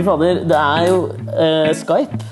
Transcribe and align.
Fy 0.00 0.04
fader, 0.06 0.38
det 0.48 0.56
er 0.56 0.84
jo 0.88 1.00
eh, 1.36 1.70
Skype 1.76 2.22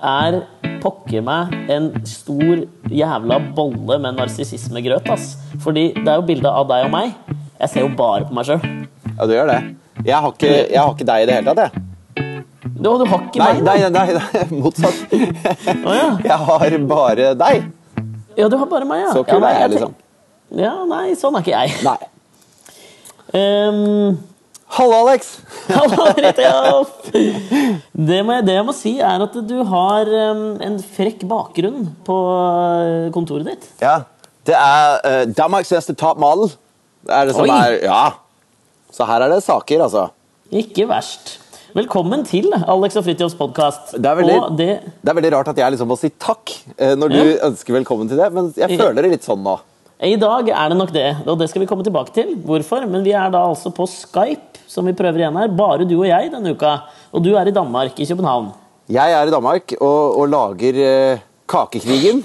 er 0.00 0.38
pokker 0.80 1.20
meg 1.20 1.50
en 1.68 1.90
stor 2.08 2.62
jævla 2.88 3.36
bolle 3.58 3.98
med 4.00 4.16
narsissismegrøt, 4.16 5.10
ass. 5.12 5.34
Fordi 5.60 5.90
det 5.98 6.08
er 6.08 6.16
jo 6.16 6.24
bilde 6.30 6.48
av 6.48 6.64
deg 6.70 6.86
og 6.86 6.94
meg. 6.94 7.12
Jeg 7.58 7.72
ser 7.74 7.84
jo 7.84 7.90
bare 7.98 8.24
på 8.24 8.38
meg 8.38 8.48
sjøl. 8.48 8.64
Ja, 9.10 9.26
du 9.28 9.34
gjør 9.34 9.52
det. 9.52 9.58
Jeg 10.06 10.16
har 10.16 10.32
ikke, 10.32 10.54
jeg 10.54 10.80
har 10.80 10.94
ikke 10.94 11.08
deg 11.10 11.26
i 11.26 11.28
det 11.28 11.36
hele 11.36 11.52
tatt, 11.52 11.60
jeg. 11.66 12.64
Du, 12.64 12.88
du 12.88 13.04
har 13.12 13.26
ikke 13.26 13.44
Nei, 13.44 13.50
meg? 13.58 13.68
nei, 13.68 13.92
nei, 13.98 14.16
nei, 14.16 14.46
motsatt. 14.62 15.04
oh, 15.12 15.92
ja. 15.92 16.08
Jeg 16.30 16.40
har 16.48 16.78
bare 16.94 17.30
deg. 17.44 17.68
ja, 18.40 18.48
du 18.48 18.56
har 18.62 18.72
bare 18.72 18.88
meg, 18.88 19.04
ja. 19.04 19.12
Så 19.12 19.26
kul 19.28 19.36
ja, 19.36 19.44
nei, 19.44 19.52
er 19.58 19.66
jeg, 19.66 19.76
liksom. 19.76 19.94
Ja, 20.64 20.74
nei, 20.88 21.04
sånn 21.20 21.36
er 21.36 21.44
ikke 21.44 21.60
jeg. 21.68 21.76
Nei. 21.84 22.00
Um, 23.36 24.29
Hallo, 24.70 24.92
Alex! 25.08 25.40
Hallo, 25.68 26.06
Fridtjof! 26.14 26.90
Det, 27.12 28.20
må 28.24 28.36
jeg- 28.36 28.46
det 28.46 28.54
jeg 28.54 28.66
må 28.68 28.74
si, 28.76 28.92
er 29.02 29.24
at 29.26 29.34
du 29.48 29.56
har 29.66 30.10
um, 30.30 30.44
en 30.62 30.76
frekk 30.94 31.24
bakgrunn 31.30 31.88
på 32.06 32.16
uh, 32.16 33.10
kontoret 33.14 33.48
ditt. 33.50 33.66
Ja, 33.82 33.96
det 34.46 34.54
er 34.56 35.00
uh, 35.02 35.24
Danmarks 35.36 35.72
beste 35.74 35.94
toppmodell. 35.98 36.52
Det 37.06 37.16
er 37.16 37.28
det 37.30 37.34
som 37.36 37.46
Oi. 37.48 37.56
er 37.56 37.78
Ja. 37.88 38.02
Så 38.94 39.06
her 39.06 39.22
er 39.22 39.30
det 39.30 39.42
saker, 39.46 39.82
altså. 39.86 40.08
Ikke 40.50 40.86
verst. 40.90 41.36
Velkommen 41.78 42.24
til 42.26 42.48
Alex 42.66 42.96
og 42.98 43.04
Fridtjofs 43.06 43.36
podkast. 43.38 43.92
Det 43.94 44.14
det, 44.58 44.70
Det 44.90 45.10
er 45.12 45.14
veldig 45.14 45.32
rart 45.36 45.50
at 45.52 45.60
jeg 45.62 45.70
liksom 45.76 45.86
må 45.92 45.96
si 45.98 46.10
takk 46.18 46.50
eh, 46.76 46.96
når 46.98 47.12
du 47.12 47.18
Ja. 47.20 47.36
ønsker 47.46 47.76
velkommen 47.76 48.08
til 48.10 48.18
det, 48.18 48.32
men 48.34 48.48
jeg 48.58 48.74
føler 48.78 49.02
det 49.06 49.12
litt 49.12 49.26
sånn 49.26 49.42
nå. 49.46 49.54
I 50.00 50.14
dag 50.16 50.48
er 50.48 50.70
det 50.72 50.76
nok 50.80 50.92
det, 50.94 51.08
og 51.28 51.36
det 51.40 51.50
skal 51.50 51.60
vi 51.60 51.66
komme 51.68 51.84
tilbake 51.84 52.12
til. 52.16 52.30
Hvorfor? 52.46 52.86
Men 52.88 53.02
vi 53.04 53.12
er 53.12 53.28
da 53.34 53.42
altså 53.50 53.68
på 53.76 53.84
Skype, 53.90 54.62
som 54.70 54.86
vi 54.88 54.94
prøver 54.96 55.20
igjen 55.20 55.36
her. 55.36 55.50
Bare 55.52 55.84
du 55.84 55.92
og 55.98 56.06
jeg 56.08 56.30
denne 56.32 56.54
uka. 56.56 56.70
Og 57.12 57.20
du 57.24 57.34
er 57.36 57.50
i 57.50 57.52
Danmark, 57.52 57.98
i 58.00 58.06
København. 58.08 58.46
Jeg 58.90 59.12
er 59.12 59.28
i 59.28 59.34
Danmark 59.34 59.74
og, 59.76 60.16
og 60.22 60.30
lager 60.32 60.80
eh, 60.86 61.20
Kakekrigen. 61.50 62.22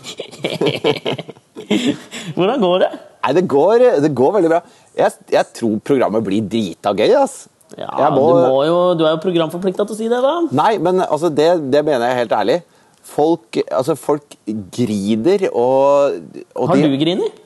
Hvordan 2.37 2.63
går 2.63 2.79
det? 2.85 2.89
Nei, 3.25 3.33
det 3.39 3.45
går, 3.49 3.83
det 4.05 4.11
går 4.15 4.33
veldig 4.37 4.51
bra. 4.55 4.61
Jeg, 4.95 5.11
jeg 5.33 5.51
tror 5.59 5.75
programmet 5.91 6.23
blir 6.25 6.45
drita 6.47 6.93
gøy, 6.95 7.11
ass. 7.19 7.47
Ja, 7.75 7.89
Jeg 8.05 8.11
må- 8.15 8.25
du, 8.29 8.43
må 8.53 8.59
jo, 8.69 8.79
du 8.95 9.03
er 9.03 9.15
jo 9.17 9.21
programforplikta 9.23 9.83
til 9.89 9.95
å 9.95 9.99
si 9.99 10.07
det, 10.11 10.21
da. 10.23 10.35
Nei, 10.55 10.75
men 10.79 11.01
altså, 11.09 11.27
det, 11.33 11.49
det 11.73 11.81
mener 11.83 12.07
jeg 12.13 12.21
helt 12.23 12.35
ærlig. 12.39 12.59
Folk, 13.05 13.57
altså, 13.67 13.97
folk 13.99 14.37
grider 14.73 15.49
og, 15.51 16.21
og 16.55 16.69
Har 16.71 16.79
de, 16.79 16.87
du 16.93 17.01
griner? 17.01 17.41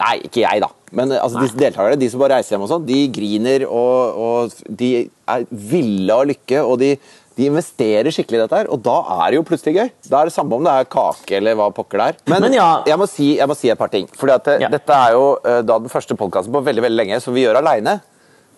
Nei, 0.00 0.16
ikke 0.26 0.42
jeg, 0.46 0.60
da. 0.64 0.70
Men 0.96 1.12
altså, 1.12 1.42
disse 1.44 1.58
deltakerne, 1.60 1.98
de 2.00 2.08
som 2.10 2.22
bare 2.22 2.38
reiser 2.38 2.56
hjem 2.56 2.64
og 2.66 2.70
sånn, 2.72 2.86
de 2.88 3.00
griner 3.14 3.66
og, 3.68 4.20
og 4.26 4.76
de 4.80 4.88
er 5.30 5.44
ville 5.50 6.14
av 6.16 6.24
lykke. 6.30 6.62
Og 6.64 6.78
de, 6.80 6.94
de 7.38 7.46
investerer 7.50 8.08
skikkelig 8.12 8.40
i 8.40 8.42
dette 8.42 8.58
her, 8.62 8.70
og 8.72 8.80
da 8.84 8.96
er 9.20 9.26
det 9.30 9.38
jo 9.38 9.44
plutselig 9.46 9.76
gøy. 9.76 9.92
Da 10.08 10.22
er 10.22 10.30
det 10.30 10.34
samme 10.34 10.56
om 10.56 10.64
det 10.66 10.72
er 10.72 10.88
kake 10.90 11.36
eller 11.38 11.58
hva 11.60 11.68
pokker 11.76 12.00
det 12.02 12.08
er. 12.14 12.18
Men, 12.32 12.46
Men 12.48 12.56
ja. 12.58 12.68
jeg, 12.88 12.98
må 13.00 13.06
si, 13.12 13.28
jeg 13.38 13.48
må 13.52 13.56
si 13.58 13.70
et 13.72 13.78
par 13.80 13.92
ting. 13.92 14.08
Fordi 14.18 14.34
at 14.38 14.50
eh, 14.54 14.64
Ja. 14.64 14.72
dette 14.72 14.96
er 14.96 15.14
jo 15.18 15.26
eh, 15.44 15.60
da 15.68 15.78
den 15.84 15.92
første 15.92 16.16
podkasten 16.18 16.56
på 16.56 16.64
veldig 16.66 16.86
veldig 16.88 17.00
lenge 17.04 17.20
som 17.22 17.36
vi 17.36 17.44
gjør 17.46 17.60
aleine. 17.62 18.00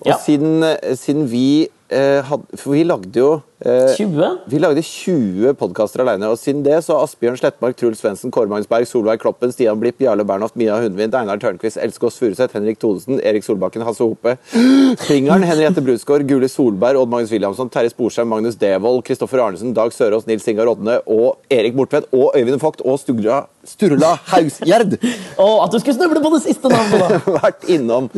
Og 0.03 0.11
Ja. 0.11 0.19
siden, 0.19 0.63
eh, 0.67 0.97
siden 0.99 1.29
vi 1.31 1.69
eh, 1.93 2.23
hadde 2.25 2.57
For 2.57 2.73
vi 2.73 2.83
lagde 2.89 3.13
jo 3.21 3.43
eh, 3.61 3.93
20? 3.95 4.39
vi 4.49 4.59
lagde 4.59 4.81
20 4.83 5.53
podkaster 5.61 6.01
alene, 6.01 6.31
og 6.33 6.39
siden 6.41 6.63
det 6.65 6.79
så 6.87 6.97
har 6.97 7.05
Asbjørn 7.05 7.37
Slettmark, 7.37 7.77
Truls 7.77 8.01
Svendsen, 8.01 8.33
Kåre 8.33 8.49
Magnusberg, 8.49 8.87
Solveig 8.89 9.21
Kloppen, 9.21 9.53
Stian 9.53 9.79
Blipp, 9.79 10.01
Jarle 10.01 10.25
Bernhoft, 10.25 10.57
Mia 10.57 10.79
Hundvin, 10.81 11.13
Einar 11.15 11.37
Tørnquist, 11.39 11.77
Else 11.77 12.01
Kåss 12.01 12.17
Furuseth, 12.19 12.55
Henrik 12.57 12.81
Thodesen, 12.81 13.21
Erik 13.23 13.45
Solbakken, 13.45 13.85
Hasse 13.85 14.01
Hope, 14.01 14.39
Fingeren, 15.07 15.45
Henriette 15.45 15.85
Brusgaard, 15.85 16.25
Gule 16.27 16.49
Solberg, 16.49 16.97
Odd 17.03 17.13
Magnus 17.13 17.31
Williamson, 17.31 17.69
Terje 17.69 17.93
Sporsheim, 17.93 18.27
Magnus 18.33 18.57
Devold, 18.57 19.05
Kristoffer 19.05 19.45
Arnesen, 19.45 19.75
Dag 19.77 19.93
Sørås, 19.93 20.27
Nils 20.27 20.49
Ingar 20.49 20.73
Odne 20.73 20.99
og 21.07 21.37
Erik 21.53 21.77
Bortvedt 21.77 22.09
og 22.13 22.33
Øyvind 22.35 22.59
Vogt 22.65 22.81
og 22.81 22.99
Sturla, 23.05 23.45
Sturla 23.69 24.17
Hausgjerd 24.33 24.97
Å, 25.43 25.47
at 25.63 25.71
du 25.71 25.79
skulle 25.79 25.95
snuble 26.01 26.25
på 26.25 26.33
det 26.39 26.43
siste 26.49 26.73
navnet, 26.73 27.05
da! 27.05 27.21
vært 27.45 27.69
innom. 27.71 28.09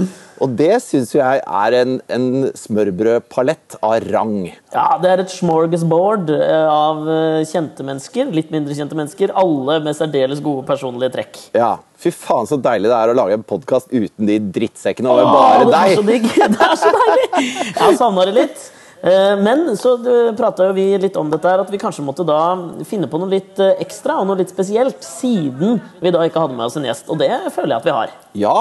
Og 0.42 0.50
det 0.58 0.80
syns 0.82 1.12
jeg 1.14 1.40
er 1.46 1.76
en, 1.78 1.96
en 2.10 2.24
smørbrødpalett 2.58 3.76
av 3.84 3.96
rang. 4.10 4.50
Ja, 4.74 4.86
Det 5.02 5.10
er 5.12 5.22
et 5.24 5.32
smorgasbord 5.32 6.30
eh, 6.34 6.68
av 6.70 7.02
eh, 7.10 7.40
kjente 7.48 7.84
mennesker, 7.86 8.30
litt 8.34 8.50
mindre 8.54 8.74
kjente 8.76 8.96
mennesker, 8.98 9.32
alle 9.38 9.78
med 9.84 9.96
særdeles 9.98 10.42
gode 10.44 10.64
personlige 10.68 11.12
trekk. 11.14 11.40
Ja, 11.56 11.74
Fy 12.04 12.10
faen 12.12 12.44
så 12.50 12.58
deilig 12.60 12.90
det 12.90 12.96
er 12.98 13.10
å 13.12 13.16
lage 13.16 13.36
en 13.38 13.44
podkast 13.48 13.88
uten 13.94 14.26
de 14.28 14.38
drittsekkene 14.52 15.08
og 15.08 15.22
Åh, 15.22 15.30
bare 15.32 15.68
det 15.70 15.78
er 15.78 15.94
så 15.96 16.02
deg. 16.04 16.24
digg! 16.26 16.30
Det 16.58 16.66
er 16.66 16.80
så 16.82 16.90
deilig! 16.92 17.28
Jeg 17.38 17.80
har 17.80 17.94
savna 18.02 18.26
det 18.28 18.34
litt. 18.36 18.64
Eh, 19.04 19.34
Men 19.40 19.64
så 19.80 19.94
prata 20.36 20.66
vi 20.76 20.88
litt 21.00 21.16
om 21.20 21.30
dette 21.32 21.48
her, 21.48 21.62
at 21.64 21.70
vi 21.72 21.80
kanskje 21.80 22.04
måtte 22.04 22.26
da 22.28 22.40
finne 22.88 23.08
på 23.08 23.20
noe 23.22 23.30
litt 23.32 23.60
ekstra 23.78 24.18
og 24.20 24.28
noe 24.28 24.42
litt 24.42 24.52
spesielt, 24.52 25.00
siden 25.06 25.78
vi 26.02 26.12
da 26.12 26.26
ikke 26.28 26.42
hadde 26.44 26.58
med 26.58 26.66
oss 26.66 26.76
en 26.80 26.84
gjest. 26.90 27.08
Og 27.12 27.20
det 27.22 27.30
føler 27.54 27.76
jeg 27.76 27.80
at 27.84 27.88
vi 27.88 27.96
har. 28.02 28.14
Ja, 28.44 28.56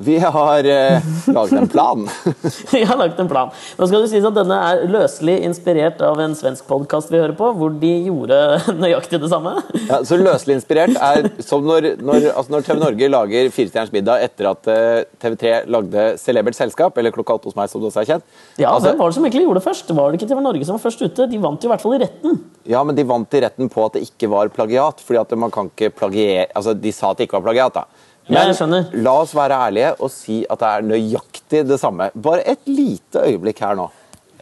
vi 0.00 0.18
har 0.18 0.64
eh, 0.64 1.02
laget 1.26 1.52
en 1.52 1.68
plan. 1.68 2.08
Vi 2.72 2.84
har 2.84 2.96
lagt 2.96 3.18
en 3.18 3.28
plan. 3.28 3.48
Nå 3.78 3.86
skal 3.88 4.04
det 4.04 4.10
sies 4.12 4.26
at 4.28 4.36
Denne 4.36 4.54
er 4.68 4.84
løselig 4.86 5.34
inspirert 5.42 5.98
av 6.06 6.20
en 6.22 6.36
svensk 6.38 6.68
podkast 6.70 7.10
vi 7.10 7.18
hører 7.18 7.34
på, 7.34 7.48
hvor 7.58 7.72
de 7.80 7.90
gjorde 8.06 8.36
nøyaktig 8.82 9.18
det 9.18 9.30
samme. 9.32 9.56
Ja, 9.88 9.98
så 10.06 10.20
Løselig 10.20 10.60
inspirert 10.60 10.94
er 10.94 11.26
som 11.42 11.66
når, 11.66 11.96
når, 11.98 12.28
altså 12.30 12.54
når 12.54 12.66
TV 12.68 12.78
Norge 12.84 13.10
lager 13.10 13.50
Firestjerners 13.54 13.90
middag 13.94 14.22
etter 14.28 14.50
at 14.52 14.70
eh, 14.70 15.02
TV3 15.18 15.56
lagde 15.66 16.06
Celebert 16.22 16.58
selskap, 16.58 16.94
eller 17.02 17.14
Klokka 17.14 17.40
åtte 17.40 17.50
hos 17.50 17.58
meg, 17.58 17.66
som 17.72 17.82
det 17.82 17.90
også 17.90 18.04
er 18.04 18.10
kjent. 18.12 18.28
Ja, 18.54 18.70
altså, 18.76 18.92
Hvem 18.92 19.02
var 19.02 19.10
det 19.10 19.18
som 19.18 19.26
egentlig 19.26 19.46
gjorde 19.48 19.62
det 19.62 19.66
først? 19.66 19.94
Var 19.98 20.10
det 20.14 20.20
ikke 20.20 20.30
TV 20.30 20.44
Norge 20.46 20.68
som 20.68 20.78
var 20.78 20.84
først 20.86 21.02
ute? 21.08 21.26
De 21.34 21.42
vant 21.42 21.58
jo 21.66 21.70
i 21.70 21.74
hvert 21.74 21.86
fall 21.86 21.98
i 21.98 22.02
retten. 22.04 22.38
ja, 22.70 22.84
men 22.86 22.94
de 22.98 23.08
vant 23.10 23.34
i 23.34 23.42
retten 23.48 23.72
på 23.74 23.88
at 23.88 23.98
det 23.98 24.06
ikke 24.06 24.30
var 24.30 24.54
plagiat. 24.54 25.02
fordi 25.02 25.24
at 25.26 25.34
man 25.42 25.50
kan 25.50 25.72
ikke 25.74 25.90
plagiere, 25.90 26.46
altså 26.54 26.78
De 26.78 26.94
sa 26.94 27.10
at 27.10 27.18
det 27.18 27.26
ikke 27.26 27.40
var 27.40 27.50
plagiat. 27.50 27.82
da. 27.82 28.06
Ja, 28.28 28.44
jeg 28.44 28.84
la 28.92 29.12
oss 29.22 29.34
være 29.36 29.56
ærlige 29.66 29.92
og 30.04 30.10
si 30.12 30.42
at 30.50 30.60
det 30.60 30.68
er 30.68 30.82
nøyaktig 30.84 31.62
det 31.68 31.78
samme. 31.80 32.10
Bare 32.12 32.44
et 32.50 32.66
lite 32.68 33.22
øyeblikk 33.24 33.60
her 33.64 33.74
nå. 33.78 33.88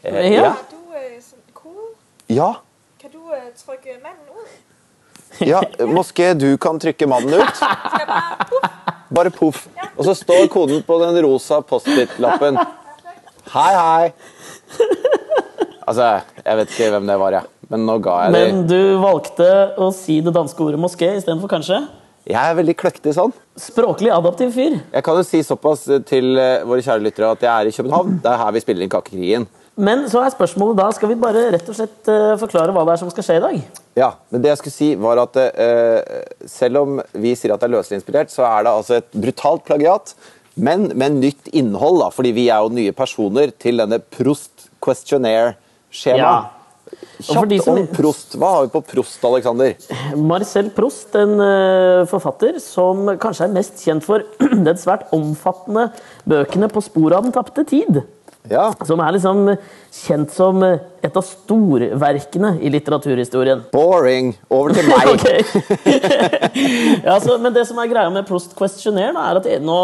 Eh, 0.05 0.33
Ja. 0.33 0.53
Ja. 2.29 2.53
Kan 3.01 3.11
du 3.13 3.19
øh, 3.31 3.53
trykke 3.55 3.99
manden 4.03 4.29
ud? 4.35 4.49
Ja, 5.47 5.61
Moské, 5.87 6.33
du 6.35 6.57
kan 6.57 6.81
trykke 6.81 7.07
mannen 7.07 7.35
ut. 7.35 7.61
Bare... 9.15 9.31
Puff. 9.31 9.39
Poff. 9.39 9.69
Og 9.97 10.05
så 10.05 10.15
står 10.15 10.47
koden 10.51 10.83
på 10.83 10.99
den 11.05 11.25
rosa 11.25 11.61
Post-It-lappen. 11.61 12.59
Hei, 13.53 13.73
hei. 13.77 14.13
Altså, 15.87 16.21
jeg 16.45 16.57
vet 16.59 16.73
ikke 16.75 16.91
hvem 16.91 17.07
det 17.07 17.19
var, 17.21 17.37
jeg. 17.39 17.43
Men 17.71 17.87
nå 17.87 17.99
ga 18.03 18.17
jeg 18.25 18.35
det. 18.35 18.41
Men 18.43 18.67
du 18.67 18.81
valgte 19.03 19.47
å 19.79 19.93
si 19.95 20.19
det 20.25 20.35
danske 20.35 20.63
ordet 20.63 20.81
moské 20.83 21.13
istedenfor 21.17 21.51
kanskje? 21.51 21.79
Jeg 22.27 22.43
er 22.43 22.57
veldig 22.59 22.75
kløktig 22.75 23.13
sånn. 23.15 23.31
Språklig 23.61 24.11
adaptiv 24.11 24.51
fyr. 24.57 24.81
Jeg 24.91 25.07
kan 25.07 25.19
jo 25.19 25.23
si 25.27 25.45
såpass 25.47 25.85
til 26.09 26.33
eh, 26.43 26.65
våre 26.67 26.83
kjære 26.83 27.05
lyttere 27.05 27.29
at 27.37 27.45
jeg 27.47 27.53
er 27.53 27.71
i 27.71 27.75
København. 27.77 28.17
Det 28.25 28.33
er 28.33 28.41
her 28.41 28.57
vi 28.57 28.63
spiller 28.65 28.83
inn 28.83 28.91
Kakekrigen. 28.91 29.47
Men 29.77 30.07
så 30.11 30.23
er 30.25 30.33
spørsmålet 30.33 30.79
da, 30.81 30.89
skal 30.97 31.13
vi 31.13 31.19
bare 31.21 31.45
rett 31.53 31.69
og 31.71 31.77
slett 31.77 32.11
eh, 32.11 32.33
forklare 32.41 32.75
hva 32.75 32.83
det 32.89 32.97
er 32.97 33.01
som 33.03 33.13
skal 33.13 33.27
skje 33.29 33.37
i 33.39 33.45
dag? 33.45 33.61
Ja, 34.01 34.09
men 34.33 34.43
det 34.43 34.51
jeg 34.51 34.61
skulle 34.63 34.75
si 34.75 34.89
var 35.01 35.21
at 35.23 35.39
uh, 35.39 36.01
selv 36.51 36.83
om 36.83 36.99
vi 37.17 37.31
sier 37.39 37.55
at 37.55 37.63
det 37.63 37.71
er 37.71 37.75
løselig 37.77 38.01
inspirert, 38.01 38.33
så 38.33 38.45
er 38.49 38.67
det 38.67 38.73
altså 38.73 38.99
et 38.99 39.09
brutalt 39.15 39.65
plagiat, 39.69 40.13
men 40.57 40.91
med 40.97 41.21
nytt 41.23 41.49
innhold, 41.57 42.03
da, 42.03 42.11
fordi 42.13 42.35
vi 42.37 42.49
er 42.53 42.65
jo 42.65 42.75
nye 42.77 42.93
personer 42.97 43.55
til 43.57 43.81
denne 43.81 44.01
Prost 44.01 44.69
questionnaire-skjemaet. 44.85 46.21
Ja. 46.21 46.56
Kjapt 47.23 47.63
som- 47.65 47.79
om 47.79 47.87
Prost. 47.87 48.35
Hva 48.37 48.51
har 48.55 48.67
vi 48.67 48.73
på 48.75 48.83
Prost, 48.85 49.25
Alexander? 49.25 49.75
Marcel 50.17 50.71
Prost, 50.71 51.15
en 51.15 51.41
eh, 51.41 52.05
forfatter 52.11 52.59
som 52.61 53.07
kanskje 53.19 53.45
er 53.49 53.55
mest 53.55 53.81
kjent 53.85 54.05
for 54.05 54.23
den 54.41 54.77
svært 54.77 55.09
omfattende 55.17 55.91
bøkene 56.29 56.69
På 56.73 56.83
sporet 56.85 57.17
av 57.17 57.23
den 57.25 57.33
tapte 57.33 57.65
tid. 57.67 58.03
Ja, 58.51 58.69
Som 58.87 59.01
er 59.03 59.17
liksom 59.17 59.41
kjent 59.97 60.31
som 60.35 60.63
eh, 60.63 60.79
et 61.07 61.17
av 61.17 61.25
storverkene 61.27 62.55
i 62.63 62.71
litteraturhistorien. 62.75 63.65
boring. 63.73 64.33
Over 64.51 64.75
til 64.77 64.87
meg. 64.93 65.07
Ja, 67.07 67.19
så, 67.21 67.37
men 67.39 67.53
det 67.55 67.67
som 67.69 67.79
er 67.83 67.91
greia 67.91 68.11
med 68.13 68.27
Prost 68.29 68.55
Questionnaire, 68.59 69.13
er 69.17 69.41
at 69.41 69.47
nå, 69.63 69.77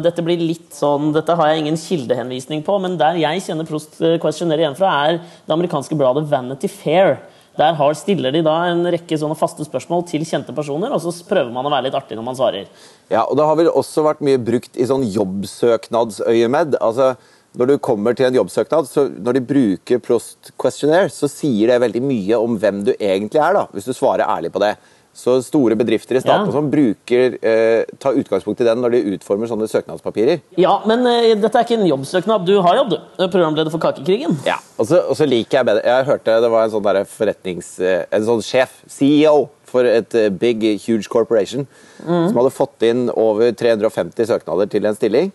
dette 0.00 0.22
blir 0.24 0.40
litt 0.40 0.70
sånn 0.76 1.10
Dette 1.16 1.34
har 1.36 1.50
jeg 1.50 1.64
ingen 1.64 1.76
kildehenvisning 1.80 2.62
på, 2.66 2.76
men 2.82 2.96
der 3.00 3.18
jeg 3.20 3.42
kjenner 3.48 3.68
Prost 3.68 3.98
eh, 4.04 4.16
Questionnaire 4.22 4.64
igjen 4.66 4.78
fra, 4.78 4.92
er 5.10 5.20
det 5.20 5.54
amerikanske 5.56 5.96
bladet 5.98 6.26
Vanity 6.30 6.70
Fair. 6.70 7.18
Der 7.58 7.74
har, 7.76 7.92
stiller 7.98 8.32
de 8.32 8.40
da 8.46 8.54
en 8.70 8.84
rekke 8.94 9.16
sånne 9.20 9.34
faste 9.36 9.64
spørsmål 9.66 10.04
til 10.08 10.22
kjente 10.24 10.54
personer, 10.56 10.92
og 10.94 11.02
så 11.02 11.10
prøver 11.28 11.50
man 11.52 11.66
å 11.66 11.72
være 11.72 11.88
litt 11.88 11.96
artig 11.98 12.16
når 12.16 12.24
man 12.30 12.38
svarer. 12.38 12.68
Ja, 13.10 13.24
og 13.26 13.34
det 13.36 13.44
har 13.48 13.58
vel 13.58 13.68
også 13.74 14.04
vært 14.06 14.22
mye 14.24 14.38
brukt 14.40 14.78
i 14.80 14.86
sånn 14.88 15.02
jobbsøknadsøyemed. 15.10 16.78
Altså, 16.80 17.10
når 17.58 17.66
du 17.66 17.78
kommer 17.82 18.14
til 18.14 18.28
en 18.28 18.36
jobbsøknad, 18.38 18.86
så 18.86 19.08
når 19.10 19.32
de 19.40 19.40
bruker 19.48 19.98
Prost 20.04 20.52
Questionnaire, 20.60 21.10
så 21.10 21.26
sier 21.30 21.72
det 21.72 21.80
veldig 21.82 22.02
mye 22.06 22.38
om 22.38 22.54
hvem 22.62 22.84
du 22.86 22.92
egentlig 22.94 23.40
er, 23.42 23.56
da, 23.58 23.66
hvis 23.74 23.88
du 23.90 23.92
svarer 23.96 24.22
ærlig 24.28 24.52
på 24.54 24.62
det. 24.62 24.76
Så 25.20 25.40
store 25.42 25.74
bedrifter 25.74 26.14
i 26.14 26.20
staten 26.22 26.46
Ja. 26.46 26.52
sånn 26.54 26.68
bruker 26.70 27.32
eh, 27.42 27.82
tar 27.98 28.14
utgangspunkt 28.14 28.60
i 28.62 28.64
den 28.68 28.78
når 28.78 28.92
de 28.94 29.00
utformer 29.16 29.50
sånne 29.50 29.66
søknadspapirer. 29.66 30.38
Ja, 30.62 30.76
men 30.86 31.02
eh, 31.10 31.34
dette 31.34 31.58
er 31.58 31.66
ikke 31.66 31.80
en 31.80 31.88
jobbsøknad. 31.90 32.44
Du 32.46 32.60
har 32.62 32.76
jobb, 32.78 32.92
du. 32.94 32.96
Er 33.18 33.26
Programleder 33.32 33.72
for 33.74 33.82
Kakekrigen. 33.82 34.38
Ja, 34.46 34.60
og 34.78 34.86
så, 34.86 35.00
og 35.10 35.18
så 35.18 35.26
liker 35.26 35.58
jeg 35.58 35.66
bedre 35.66 35.82
Jeg 35.90 36.06
hørte 36.06 36.38
det 36.46 36.50
var 36.54 36.62
en 36.68 36.70
sånn 36.76 36.86
der 36.86 37.02
forretnings... 37.10 37.72
eh, 37.82 38.04
En 38.14 38.22
sånn 38.30 38.40
sjef, 38.46 38.78
CEO, 38.86 39.48
for 39.66 39.82
et 39.90 40.14
eh, 40.14 40.30
big, 40.30 40.62
huge 40.86 41.10
corporation, 41.10 41.66
som 42.06 42.38
hadde 42.38 42.54
fått 42.54 42.86
inn 42.86 43.08
over 43.10 43.50
350 43.50 44.30
søknader 44.30 44.70
til 44.70 44.86
en 44.86 44.94
stilling. 44.94 45.32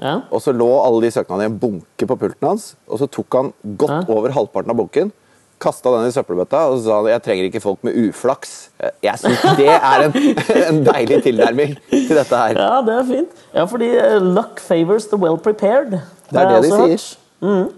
Ja. 0.00 0.20
Og 0.32 0.40
så 0.40 0.52
lå 0.56 0.68
alle 0.84 1.02
de 1.06 1.10
søknadene 1.12 1.46
i 1.46 1.50
en 1.52 1.58
bunke 1.60 2.06
på 2.08 2.16
pulten 2.16 2.48
hans, 2.48 2.74
og 2.88 2.98
så 3.02 3.06
tok 3.12 3.36
han 3.36 3.52
godt 3.76 4.08
Ja. 4.08 4.14
over 4.16 4.32
halvparten 4.32 4.70
av 4.72 4.76
bunken. 4.80 5.12
Kasta 5.60 5.90
den 5.92 6.06
i 6.08 6.12
søppelbøtta 6.14 6.62
og 6.70 6.78
så 6.78 6.84
sa 6.86 6.96
han, 7.02 7.08
jeg 7.12 7.22
trenger 7.26 7.44
ikke 7.50 7.60
folk 7.60 7.82
med 7.84 7.92
uflaks. 8.08 8.70
Jeg 9.04 9.18
syns 9.20 9.42
det 9.58 9.66
er 9.68 10.06
en, 10.06 10.14
en 10.70 10.78
deilig 10.86 11.18
tilnærming 11.26 11.74
til 11.90 12.14
dette 12.16 12.36
her. 12.40 12.56
ja, 12.56 12.80
det 12.86 12.94
er 12.96 13.04
fint. 13.10 13.42
Ja, 13.54 13.64
fordi 13.68 13.90
eh, 14.00 14.16
luck 14.24 14.60
favors 14.64 15.10
the 15.12 15.18
well 15.20 15.36
prepared. 15.36 15.98
Det 16.30 16.40
er 16.40 16.48
det 16.54 16.62
de 16.64 16.70
sier. 16.72 17.04
Mm. 17.44 17.68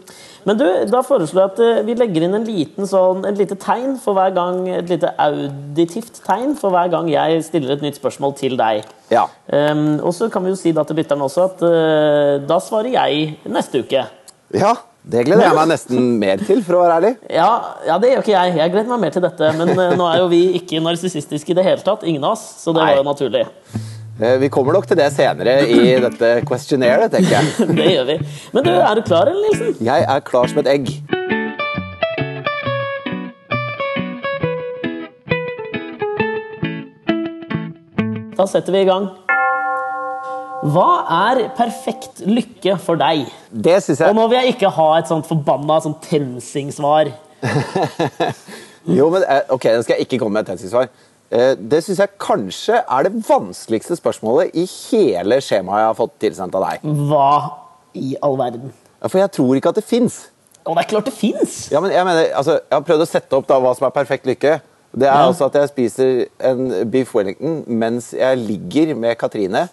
Men 0.49 0.59
du, 0.59 0.67
da 0.91 1.03
foreslår 1.07 1.43
jeg 1.43 1.51
at 1.53 1.61
eh, 1.63 1.83
vi 1.87 1.97
legger 1.99 2.27
inn 2.27 2.37
en 2.39 2.47
liten 2.47 2.89
sånn, 2.89 3.25
et 3.29 3.39
lite 3.39 3.59
tegn 3.63 3.97
for 4.03 4.19
hver 4.19 4.35
gang, 4.35 4.63
et 4.71 4.91
lite 4.91 5.13
auditivt 5.23 6.23
tegn 6.27 6.57
for 6.59 6.75
hver 6.75 6.91
gang 6.93 7.11
jeg 7.13 7.43
stiller 7.47 7.77
et 7.77 7.85
nytt 7.85 8.01
spørsmål 8.01 8.35
til 8.41 8.57
deg. 8.61 8.87
Ja. 9.13 9.27
Um, 9.47 10.01
og 10.01 10.15
så 10.17 10.31
kan 10.33 10.45
vi 10.45 10.55
jo 10.55 10.59
si 10.59 10.73
da 10.75 10.87
til 10.89 10.99
lytteren 10.99 11.23
også 11.23 11.47
at 11.51 11.63
uh, 11.67 12.41
da 12.49 12.59
svarer 12.65 12.95
jeg 12.97 13.37
neste 13.51 13.85
uke. 13.85 14.07
ja, 14.57 14.73
det 15.03 15.25
gleder 15.27 15.49
jeg 15.49 15.57
meg 15.59 15.71
nesten 15.73 16.11
mer 16.21 16.43
til, 16.47 16.61
for 16.63 16.79
å 16.79 16.83
være 16.85 16.99
ærlig. 17.01 17.13
Ja, 17.35 17.49
ja, 17.89 17.97
det 17.99 18.13
gjør 18.13 18.21
ikke 18.23 18.35
jeg. 18.37 18.53
Jeg 18.61 18.75
gleder 18.75 18.93
meg 18.93 19.01
mer 19.03 19.15
til 19.15 19.25
dette. 19.25 19.49
Men 19.59 19.73
eh, 19.75 19.97
nå 19.99 20.07
er 20.07 20.21
jo 20.23 20.29
vi 20.31 20.43
ikke 20.61 20.83
narsissistiske 20.85 21.51
i 21.51 21.57
det 21.59 21.65
hele 21.67 21.83
tatt. 21.83 22.05
Ingen 22.07 22.23
av 22.23 22.37
oss. 22.37 22.45
Så 22.63 22.71
det 22.71 22.85
Nei. 22.85 22.93
var 22.93 23.01
jo 23.01 23.09
naturlig. 23.09 23.43
Eh, 24.21 24.39
Vi 24.41 24.49
kommer 24.49 24.73
nok 24.77 24.87
til 24.87 24.99
det 24.99 25.09
senere 25.15 25.55
i 25.69 25.81
dette 26.05 26.33
questionnaire, 26.49 27.09
tenker 27.13 27.39
jeg. 27.39 27.69
Det 27.79 27.89
gjør 27.95 28.07
vi. 28.13 28.19
Men 28.53 28.65
du, 28.69 28.71
er 28.75 28.95
du 28.95 29.03
klar, 29.07 29.31
eller, 29.33 29.49
Nilsen? 29.49 29.85
Jeg 29.87 30.07
er 30.09 30.21
klar 30.29 30.47
som 30.53 30.63
et 30.65 30.73
egg. 30.77 30.93
Da 38.37 38.47
setter 38.49 38.73
vi 38.75 38.83
i 38.83 38.89
gang. 38.89 39.11
Hva 40.73 40.89
er 41.29 41.41
perfekt 41.59 42.23
lykke 42.23 42.77
for 42.81 42.99
deg? 43.01 43.25
Det 43.51 43.81
syns 43.83 44.05
Og 44.07 44.15
nå 44.15 44.29
vil 44.31 44.39
jeg 44.39 44.55
ikke 44.55 44.71
ha 44.77 44.89
et 45.01 45.11
sånt 45.11 45.27
forbanna 45.29 45.81
sånn 45.85 45.99
TenSing-svar. 46.05 47.13
Jo, 48.83 49.05
men 49.15 49.23
eh, 49.31 49.45
ok, 49.55 49.63
nå 49.77 49.83
skal 49.87 49.95
jeg 49.95 50.09
ikke 50.09 50.19
komme 50.19 50.41
med 50.41 50.49
et 50.49 50.57
tennsvar. 50.59 50.89
Eh, 51.33 51.55
Det 51.57 51.81
syns 51.85 51.99
jeg 52.03 52.13
kanskje 52.21 52.83
er 52.85 53.07
det 53.09 53.15
vanskeligste 53.29 53.97
spørsmålet 53.97 54.53
i 54.59 54.67
hele 54.69 55.39
skjemaet 55.41 55.81
jeg 55.81 55.89
har 55.91 55.99
fått 55.99 56.19
tilsendt 56.21 56.55
av 56.59 56.67
deg. 56.69 56.83
Hva 57.09 57.29
i 57.97 58.15
all 58.23 58.37
verden? 58.41 58.73
For 59.09 59.19
jeg 59.19 59.33
tror 59.35 59.57
ikke 59.59 59.73
at 59.73 59.81
det 59.81 59.85
fins. 59.89 60.19
Og 60.67 60.77
det 60.77 60.85
er 60.85 60.91
klart 60.93 61.09
det 61.09 61.15
fins! 61.17 61.55
Ja, 61.73 61.81
men 61.83 61.91
jeg, 61.91 62.05
mener, 62.07 62.29
altså, 62.39 62.59
jeg 62.61 62.77
har 62.77 62.85
prøvd 62.87 63.03
å 63.03 63.09
sette 63.11 63.35
opp 63.39 63.49
da 63.49 63.57
hva 63.59 63.73
som 63.75 63.89
er 63.89 63.95
perfekt 63.97 64.29
lykke. 64.29 64.61
Det 64.93 65.09
er 65.09 65.17
Ja. 65.17 65.25
altså 65.31 65.47
at 65.49 65.55
jeg 65.57 65.69
spiser 65.73 66.27
en 66.39 66.91
beef 66.93 67.15
wellington 67.17 67.63
mens 67.67 68.11
jeg 68.13 68.37
ligger 68.39 68.93
med 68.95 69.17
Katrine 69.19 69.65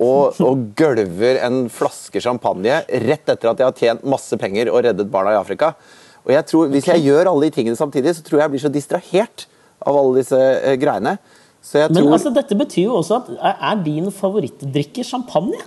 og, 0.00 0.40
og 0.40 0.62
gølver 0.80 1.42
en 1.44 1.66
flaske 1.70 2.18
champagne 2.24 2.80
rett 2.88 3.28
etter 3.28 3.50
at 3.52 3.60
jeg 3.60 3.66
har 3.68 3.76
tjent 3.76 4.04
masse 4.08 4.32
penger 4.40 4.70
og 4.72 4.80
reddet 4.88 5.10
barna 5.12 5.34
i 5.36 5.38
Afrika. 5.38 5.74
Og 6.24 6.32
jeg 6.32 6.46
tror, 6.48 6.66
Hvis 6.72 6.88
jeg 6.88 7.04
gjør 7.04 7.28
alle 7.28 7.50
de 7.50 7.50
tingene 7.50 7.76
samtidig, 7.76 8.16
så 8.16 8.22
tror 8.24 8.38
jeg 8.40 8.46
jeg 8.48 8.50
blir 8.56 8.64
så 8.64 8.72
distrahert 8.72 9.46
av 9.86 9.98
alle 9.98 10.22
disse 10.22 10.38
eh, 10.38 10.76
greiene. 10.80 11.16
Så 11.62 11.78
jeg 11.78 11.92
Men 11.92 12.02
tror... 12.02 12.16
altså, 12.16 12.32
dette 12.34 12.58
betyr 12.58 12.88
jo 12.88 12.98
også 12.98 13.20
at 13.20 13.30
er, 13.52 13.82
din 13.84 14.10
favorittdrikke 14.14 15.04
champagne? 15.06 15.60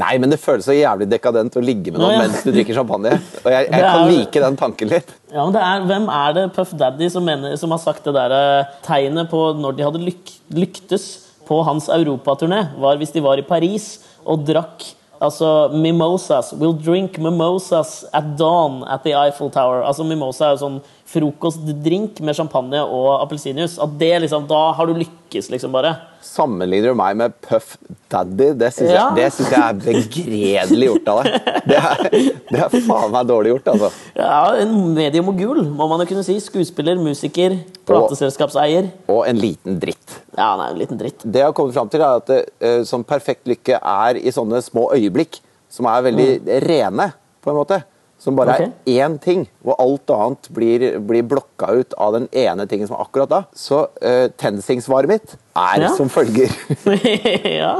Nei, 0.00 0.14
men 0.16 0.32
det 0.32 0.38
føles 0.40 0.64
så 0.64 0.72
jævlig 0.72 1.04
dekadent 1.10 1.58
å 1.60 1.62
ligge 1.62 1.92
med 1.92 2.00
Nå, 2.00 2.06
noen 2.06 2.14
ja. 2.14 2.22
mens 2.24 2.46
du 2.46 2.48
drikker 2.54 2.78
champagne. 2.78 3.12
Og 3.42 3.50
jeg, 3.52 3.66
jeg 3.74 3.82
er, 3.82 3.88
kan 3.90 4.06
like 4.08 4.44
den 4.46 4.56
tanken 4.60 4.92
litt. 4.94 5.12
Ja, 5.28 5.42
men 5.42 5.52
det 5.56 5.64
er, 5.66 5.84
Hvem 5.90 6.08
er 6.14 6.38
det 6.38 6.46
Puff 6.56 6.72
Daddy 6.80 7.10
som, 7.12 7.28
mener, 7.28 7.58
som 7.60 7.74
har 7.74 7.82
sagt 7.82 8.08
det 8.08 8.16
der 8.16 8.36
eh, 8.38 8.72
tegnet 8.86 9.28
på 9.32 9.42
når 9.60 9.76
de 9.76 9.84
hadde 9.84 10.00
lyk, 10.06 10.32
lyktes 10.56 11.10
på 11.44 11.60
hans 11.66 11.90
europaturné, 11.92 12.64
var 12.80 12.96
hvis 13.00 13.12
de 13.12 13.20
var 13.24 13.40
i 13.40 13.44
Paris 13.44 13.98
og 14.22 14.46
drakk 14.48 14.86
altså 15.22 15.70
mimosas. 15.74 16.52
We'll 16.52 16.78
drink 16.84 17.18
mimosas 17.18 18.04
at 18.12 18.36
dawn 18.38 18.82
at 18.88 19.04
the 19.04 19.12
Eiffel 19.14 19.50
Tower. 19.50 19.82
Altså 19.86 20.04
Mimosa 20.04 20.48
er 20.48 20.56
jo 20.56 20.62
sånn 20.64 20.80
frokostdrink 21.12 22.20
med 22.24 22.36
champagne 22.36 22.80
og 22.82 23.20
appelsinjuice. 23.22 23.78
At 23.82 23.98
det 24.00 24.14
liksom, 24.24 24.46
Da 24.48 24.72
har 24.76 24.86
du 24.88 24.94
lykkes, 24.96 25.50
liksom, 25.52 25.72
bare. 25.74 25.94
Sammenligner 26.22 26.92
du 26.92 26.98
meg 26.98 27.16
med 27.18 27.34
Puff 27.44 27.76
Daddy? 28.12 28.52
Det 28.58 28.70
syns 28.74 28.92
Ja. 28.92 29.08
jeg, 29.16 29.32
jeg 29.38 29.58
er 29.58 29.78
begredelig 29.82 30.88
gjort 30.88 31.08
av 31.12 31.22
deg. 31.22 31.50
Det 31.66 31.78
er, 31.78 32.02
det 32.50 32.60
er 32.64 32.76
faen 32.86 33.12
meg 33.12 33.26
dårlig 33.28 33.52
gjort, 33.54 33.70
altså. 33.74 33.90
Ja, 34.16 34.54
En 34.62 34.72
mediemogul, 34.94 35.62
må 35.68 35.88
man 35.90 36.00
jo 36.04 36.08
kunne 36.12 36.24
si. 36.26 36.38
Skuespiller, 36.42 36.96
musiker, 37.02 37.58
plateselskapseier. 37.88 38.90
Og 39.12 39.24
en 39.28 39.40
liten 39.40 39.78
dritt. 39.82 40.18
Ja, 40.36 40.54
nei, 40.60 40.70
en 40.72 40.78
liten 40.80 41.00
dritt. 41.00 41.22
Det 41.24 41.42
jeg 41.42 41.48
har 41.50 41.56
kommet 41.56 41.76
fram 41.76 41.90
til, 41.92 42.00
er 42.02 42.20
at 42.22 42.30
uh, 42.32 42.82
sånn 42.88 43.04
perfekt 43.04 43.46
lykke 43.50 43.78
er 43.82 44.20
i 44.22 44.32
sånne 44.34 44.62
små 44.64 44.88
øyeblikk 44.96 45.40
som 45.72 45.88
er 45.88 46.04
veldig 46.04 46.28
rene, 46.66 47.12
på 47.42 47.50
en 47.50 47.56
måte. 47.58 47.80
Som 48.22 48.36
bare 48.38 48.54
okay. 48.54 48.68
er 48.86 49.02
én 49.02 49.16
ting, 49.18 49.48
og 49.66 49.74
alt 49.82 50.10
annet 50.14 50.48
blir, 50.54 50.84
blir 51.02 51.24
blokka 51.26 51.72
ut 51.74 51.96
av 51.98 52.14
den 52.14 52.28
ene 52.30 52.68
tingen 52.70 52.86
som 52.86 52.94
er 52.94 53.02
akkurat 53.02 53.30
da. 53.32 53.40
Så 53.50 53.80
uh, 53.98 54.28
TenSing-svaret 54.38 55.10
mitt 55.10 55.34
er 55.58 55.88
Ja. 55.88 55.90
som 55.98 56.10
følger. 56.12 56.54
ja. 57.62 57.72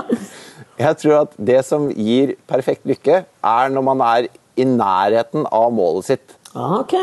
Jeg 0.81 0.99
tror 0.99 1.21
at 1.21 1.37
det 1.39 1.61
som 1.69 1.87
gir 1.95 2.35
perfekt 2.51 2.89
lykke, 2.91 3.23
er 3.23 3.71
når 3.71 3.87
man 3.87 4.03
er 4.09 4.29
i 4.59 4.67
nærheten 4.67 5.47
av 5.47 5.71
målet 5.75 6.11
sitt. 6.11 6.35
Ah, 6.57 6.81
ok. 6.81 6.97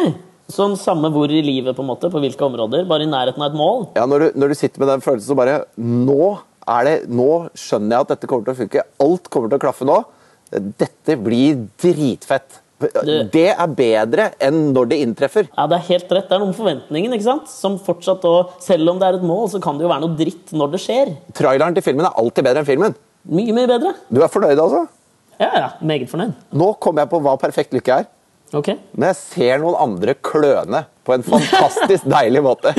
Sånn 0.52 0.76
samme 0.82 1.12
hvor 1.14 1.32
i 1.32 1.40
livet, 1.46 1.78
på 1.78 1.86
en 1.86 1.92
måte, 1.94 2.12
på 2.12 2.20
hvilke 2.20 2.44
områder? 2.44 2.84
Bare 2.90 3.08
i 3.08 3.10
nærheten 3.10 3.40
av 3.40 3.54
et 3.54 3.58
mål? 3.58 3.88
Ja, 3.96 4.04
når 4.10 4.26
du, 4.26 4.30
når 4.42 4.52
du 4.52 4.60
sitter 4.60 4.84
med 4.84 4.92
den 4.98 5.06
følelsen 5.06 5.32
så 5.32 5.38
bare 5.40 5.62
Nå 5.80 6.40
det, 6.86 6.96
nå 7.10 7.50
skjønner 7.58 7.96
jeg 7.96 8.06
at 8.06 8.12
dette 8.12 8.28
kommer 8.30 8.46
til 8.46 8.54
å 8.54 8.60
funke. 8.60 8.84
Alt 9.02 9.30
kommer 9.34 9.50
til 9.50 9.58
å 9.58 9.64
klaffe 9.64 9.88
nå. 9.88 9.96
Dette 10.52 11.16
blir 11.18 11.64
dritfett. 11.82 12.60
Det 12.80 13.48
er 13.52 13.72
bedre 13.76 14.30
enn 14.40 14.70
når 14.76 14.92
det 14.92 15.00
inntreffer. 15.04 15.50
Ja, 15.52 15.66
det 15.68 15.80
er 15.80 15.88
helt 15.90 16.14
rett. 16.16 16.30
Det 16.30 16.36
er 16.38 16.40
noe 16.40 16.52
med 16.54 16.60
forventningen, 16.60 17.16
ikke 17.18 17.28
sant? 17.28 17.50
Som 17.52 17.76
fortsatt 17.84 18.24
og 18.30 18.54
Selv 18.64 18.94
om 18.94 19.02
det 19.02 19.10
er 19.10 19.18
et 19.20 19.26
mål, 19.26 19.50
så 19.52 19.60
kan 19.64 19.80
det 19.80 19.84
jo 19.84 19.92
være 19.92 20.06
noe 20.06 20.16
dritt 20.20 20.54
når 20.56 20.72
det 20.76 20.82
skjer. 20.86 21.12
Traileren 21.36 21.76
til 21.76 21.84
filmen 21.86 22.08
er 22.08 22.16
alltid 22.22 22.48
bedre 22.48 22.64
enn 22.64 22.70
filmen. 22.70 22.96
Mye, 23.30 23.52
mye 23.58 23.68
bedre. 23.68 23.92
Du 24.08 24.22
er 24.24 24.32
fornøyd, 24.32 24.56
altså? 24.64 24.86
Ja, 25.40 25.50
ja. 25.56 25.68
Meget 25.84 26.08
fornøyd. 26.12 26.32
Nå 26.56 26.72
kommer 26.84 27.04
jeg 27.04 27.12
på 27.12 27.20
hva 27.26 27.36
perfekt 27.42 27.76
lykke 27.76 28.00
er. 28.02 28.08
Ok. 28.56 28.72
Når 28.98 29.12
jeg 29.12 29.18
ser 29.20 29.60
noen 29.62 29.78
andre 29.78 30.16
kløne 30.26 30.86
på 31.06 31.14
en 31.18 31.26
fantastisk 31.28 32.08
deilig 32.16 32.42
måte. 32.46 32.74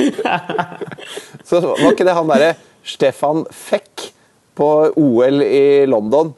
Så 1.47 1.61
var 1.63 1.91
ikke 1.93 2.07
det 2.07 2.17
han 2.17 2.29
derre 2.31 2.55
Stefan 2.83 3.45
Feck 3.53 4.09
på 4.57 4.67
OL 4.99 5.43
i 5.45 5.85
London, 5.89 6.33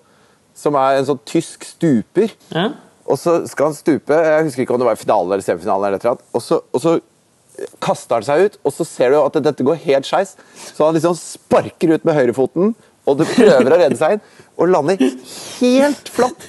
som 0.53 0.75
er 0.77 0.99
en 0.99 1.07
sånn 1.07 1.21
tysk 1.25 1.65
stuper. 1.65 2.33
Ja. 2.53 2.67
Og 3.03 3.19
så 3.19 3.41
skal 3.49 3.69
han 3.69 3.75
stupe, 3.75 4.15
jeg 4.15 4.45
husker 4.47 4.63
ikke 4.63 4.75
om 4.75 4.79
det 4.81 4.87
var 4.87 4.95
i 4.95 5.01
finalen 5.01 5.33
eller 5.33 5.43
semifinalen, 5.45 5.89
eller 5.89 5.99
eller 5.99 6.21
og 6.31 6.43
så, 6.43 6.61
og 6.71 6.83
så 6.83 6.93
kaster 7.83 8.17
han 8.17 8.25
seg 8.25 8.45
ut, 8.47 8.55
og 8.63 8.73
så 8.73 8.85
ser 8.87 9.13
du 9.13 9.19
at 9.19 9.37
dette 9.43 9.65
går 9.65 9.81
helt 9.83 10.07
skeis. 10.07 10.33
Så 10.55 10.85
han 10.85 10.95
liksom 10.95 11.17
sparker 11.19 11.93
ut 11.93 12.07
med 12.07 12.17
høyrefoten, 12.17 12.73
og 13.03 13.19
du 13.19 13.25
prøver 13.27 13.67
å 13.67 13.79
redde 13.81 13.99
seg 13.99 14.15
inn, 14.15 14.23
og 14.55 14.71
lander 14.71 15.01
helt 15.03 16.11
flatt. 16.13 16.47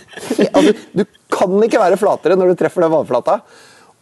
Altså, 0.52 0.74
du 0.94 1.04
kan 1.34 1.54
ikke 1.66 1.82
være 1.82 1.98
flatere 1.98 2.38
når 2.38 2.52
du 2.52 2.60
treffer 2.62 2.84
den 2.84 2.94
vannflata. 2.94 3.40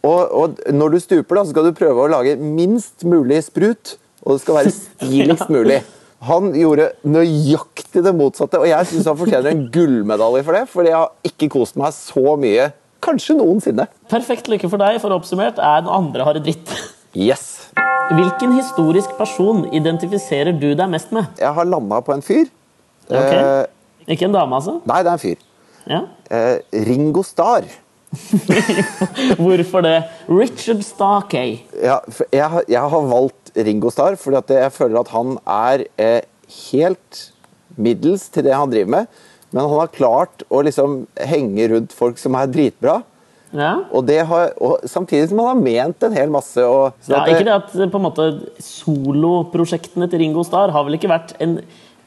Og, 0.03 0.21
og 0.35 0.63
når 0.75 0.93
du 0.93 0.99
stuper, 0.99 1.39
da, 1.39 1.45
så 1.45 1.53
skal 1.53 1.69
du 1.69 1.77
prøve 1.77 2.05
å 2.05 2.11
lage 2.11 2.35
minst 2.37 3.05
mulig 3.07 3.39
sprut, 3.47 3.95
og 4.23 4.35
det 4.35 4.43
skal 4.43 4.59
være 4.59 4.73
stiligst 4.79 5.51
mulig. 5.53 5.81
Han 6.23 6.53
gjorde 6.55 6.91
nøyaktig 7.03 8.03
det 8.05 8.13
motsatte, 8.15 8.59
og 8.61 8.67
jeg 8.69 8.87
syns 8.87 9.09
han 9.09 9.17
fortjener 9.19 9.51
en 9.51 9.65
gullmedalje 9.73 10.43
for 10.47 10.55
det, 10.55 10.61
fordi 10.71 10.91
jeg 10.93 10.99
har 11.01 11.11
ikke 11.27 11.49
kost 11.51 11.75
meg 11.79 11.91
så 11.95 12.35
mye, 12.39 12.69
kanskje 13.03 13.35
noensinne. 13.35 13.89
Perfekt 14.11 14.47
lykke 14.51 14.69
for 14.71 14.79
deg, 14.79 15.01
for 15.03 15.11
oppsummert, 15.17 15.59
er 15.59 15.83
den 15.83 15.91
andre 15.91 16.23
har 16.27 16.37
det 16.37 16.45
dritt. 16.47 16.71
Yes! 17.11 17.49
Hvilken 18.13 18.53
historisk 18.55 19.11
person 19.19 19.65
identifiserer 19.75 20.55
du 20.55 20.69
deg 20.77 20.89
mest 20.91 21.11
med? 21.15 21.27
Jeg 21.39 21.51
har 21.57 21.67
landa 21.67 21.99
på 22.05 22.15
en 22.15 22.23
fyr. 22.23 22.47
Ok. 23.09 23.33
Eh, 23.35 24.13
Ikke 24.15 24.27
en 24.29 24.35
dame, 24.35 24.55
altså? 24.59 24.77
nei, 24.87 25.01
det 25.03 25.11
er 25.11 25.17
en 25.17 25.23
fyr. 25.23 25.43
Ja. 25.91 26.01
Eh, 26.31 26.83
Ringo 26.87 27.23
Starr. 27.27 27.67
Hvorfor 29.43 29.81
det? 29.83 29.97
Richard 30.29 30.83
Starkey. 30.85 31.57
Ja, 31.83 31.97
jeg, 32.31 32.63
jeg 32.69 32.81
har 32.95 33.07
valgt 33.09 33.42
Ringo 33.55 33.91
Starr 33.93 34.17
fordi 34.19 34.57
jeg 34.57 34.73
føler 34.73 35.01
at 35.03 35.13
han 35.13 35.37
er 35.45 35.85
eh, 36.01 36.21
helt 36.71 37.23
middels 37.77 38.27
til 38.33 38.45
det 38.47 38.53
han 38.55 38.71
driver 38.71 38.91
med. 38.97 39.23
Men 39.53 39.67
han 39.67 39.79
har 39.83 39.93
klart 39.93 40.45
å 40.49 40.61
liksom 40.65 41.03
henge 41.29 41.69
rundt 41.69 41.93
folk 41.93 42.17
som 42.21 42.37
er 42.37 42.49
dritbra. 42.49 43.01
Ja. 43.53 43.73
Og, 43.93 44.07
det 44.07 44.23
har, 44.25 44.55
og 44.65 44.81
samtidig 44.89 45.29
som 45.29 45.43
han 45.43 45.51
har 45.51 45.61
ment 45.61 46.05
en 46.05 46.15
hel 46.17 46.31
masse. 46.33 46.57
Og, 46.65 46.97
så 47.05 47.13
Ja, 47.13 47.23
ikke 47.29 47.45
det 47.45 47.53
at 47.53 47.75
eh, 47.77 47.89
på 47.89 48.01
en 48.01 48.07
måte 48.07 48.27
soloprosjektene 48.65 50.09
til 50.09 50.23
Ringo 50.23 50.45
Starr 50.47 50.73
har 50.73 50.87
vel 50.87 50.97
ikke 50.97 51.11
vært 51.11 51.35
en 51.43 51.59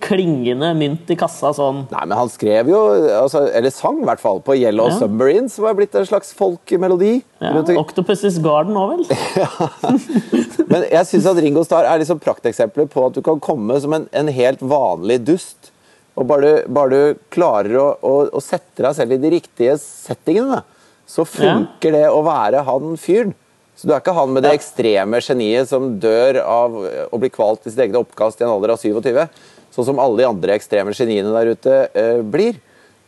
klingende 0.04 0.68
mynt 0.76 1.08
i 1.10 1.16
kassa 1.18 1.50
sånn 1.56 1.84
Nei, 1.90 2.02
men 2.04 2.14
han 2.18 2.28
skrev 2.30 2.68
jo, 2.70 2.80
altså, 3.22 3.46
eller 3.56 3.72
sang 3.74 4.02
i 4.02 4.06
hvert 4.06 4.20
fall, 4.22 4.42
på 4.44 4.54
Yellow 4.58 4.90
Ja. 4.90 4.98
Submarine, 5.00 5.48
som 5.50 5.64
er 5.66 5.76
blitt 5.78 5.94
en 5.98 6.06
slags 6.06 6.34
folkemelodi. 6.36 7.22
ja, 7.40 7.52
rundt 7.56 7.72
Octopus's 7.80 8.36
Garden 8.44 8.76
òg, 8.76 8.92
vel? 8.92 9.06
Men 10.70 10.84
jeg 10.90 11.08
syns 11.08 11.28
at 11.30 11.40
Ringo 11.42 11.64
Starr 11.66 11.88
er 11.88 12.02
liksom 12.02 12.20
prakteksempler 12.22 12.88
på 12.92 13.06
at 13.08 13.16
du 13.16 13.22
kan 13.24 13.40
komme 13.42 13.78
som 13.82 13.94
en, 13.96 14.06
en 14.12 14.28
helt 14.32 14.62
vanlig 14.62 15.20
dust. 15.26 15.72
Og 16.16 16.28
bare 16.28 16.44
du, 16.44 16.68
bare 16.72 16.92
du 16.92 17.24
klarer 17.34 17.76
å, 17.80 17.88
å, 18.00 18.14
å 18.36 18.40
sette 18.44 18.84
deg 18.86 18.94
selv 18.96 19.16
i 19.16 19.20
de 19.20 19.32
riktige 19.36 19.74
settingene, 19.80 20.62
så 21.06 21.26
funker 21.28 21.92
det 21.94 22.06
å 22.10 22.22
være 22.26 22.64
han 22.66 22.96
fyren. 23.00 23.34
Så 23.76 23.84
du 23.84 23.92
er 23.92 24.00
ikke 24.00 24.14
han 24.16 24.30
med 24.32 24.46
det 24.46 24.54
ekstreme 24.56 25.18
geniet 25.20 25.68
som 25.68 25.90
dør 26.00 26.38
av 26.40 26.78
å 27.12 27.18
bli 27.20 27.28
kvalt 27.28 27.66
i 27.68 27.72
sitt 27.74 27.82
eget 27.84 27.98
oppkast 28.00 28.40
i 28.40 28.46
en 28.46 28.54
alder 28.54 28.72
av 28.72 28.80
27. 28.80 29.26
Sånn 29.76 29.90
som 29.90 29.98
alle 30.00 30.22
de 30.22 30.28
andre 30.30 30.56
ekstreme 30.56 30.94
geniene 30.96 31.32
der 31.34 31.52
ute 31.52 31.80
eh, 31.92 32.20
blir. 32.24 32.56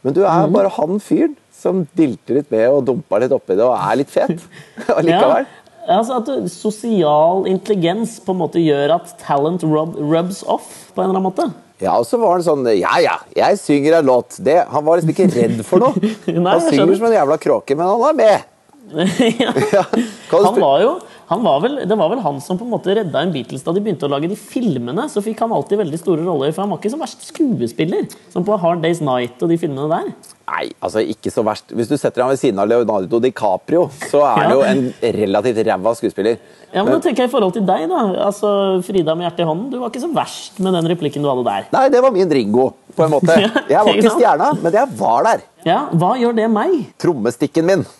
Men 0.04 0.14
du 0.14 0.20
er 0.28 0.50
bare 0.52 0.70
han 0.76 1.00
fyren 1.02 1.32
som 1.58 1.86
dilter 1.98 2.38
litt 2.38 2.52
med 2.52 2.68
og 2.70 2.84
dumper 2.86 3.24
litt 3.24 3.32
oppi 3.34 3.56
det 3.58 3.64
og 3.66 3.74
er 3.74 3.96
litt 3.98 4.12
fet 4.12 4.36
allikevel. 4.98 5.48
Ja, 5.88 5.96
altså 5.96 6.18
at 6.20 6.28
du, 6.28 6.50
Sosial 6.52 7.48
intelligens 7.48 8.18
på 8.20 8.34
en 8.36 8.42
måte 8.42 8.60
gjør 8.60 8.98
at 8.98 9.14
talent 9.22 9.64
rub, 9.64 9.96
rubs 9.96 10.42
off 10.44 10.68
på 10.92 11.00
en 11.00 11.08
eller 11.08 11.16
annen 11.16 11.26
måte. 11.30 11.48
Ja, 11.80 11.94
og 11.96 12.04
så 12.06 12.18
var 12.20 12.36
han 12.36 12.44
sånn 12.44 12.66
Ja, 12.74 12.98
ja, 13.00 13.16
jeg 13.38 13.58
synger 13.62 14.00
en 14.00 14.10
låt. 14.10 14.36
Det, 14.44 14.58
han 14.68 14.84
var 14.84 15.00
liksom 15.00 15.14
ikke 15.14 15.28
redd 15.32 15.64
for 15.66 15.82
noe. 15.82 16.12
Nei, 16.28 16.52
han 16.52 16.64
synger 16.68 16.94
som 16.98 17.08
en 17.08 17.16
jævla 17.16 17.38
kråke, 17.40 17.78
men 17.78 17.88
han 17.88 18.02
var 18.02 18.18
med. 18.18 18.54
ja. 19.42 19.52
Ja. 19.72 19.84
Han 20.32 20.60
var 20.60 20.82
jo 20.84 20.92
var 21.28 21.60
vel, 21.60 21.74
Det 21.86 21.96
var 21.98 22.08
vel 22.08 22.20
han 22.24 22.40
som 22.40 22.56
på 22.58 22.64
en 22.64 22.70
måte 22.72 22.94
redda 22.96 23.20
en 23.20 23.32
Beatles 23.32 23.62
da 23.62 23.72
de 23.76 23.80
begynte 23.84 24.06
å 24.08 24.10
lage 24.10 24.28
de 24.30 24.36
filmene. 24.36 25.04
Så 25.12 25.20
fikk 25.20 25.40
han 25.44 25.52
alltid 25.52 25.78
veldig 25.78 25.98
store 26.00 26.24
roller, 26.24 26.52
for 26.52 26.62
han 26.64 26.70
var 26.70 26.78
ikke 26.80 26.92
så 26.94 27.00
verst 27.00 27.26
skuespiller. 27.28 28.08
Som 28.32 28.44
på 28.48 28.56
Hard 28.58 28.80
Days 28.82 29.00
Night 29.04 29.36
og 29.44 29.48
de 29.52 29.58
filmene 29.60 29.88
der. 29.92 30.12
Nei, 30.48 30.70
altså 30.80 31.02
ikke 31.04 31.28
så 31.30 31.44
verst. 31.44 31.68
Hvis 31.76 31.90
du 31.90 31.96
setter 32.00 32.22
ham 32.24 32.30
ved 32.32 32.40
siden 32.40 32.58
av 32.58 32.68
Leonardo 32.70 33.20
DiCaprio, 33.20 33.90
så 34.08 34.22
er 34.24 34.34
han 34.40 34.48
Ja. 34.48 34.54
jo 34.54 34.62
en 34.62 34.94
relativt 35.02 35.60
ræva 35.66 35.94
skuespiller. 35.94 36.38
Ja, 36.72 36.82
men 36.84 36.92
da 36.94 37.00
tenker 37.00 37.24
jeg 37.24 37.28
i 37.28 37.32
forhold 37.32 37.52
til 37.52 37.66
deg, 37.66 37.88
da. 37.88 38.00
Altså, 38.24 38.82
Frida 38.84 39.14
med 39.14 39.28
hjertet 39.28 39.40
i 39.40 39.48
hånden. 39.48 39.70
Du 39.70 39.78
var 39.80 39.90
ikke 39.90 40.00
så 40.00 40.12
verst 40.14 40.58
med 40.60 40.72
den 40.72 40.88
replikken 40.88 41.22
du 41.22 41.28
hadde 41.28 41.44
der. 41.44 41.66
Nei, 41.72 41.88
det 41.90 42.00
var 42.00 42.10
min 42.10 42.28
Ringo, 42.30 42.72
på 42.98 43.06
en 43.06 43.14
måte. 43.14 43.36
Jeg 43.72 43.84
var 43.86 43.94
ikke 43.94 44.14
stjerna, 44.16 44.50
men 44.62 44.74
jeg 44.74 44.98
var 44.98 45.26
der. 45.26 45.44
Ja, 45.66 45.78
Hva 46.00 46.12
gjør 46.18 46.34
det 46.38 46.46
meg? 46.50 46.76
Trommestikken 47.02 47.66
min. 47.68 47.86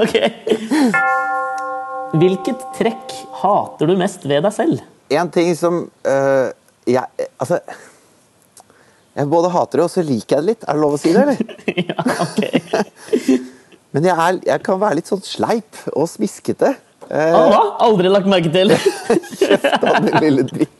Ok. 0.00 0.14
Hvilket 2.20 2.62
trekk 2.78 3.12
hater 3.42 3.90
du 3.90 3.94
mest 3.98 4.24
ved 4.26 4.42
deg 4.46 4.54
selv? 4.54 4.82
En 5.10 5.30
ting 5.32 5.52
som 5.58 5.82
øh, 6.06 6.50
jeg 6.86 7.26
Altså 7.38 7.60
Jeg 9.16 9.26
både 9.30 9.50
hater 9.50 9.80
det, 9.80 9.84
og 9.84 9.90
så 9.90 10.04
liker 10.06 10.36
jeg 10.38 10.42
det 10.42 10.48
litt. 10.52 10.66
Er 10.66 10.78
det 10.78 10.82
lov 10.84 10.94
å 10.96 11.00
si 11.00 11.12
det, 11.14 11.22
eller? 11.22 11.38
ja, 11.90 11.98
ok. 12.24 12.38
Men 13.90 14.06
jeg, 14.06 14.14
er, 14.14 14.38
jeg 14.46 14.62
kan 14.66 14.78
være 14.80 15.00
litt 15.00 15.10
sånn 15.10 15.22
sleip 15.26 15.80
og 15.92 16.06
smiskete. 16.08 16.76
Eh? 17.10 17.34
Aldri 17.82 18.10
lagt 18.12 18.28
merke 18.30 18.52
til. 18.54 18.70
Kjeft 19.40 19.82
da, 19.82 19.96
din 20.04 20.20
lille 20.22 20.46
dritt. 20.46 20.79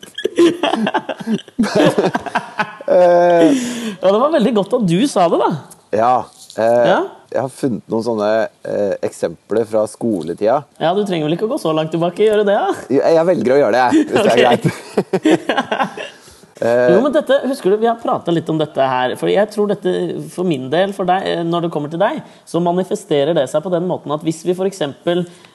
Ja, 4.00 4.12
Det 4.12 4.18
var 4.18 4.32
veldig 4.34 4.52
godt 4.56 4.76
at 4.80 4.86
du 4.88 4.98
sa 5.10 5.28
det, 5.32 5.40
da. 5.40 5.50
Ja. 5.96 6.12
Eh, 6.58 6.84
Ja? 6.90 7.00
Jeg 7.30 7.44
har 7.44 7.50
funnet 7.54 7.84
noen 7.86 8.02
sånne 8.02 8.28
eh, 8.66 8.94
eksempler 9.06 9.62
fra 9.70 9.84
skoletida. 9.86 10.64
Ja, 10.82 10.90
Du 10.98 11.04
trenger 11.06 11.28
vel 11.28 11.36
ikke 11.36 11.46
å 11.46 11.52
gå 11.52 11.60
så 11.62 11.70
langt 11.76 11.92
tilbake? 11.94 12.26
gjøre 12.26 12.42
det, 12.48 12.56
ja? 12.56 12.72
Jeg, 12.90 13.26
velger 13.28 13.54
å 13.54 13.58
gjøre 13.60 13.76
det, 13.76 13.82
jeg, 13.84 14.08
hvis 14.08 14.24
det 14.24 14.32
er 14.32 14.40
greit. 14.40 14.64
greit. 15.12 16.08
Jo, 16.60 16.98
men 17.00 17.08
dette, 17.14 17.38
husker 17.48 17.72
du, 17.72 17.78
Vi 17.80 17.86
har 17.88 17.94
prata 17.96 18.28
litt 18.34 18.48
om 18.52 18.58
dette 18.60 18.84
her. 18.84 19.14
For 19.16 19.30
jeg 19.32 19.48
tror 19.48 19.70
dette, 19.70 20.20
for 20.28 20.44
min 20.44 20.66
del, 20.68 20.92
for 20.92 21.08
deg, 21.08 21.24
eh, 21.24 21.40
når 21.46 21.64
det 21.64 21.70
kommer 21.72 21.88
til 21.88 22.02
deg, 22.02 22.18
så 22.44 22.60
manifesterer 22.60 23.32
det 23.38 23.46
seg 23.48 23.62
på 23.64 23.72
den 23.72 23.86
måten 23.88 24.12
at 24.12 24.20
hvis 24.26 24.42
vi 24.44 24.52
f.eks. 24.52 24.82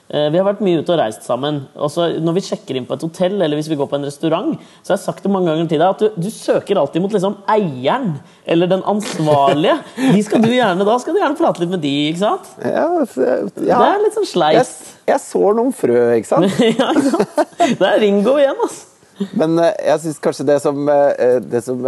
Eh, 0.06 0.28
vi 0.30 0.38
har 0.38 0.46
vært 0.46 0.60
mye 0.62 0.84
ute 0.84 0.94
og 0.94 1.00
reist 1.00 1.24
sammen. 1.26 1.64
Også 1.82 2.06
Når 2.22 2.36
vi 2.38 2.44
sjekker 2.46 2.78
inn 2.78 2.86
på 2.86 2.94
et 2.94 3.04
hotell 3.08 3.40
eller 3.40 3.58
hvis 3.58 3.70
vi 3.72 3.78
går 3.80 3.88
på 3.90 3.98
en 3.98 4.06
restaurant, 4.06 4.52
så 4.84 4.94
har 4.94 5.00
jeg 5.00 5.06
sagt 5.08 5.24
det 5.26 5.32
mange 5.34 5.50
ganger 5.50 5.70
til 5.72 5.82
deg 5.82 5.88
at 5.88 6.04
du, 6.04 6.20
du 6.22 6.30
søker 6.30 6.78
alltid 6.78 7.02
mot 7.02 7.16
liksom 7.16 7.40
eieren 7.50 8.12
eller 8.46 8.70
den 8.70 8.84
ansvarlige. 8.86 9.80
De 10.16 10.22
skal 10.26 10.44
du 10.46 10.52
gjerne, 10.52 10.86
Da 10.86 10.98
skal 11.02 11.18
du 11.18 11.22
gjerne 11.24 11.40
prate 11.40 11.64
litt 11.64 11.74
med 11.74 11.82
de, 11.82 11.94
ikke 12.12 12.22
sant? 12.22 12.52
Ja, 12.62 12.86
ja. 13.02 13.40
Det 13.50 13.80
er 13.80 14.04
litt 14.04 14.18
sånn 14.18 14.28
Jeg, 14.28 14.34
sleist. 14.36 14.84
jeg 15.10 15.24
sår 15.26 15.58
noen 15.58 15.74
frø, 15.74 15.98
ikke 16.20 16.30
sant? 16.36 16.62
ja, 16.80 16.92
ikke 16.94 17.16
sant? 17.16 17.58
Det 17.82 17.90
er 17.90 18.00
Ringo 18.06 18.38
igjen, 18.38 18.62
altså. 18.62 18.92
Men 19.40 19.58
eh, 19.64 19.74
jeg 19.90 20.06
syns 20.06 20.22
kanskje 20.22 20.48
det 20.52 20.60
som, 20.62 20.86
eh, 20.92 21.40
det 21.42 21.64
som 21.66 21.82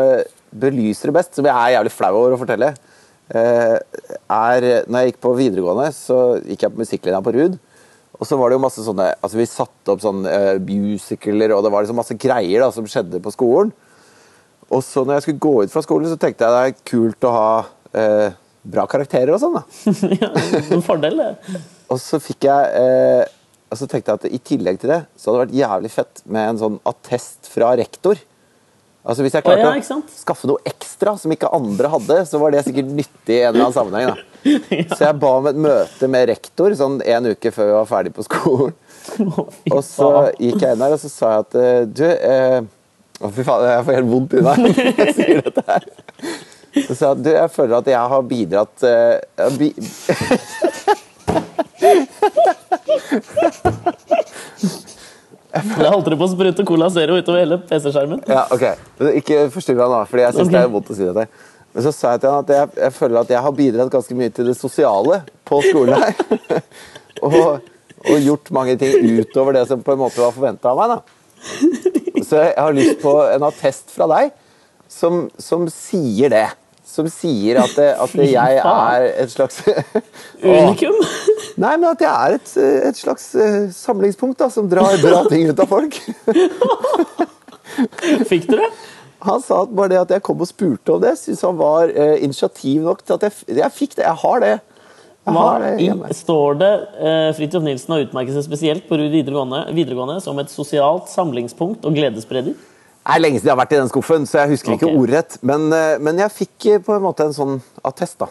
belyser 0.57 1.11
det 1.11 1.17
best, 1.19 1.35
som 1.37 1.45
jeg 1.45 1.53
er 1.53 1.75
jævlig 1.75 1.93
flau 1.93 2.13
over 2.15 2.33
å 2.33 2.41
fortelle, 2.41 2.73
er 3.27 4.63
Når 4.87 5.01
jeg 5.01 5.09
gikk 5.09 5.17
på 5.25 5.33
videregående, 5.35 5.89
så 5.91 6.37
gikk 6.47 6.61
jeg 6.63 6.71
på 6.71 6.79
musikklinja 6.79 7.19
på 7.19 7.33
RUD. 7.35 7.57
Og 8.17 8.25
så 8.25 8.37
var 8.39 8.49
det 8.49 8.57
jo 8.57 8.63
masse 8.63 8.81
sånne 8.81 9.11
Altså 9.21 9.37
Vi 9.37 9.45
satte 9.49 9.93
opp 9.93 10.01
sånne 10.01 10.31
uh, 10.57 10.57
musicaler, 10.65 11.53
og 11.53 11.61
det 11.65 11.71
var 11.73 11.85
liksom 11.85 11.99
masse 12.01 12.17
greier 12.17 12.65
da 12.65 12.71
som 12.73 12.87
skjedde 12.89 13.21
på 13.23 13.33
skolen. 13.35 13.71
Og 14.67 14.83
så 14.83 15.05
når 15.05 15.19
jeg 15.19 15.27
skulle 15.27 15.45
gå 15.45 15.55
ut 15.63 15.71
fra 15.71 15.85
skolen, 15.85 16.09
så 16.11 16.19
tenkte 16.19 16.43
jeg 16.47 16.55
det 16.55 16.63
er 16.65 16.91
kult 16.91 17.27
å 17.29 17.33
ha 17.35 17.49
uh, 17.63 18.29
bra 18.67 18.87
karakterer 18.89 19.31
og 19.35 19.41
sånn. 19.43 19.59
da 19.59 19.63
ja, 20.23 20.31
en 20.75 20.83
fordel, 20.83 21.21
det. 21.21 21.61
Og 21.93 22.01
så 22.03 22.19
fikk 22.19 22.49
jeg 22.49 22.73
uh, 22.75 23.23
og 23.67 23.79
så 23.79 23.87
tenkte 23.89 24.13
jeg 24.13 24.21
at 24.21 24.31
i 24.31 24.39
tillegg 24.47 24.79
til 24.79 24.91
det, 24.93 25.01
så 25.19 25.29
hadde 25.29 25.37
det 25.37 25.43
vært 25.43 25.57
jævlig 25.59 25.89
fett 25.91 26.21
med 26.31 26.51
en 26.53 26.59
sånn 26.61 26.77
attest 26.87 27.49
fra 27.51 27.73
rektor. 27.75 28.19
Altså 29.07 29.23
Hvis 29.23 29.37
jeg 29.37 29.45
klarte 29.45 29.67
Å, 29.69 29.75
ja, 29.79 29.97
skaffe 30.19 30.49
noe 30.49 30.59
ekstra 30.67 31.13
som 31.19 31.31
ikke 31.31 31.47
andre 31.55 31.87
hadde, 31.93 32.17
så 32.27 32.39
var 32.41 32.51
det 32.51 32.65
sikkert 32.67 32.89
nyttig 32.91 33.37
i 33.37 33.43
en 33.45 33.53
eller 33.53 33.69
annen 33.69 33.77
sammenheng. 33.77 34.07
da. 34.11 34.15
Så 34.97 35.01
jeg 35.05 35.15
ba 35.21 35.29
om 35.39 35.47
et 35.49 35.59
møte 35.59 36.09
med 36.11 36.27
rektor 36.29 36.75
sånn 36.77 36.97
en 37.03 37.29
uke 37.31 37.51
før 37.55 37.65
vi 37.69 37.75
var 37.77 37.87
ferdig 37.89 38.11
på 38.15 38.25
skolen. 38.27 38.73
Og 39.71 39.81
så 39.87 40.09
gikk 40.35 40.59
jeg 40.63 40.75
inn 40.75 40.83
der 40.83 40.95
og 40.97 40.99
så 40.99 41.09
sa 41.11 41.29
jeg 41.31 41.45
at 41.45 41.53
eh, 41.61 41.81
Du 41.87 42.03
eh, 42.03 42.59
Å, 43.23 43.31
fy 43.33 43.41
faen, 43.47 43.63
jeg 43.71 43.85
får 43.87 43.97
helt 43.97 44.11
vondt 44.11 44.35
i 44.35 44.43
meg 44.45 44.55
når 44.61 44.71
jeg 44.83 45.15
sier 45.21 45.37
dette 45.47 45.63
her. 45.71 45.83
Så 46.77 46.91
sa 46.91 47.13
jeg 47.13 47.23
du, 47.23 47.31
jeg 47.31 47.49
føler 47.55 47.75
at 47.79 47.87
jeg 47.93 48.13
har 48.13 48.21
bidratt 48.33 48.77
eh, 48.91 49.15
jeg 49.39 49.45
har 49.47 49.51
bi 55.65 55.83
Da 55.83 55.91
holdt 55.93 56.09
det 56.11 56.17
på 56.19 56.27
å 56.27 56.31
sprute 56.31 56.65
Cola 56.67 56.89
Zero 56.93 57.17
utover 57.19 57.43
hele 57.43 57.59
PC-skjermen. 57.69 58.23
Ja, 58.29 58.45
ok. 58.53 58.65
Ikke 59.19 59.45
forstyrr 59.53 59.79
meg 59.79 59.93
nå, 59.93 60.01
fordi 60.09 60.25
jeg 60.25 60.35
syns 60.35 60.47
okay. 60.47 60.57
det 60.57 60.65
er 60.65 60.73
vondt 60.73 60.91
å 60.93 60.97
si 60.97 61.07
dette. 61.07 61.27
Men 61.77 61.85
så 61.85 61.93
sa 61.93 62.13
jeg 62.15 62.23
til 62.23 62.31
han 62.33 62.45
at 62.45 62.53
jeg, 62.55 62.69
jeg 62.81 62.93
føler 62.95 63.19
at 63.21 63.31
jeg 63.35 63.43
har 63.45 63.57
bidratt 63.57 63.91
ganske 63.93 64.15
mye 64.17 64.33
til 64.33 64.47
det 64.49 64.55
sosiale 64.57 65.19
på 65.45 65.59
skolen 65.67 66.01
her. 66.01 66.63
og, 67.27 67.67
og 68.07 68.25
gjort 68.25 68.49
mange 68.55 68.77
ting 68.81 68.97
utover 69.19 69.59
det 69.59 69.67
som 69.69 69.83
på 69.85 69.93
en 69.93 70.01
måte 70.01 70.23
var 70.23 70.33
forventa 70.35 70.73
av 70.73 70.81
meg. 70.81 70.95
da. 70.95 72.23
Så 72.25 72.39
jeg 72.41 72.55
har 72.57 72.73
lyst 72.73 73.01
på 73.03 73.13
en 73.29 73.45
attest 73.47 73.93
fra 73.93 74.07
deg 74.09 74.31
som, 74.89 75.27
som 75.37 75.67
sier 75.71 76.33
det. 76.33 76.47
Som 76.87 77.09
sier 77.11 77.59
at, 77.61 77.73
det, 77.77 77.91
at 77.99 78.13
det 78.15 78.29
jeg 78.31 78.61
er 78.73 79.07
et 79.11 79.33
slags 79.33 79.61
Unikum. 80.41 80.97
Nei, 81.57 81.73
men 81.79 81.89
at 81.89 82.03
jeg 82.03 82.11
er 82.11 82.35
et, 82.37 82.51
et 82.91 82.99
slags 82.99 83.31
eh, 83.35 83.65
samlingspunkt 83.73 84.37
da, 84.39 84.49
som 84.53 84.69
drar 84.69 84.99
bra 85.01 85.23
ting 85.31 85.49
ut 85.49 85.63
av 85.63 85.71
folk. 85.71 85.97
Fikk 88.29 88.45
du 88.51 88.59
det? 88.59 88.69
Han 89.25 89.41
sa 89.41 89.63
at 89.65 89.73
bare 89.73 89.95
det 89.95 90.01
at 90.03 90.13
jeg 90.13 90.23
kom 90.25 90.41
og 90.43 90.49
spurte 90.49 90.93
om 90.93 91.01
det, 91.01 91.15
syntes 91.17 91.41
han 91.45 91.57
var 91.57 91.89
eh, 91.89 92.19
initiativ 92.23 92.83
nok 92.85 93.01
til 93.01 93.17
at 93.17 93.25
jeg, 93.25 93.57
jeg 93.57 93.73
fikk 93.73 93.97
det. 93.97 94.05
Jeg 94.05 94.21
har 94.23 94.43
det. 94.43 94.55
Hva, 95.27 95.47
står 96.15 96.59
det 96.61 96.71
eh, 97.03 97.29
Fridtjof 97.35 97.63
Nilsen 97.65 97.91
har 97.91 98.05
utmerket 98.05 98.37
seg 98.37 98.45
spesielt 98.45 98.85
på 98.87 98.99
Rud 98.99 99.09
videregående, 99.11 99.65
videregående 99.75 100.21
som 100.23 100.37
et 100.39 100.53
sosialt 100.53 101.09
samlingspunkt 101.11 101.83
og 101.89 101.97
gledesspreder? 101.97 102.55
Det 102.55 103.15
er 103.15 103.23
lenge 103.23 103.39
siden 103.39 103.49
jeg 103.49 103.55
har 103.55 103.63
vært 103.63 103.75
i 103.75 103.81
den 103.81 103.91
skuffen, 103.91 104.27
så 104.27 104.43
jeg 104.43 104.53
husker 104.53 104.77
ikke 104.77 104.91
ordrett. 104.91 105.39
Men, 105.41 105.67
eh, 105.75 105.97
men 106.03 106.21
jeg 106.21 106.35
fikk 106.37 106.69
eh, 106.69 106.83
på 106.83 106.95
en 106.95 107.03
måte 107.03 107.27
en 107.27 107.35
sånn 107.35 107.57
attest, 107.87 108.19
da. 108.21 108.29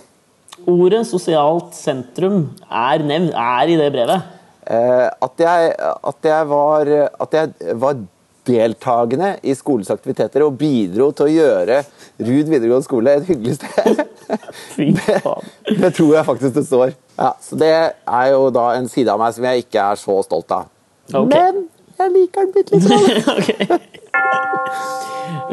Ordet 0.65 1.05
sosialt 1.05 1.75
sentrum 1.77 2.47
er 2.73 3.05
nevnt, 3.05 3.35
er 3.37 3.69
i 3.69 3.77
det 3.77 3.91
brevet. 3.93 4.35
Eh, 4.67 5.07
at, 5.23 5.35
jeg, 5.39 5.75
at, 5.77 6.21
jeg 6.25 6.49
var, 6.49 6.91
at 7.21 7.37
jeg 7.37 7.75
var 7.83 7.99
deltakende 8.47 9.35
i 9.47 9.55
skolens 9.59 9.91
aktiviteter 9.93 10.45
og 10.47 10.57
bidro 10.59 11.11
til 11.15 11.27
å 11.27 11.35
gjøre 11.35 11.81
Rud 12.23 12.49
videregående 12.49 12.87
skole 12.87 13.17
et 13.19 13.29
hyggelig 13.29 13.59
sted. 13.59 14.03
det, 14.97 15.21
det 15.83 15.93
tror 15.93 16.13
jeg 16.17 16.29
faktisk 16.31 16.57
det 16.57 16.67
står. 16.71 16.97
Ja, 17.19 17.31
så 17.43 17.61
det 17.61 17.73
er 17.77 18.27
jo 18.33 18.49
da 18.55 18.71
en 18.79 18.89
side 18.91 19.13
av 19.13 19.21
meg 19.21 19.37
som 19.37 19.47
jeg 19.51 19.67
ikke 19.67 19.85
er 19.93 20.01
så 20.01 20.19
stolt 20.27 20.57
av. 20.57 20.73
Okay. 21.13 21.29
Men 21.29 21.67
jeg 22.01 22.15
liker 22.17 22.47
den 22.47 22.53
bitte 22.57 22.81
litt. 22.81 23.29
Ok. 23.37 23.51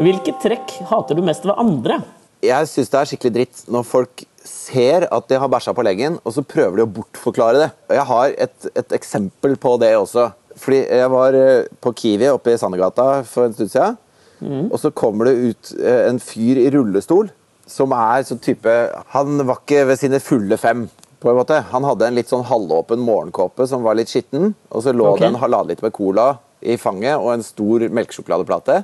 Hvilket 0.00 0.40
trekk 0.42 0.72
hater 0.88 1.18
du 1.18 1.22
mest 1.26 1.44
ved 1.46 1.54
andre? 1.60 2.00
jeg 2.44 2.70
syns 2.70 2.92
det 2.92 3.00
er 3.00 3.10
skikkelig 3.10 3.34
dritt 3.34 3.62
når 3.72 3.86
folk 3.88 4.24
ser 4.44 5.08
at 5.08 5.28
de 5.30 5.38
har 5.40 5.50
bæsja 5.50 5.74
på 5.76 5.84
leggen, 5.86 6.18
og 6.24 6.36
så 6.36 6.44
prøver 6.46 6.78
de 6.78 6.86
å 6.86 6.94
bortforklare 7.00 7.62
det. 7.62 7.68
Jeg 7.96 8.08
har 8.10 8.34
et, 8.46 8.70
et 8.76 8.96
eksempel 8.96 9.56
på 9.60 9.76
det 9.82 9.94
også. 9.96 10.30
Fordi 10.60 10.84
jeg 10.84 11.10
var 11.10 11.34
eh, 11.34 11.70
på 11.82 11.92
Kiwi 11.98 12.28
oppe 12.30 12.54
i 12.54 12.58
Sandegata 12.60 13.24
for 13.26 13.48
en 13.48 13.56
stund 13.56 13.72
siden. 13.72 13.96
Og 14.44 14.76
så 14.80 14.90
kommer 14.92 15.30
det 15.30 15.34
ut 15.40 15.72
eh, 15.78 16.04
en 16.08 16.20
fyr 16.20 16.60
i 16.60 16.68
rullestol 16.74 17.30
som 17.70 17.94
er 17.96 18.26
sånn 18.28 18.42
type 18.44 18.72
Han 19.14 19.38
var 19.48 19.62
ikke 19.62 19.86
ved 19.88 20.00
sine 20.00 20.20
fulle 20.20 20.58
fem. 20.60 20.88
på 21.24 21.30
en 21.30 21.38
måte. 21.38 21.56
Han 21.70 21.86
hadde 21.88 22.04
en 22.04 22.18
litt 22.18 22.28
sånn 22.28 22.44
halvåpen 22.44 23.00
morgenkåpe 23.00 23.64
som 23.64 23.80
var 23.80 23.96
litt 23.96 24.10
skitten. 24.12 24.50
Og 24.68 24.82
så 24.84 24.92
lå 24.92 25.06
okay. 25.08 25.22
det 25.22 25.30
en 25.30 25.40
halvannen 25.40 25.70
liter 25.72 25.86
med 25.86 25.94
cola 25.96 26.26
i 26.60 26.76
fanget 26.76 27.16
og 27.16 27.30
en 27.32 27.44
stor 27.46 27.86
melkesjokoladeplate. 27.88 28.82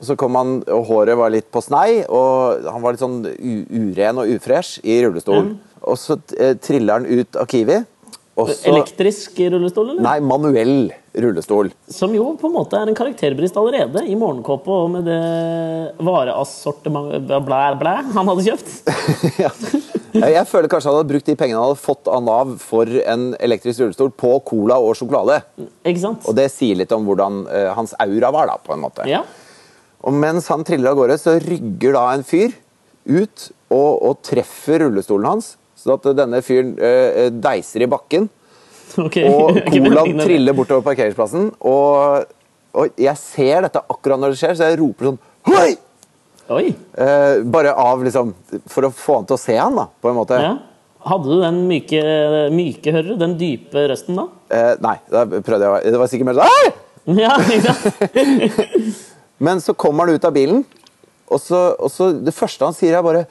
Og 0.00 0.08
så 0.08 0.16
kom 0.16 0.36
han, 0.38 0.52
og 0.72 0.86
Håret 0.88 1.18
var 1.20 1.32
litt 1.32 1.50
på 1.52 1.60
snei, 1.60 2.00
og 2.08 2.64
han 2.64 2.80
var 2.80 2.96
litt 2.96 3.02
sånn 3.04 3.20
uren 3.28 4.22
og 4.22 4.32
ufresh 4.32 4.80
i 4.80 4.96
rullestol. 5.04 5.52
Og 5.80 5.98
så 6.00 6.16
eh, 6.40 6.54
triller 6.60 7.00
han 7.00 7.08
ut 7.08 7.36
av 7.36 7.48
Kiwi. 7.50 7.82
Også, 8.40 8.70
Elektrisk 8.70 9.36
rullestol, 9.52 9.90
eller? 9.92 10.02
Nei, 10.06 10.16
manuell 10.24 10.90
rullestol. 11.20 11.68
Som 11.90 12.14
jo 12.14 12.30
på 12.40 12.48
en 12.48 12.54
måte 12.54 12.78
er 12.78 12.88
en 12.88 12.96
karakterbrist 12.96 13.58
allerede, 13.60 14.04
i 14.08 14.16
morgenkåpa 14.16 14.76
og 14.86 14.92
med 14.94 15.08
det 15.10 15.20
vareassortimentet 16.06 17.26
blæ, 17.28 17.42
blæ, 17.48 17.60
blæ 17.80 17.94
han 18.14 18.30
hadde 18.30 18.46
kjøpt. 18.46 18.70
ja. 19.44 19.50
Jeg 20.10 20.46
føler 20.50 20.70
kanskje 20.70 20.90
han 20.90 20.96
hadde 21.00 21.10
brukt 21.12 21.28
de 21.28 21.36
pengene 21.38 21.58
han 21.60 21.68
hadde 21.68 21.82
fått 21.82 22.08
av 22.10 22.24
Nav 22.26 22.56
for 22.62 22.88
en 23.02 23.28
elektrisk 23.42 23.84
rullestol 23.84 24.14
på 24.14 24.32
cola 24.46 24.78
og 24.82 24.96
sjokolade. 24.98 25.42
Ikke 25.84 26.02
sant? 26.02 26.24
Og 26.30 26.38
det 26.38 26.48
sier 26.54 26.78
litt 26.80 26.94
om 26.96 27.04
hvordan 27.06 27.44
uh, 27.50 27.68
hans 27.76 27.94
aura 28.00 28.32
var, 28.34 28.54
da, 28.54 28.58
på 28.62 28.74
en 28.74 28.84
måte. 28.86 29.06
Ja. 29.10 29.24
Og 30.06 30.16
mens 30.16 30.48
han 30.48 30.64
triller 30.64 30.92
av 30.92 30.98
gårde, 31.00 31.16
så 31.20 31.36
rygger 31.42 31.96
da 31.96 32.04
en 32.14 32.24
fyr 32.26 32.54
ut 33.10 33.46
og, 33.72 33.90
og 34.06 34.20
treffer 34.26 34.84
rullestolen 34.86 35.28
hans. 35.28 35.54
Så 35.80 35.94
at 35.96 36.08
denne 36.16 36.42
fyren 36.44 36.74
eh, 36.80 37.28
deiser 37.32 37.86
i 37.86 37.90
bakken, 37.90 38.28
Okay. 38.98 39.22
og 39.30 39.54
colaen 39.70 40.18
triller 40.18 40.56
bortover 40.56 40.82
parkeringsplassen. 40.88 41.52
Og, 41.68 42.24
og 42.74 42.98
jeg 42.98 43.16
ser 43.20 43.68
dette 43.68 43.82
akkurat 43.92 44.18
når 44.18 44.34
det 44.34 44.40
skjer, 44.40 44.56
så 44.58 44.70
jeg 44.70 44.80
roper 44.80 45.10
sånn 45.12 45.20
Hoi! 45.50 45.70
Oi. 46.50 46.64
Eh, 46.98 47.44
bare 47.46 47.70
av 47.78 48.00
liksom 48.02 48.32
For 48.66 48.88
å 48.88 48.90
få 48.90 49.20
han 49.20 49.28
til 49.30 49.36
å 49.36 49.40
se 49.40 49.54
han, 49.54 49.76
da, 49.78 49.84
på 50.02 50.10
en 50.10 50.16
måte. 50.18 50.40
Ja. 50.42 50.56
Hadde 51.06 51.30
du 51.30 51.38
den 51.40 51.60
myke, 51.70 52.00
myke 52.52 52.92
hører, 52.92 53.14
den 53.22 53.38
dype 53.40 53.86
røsten 53.88 54.18
da? 54.18 54.26
Eh, 54.52 54.72
nei, 54.84 54.96
da 55.08 55.22
prøvde 55.30 55.70
jeg 55.70 55.94
Det 55.94 56.00
var 56.02 56.10
sikkert 56.12 56.28
mer 56.32 56.40
sånn 56.40 56.50
Hei! 56.50 56.66
Ja? 57.16 57.32
Men 59.40 59.60
så 59.64 59.72
kommer 59.74 60.06
han 60.06 60.18
ut 60.18 60.24
av 60.28 60.34
bilen, 60.36 60.64
og 61.30 61.40
så, 61.40 61.60
og 61.80 61.90
så 61.92 62.10
det 62.26 62.34
første 62.36 62.66
han 62.66 62.76
sier, 62.76 62.96
er 62.98 63.06
bare 63.06 63.24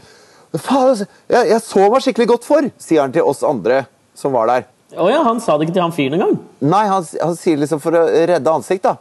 Faen, 0.50 0.88
altså, 0.96 1.06
jeg, 1.30 1.46
jeg 1.52 1.62
så 1.62 1.84
meg 1.94 2.02
skikkelig 2.02 2.26
godt 2.32 2.46
for, 2.48 2.66
sier 2.82 3.04
han 3.04 3.12
til 3.14 3.28
oss 3.30 3.44
andre 3.46 3.84
som 4.18 4.34
var 4.34 4.48
der. 4.50 4.64
Å 4.98 5.06
ja, 5.12 5.20
han 5.28 5.38
sa 5.44 5.60
det 5.60 5.68
ikke 5.68 5.76
til 5.76 5.84
han 5.86 5.94
fyren 5.94 6.16
engang? 6.18 6.40
Nei, 6.66 6.80
han, 6.90 7.06
han 7.22 7.36
sier 7.38 7.60
liksom 7.62 7.78
for 7.84 7.94
å 8.00 8.08
redde 8.10 8.50
ansikt, 8.50 8.88
da. 8.88 8.96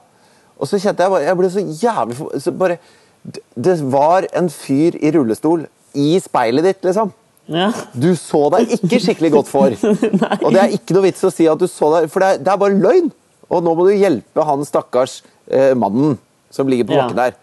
Og 0.60 0.68
så 0.68 0.76
kjente 0.82 1.06
jeg 1.06 1.12
bare 1.14 1.24
Jeg 1.24 1.38
ble 1.38 1.48
så 1.54 1.62
jævlig 1.86 2.16
så 2.44 2.52
bare, 2.60 2.76
det- 3.22 3.42
Det 3.56 3.76
var 3.94 4.26
en 4.36 4.50
fyr 4.52 4.98
i 5.00 5.12
rullestol 5.14 5.64
i 5.96 6.10
speilet 6.20 6.66
ditt, 6.68 6.82
liksom. 6.84 7.14
Ja. 7.48 7.70
Du 7.96 8.10
så 8.20 8.42
deg 8.52 8.74
ikke 8.76 9.00
skikkelig 9.00 9.30
godt 9.38 9.48
for. 9.48 9.72
Og 10.44 10.52
det 10.52 10.60
er 10.66 10.74
ikke 10.76 10.98
noe 10.98 11.06
vits 11.08 11.24
å 11.24 11.32
si 11.32 11.48
at 11.48 11.56
du 11.62 11.64
så 11.70 11.88
deg 11.94 12.10
For 12.12 12.20
det 12.20 12.28
er, 12.34 12.42
det 12.44 12.52
er 12.52 12.60
bare 12.60 12.76
løgn. 12.76 13.08
Og 13.48 13.64
nå 13.64 13.72
må 13.78 13.86
du 13.88 13.94
hjelpe 13.96 14.44
han 14.44 14.66
stakkars 14.68 15.22
eh, 15.48 15.72
mannen 15.72 16.18
som 16.50 16.68
ligger 16.68 16.88
på 16.88 16.96
Ja. 16.96 17.04
bakken 17.06 17.16
der. 17.16 17.36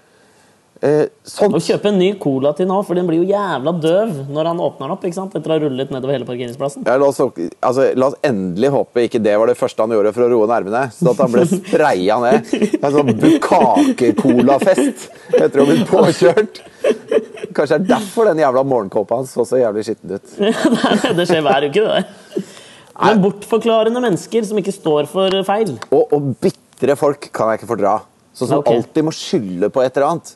Eh, 0.82 1.08
sånt. 1.24 1.56
Og 1.56 1.62
kjøpe 1.64 1.88
en 1.88 1.98
ny 1.98 2.10
cola 2.20 2.52
til 2.54 2.68
nå, 2.68 2.76
for 2.86 2.94
den 3.00 3.08
blir 3.08 3.22
jo 3.24 3.30
jævla 3.32 3.72
døv 3.82 4.10
når 4.30 4.46
han 4.50 4.58
åpner 4.60 4.84
den 4.90 4.92
opp. 4.92 5.06
ikke 5.08 5.16
sant? 5.16 5.34
Etter 5.34 5.50
å 5.50 5.56
ha 5.56 5.60
rullet 5.64 5.90
nedover 5.90 6.14
hele 6.18 6.26
parkeringsplassen. 6.28 6.84
Ja, 6.86 6.98
la, 7.00 7.08
oss, 7.08 7.20
altså, 7.64 7.86
la 7.96 8.10
oss 8.12 8.18
endelig 8.22 8.70
håpe 8.74 9.06
ikke 9.08 9.22
det 9.24 9.38
var 9.40 9.48
det 9.48 9.56
første 9.58 9.82
han 9.82 9.90
gjorde 9.96 10.12
for 10.14 10.26
å 10.26 10.30
roe 10.34 10.50
nervene. 10.52 10.92
Så 10.92 11.14
at 11.14 11.22
han 11.24 11.32
ble 11.32 11.46
spraya 11.48 12.20
ned. 12.22 12.52
En 12.84 12.92
sånn 12.98 13.14
bukake-colafest 13.24 15.08
etter 15.40 15.62
å 15.62 15.66
ha 15.66 15.70
blitt 15.72 15.88
påkjørt. 15.90 16.60
Kanskje 17.56 17.78
det 17.80 17.80
er 17.80 17.88
derfor 17.96 18.28
den 18.30 18.42
jævla 18.44 18.66
morgenkåpa 18.68 19.22
hans 19.22 19.32
så 19.34 19.46
så 19.48 19.62
jævlig 19.62 19.86
skitten 19.88 20.18
ut. 20.18 20.36
det 21.18 21.28
skjer 21.30 21.46
hver 21.46 21.70
uke, 21.70 21.86
det 21.86 21.88
der. 21.88 22.44
Men 23.00 23.24
bortforklarende 23.24 24.04
mennesker 24.04 24.46
som 24.48 24.60
ikke 24.60 24.76
står 24.76 25.08
for 25.12 25.40
feil. 25.48 25.74
Og, 25.92 26.14
og 26.16 26.30
bitre 26.44 26.96
folk 27.00 27.30
kan 27.36 27.52
jeg 27.54 27.62
ikke 27.64 27.72
fordra. 27.74 27.96
Sånn 28.36 28.50
som 28.52 28.62
okay. 28.62 28.78
alltid 28.78 29.08
må 29.08 29.14
skylde 29.16 29.70
på 29.72 29.84
et 29.84 29.96
eller 29.96 30.10
annet. 30.12 30.34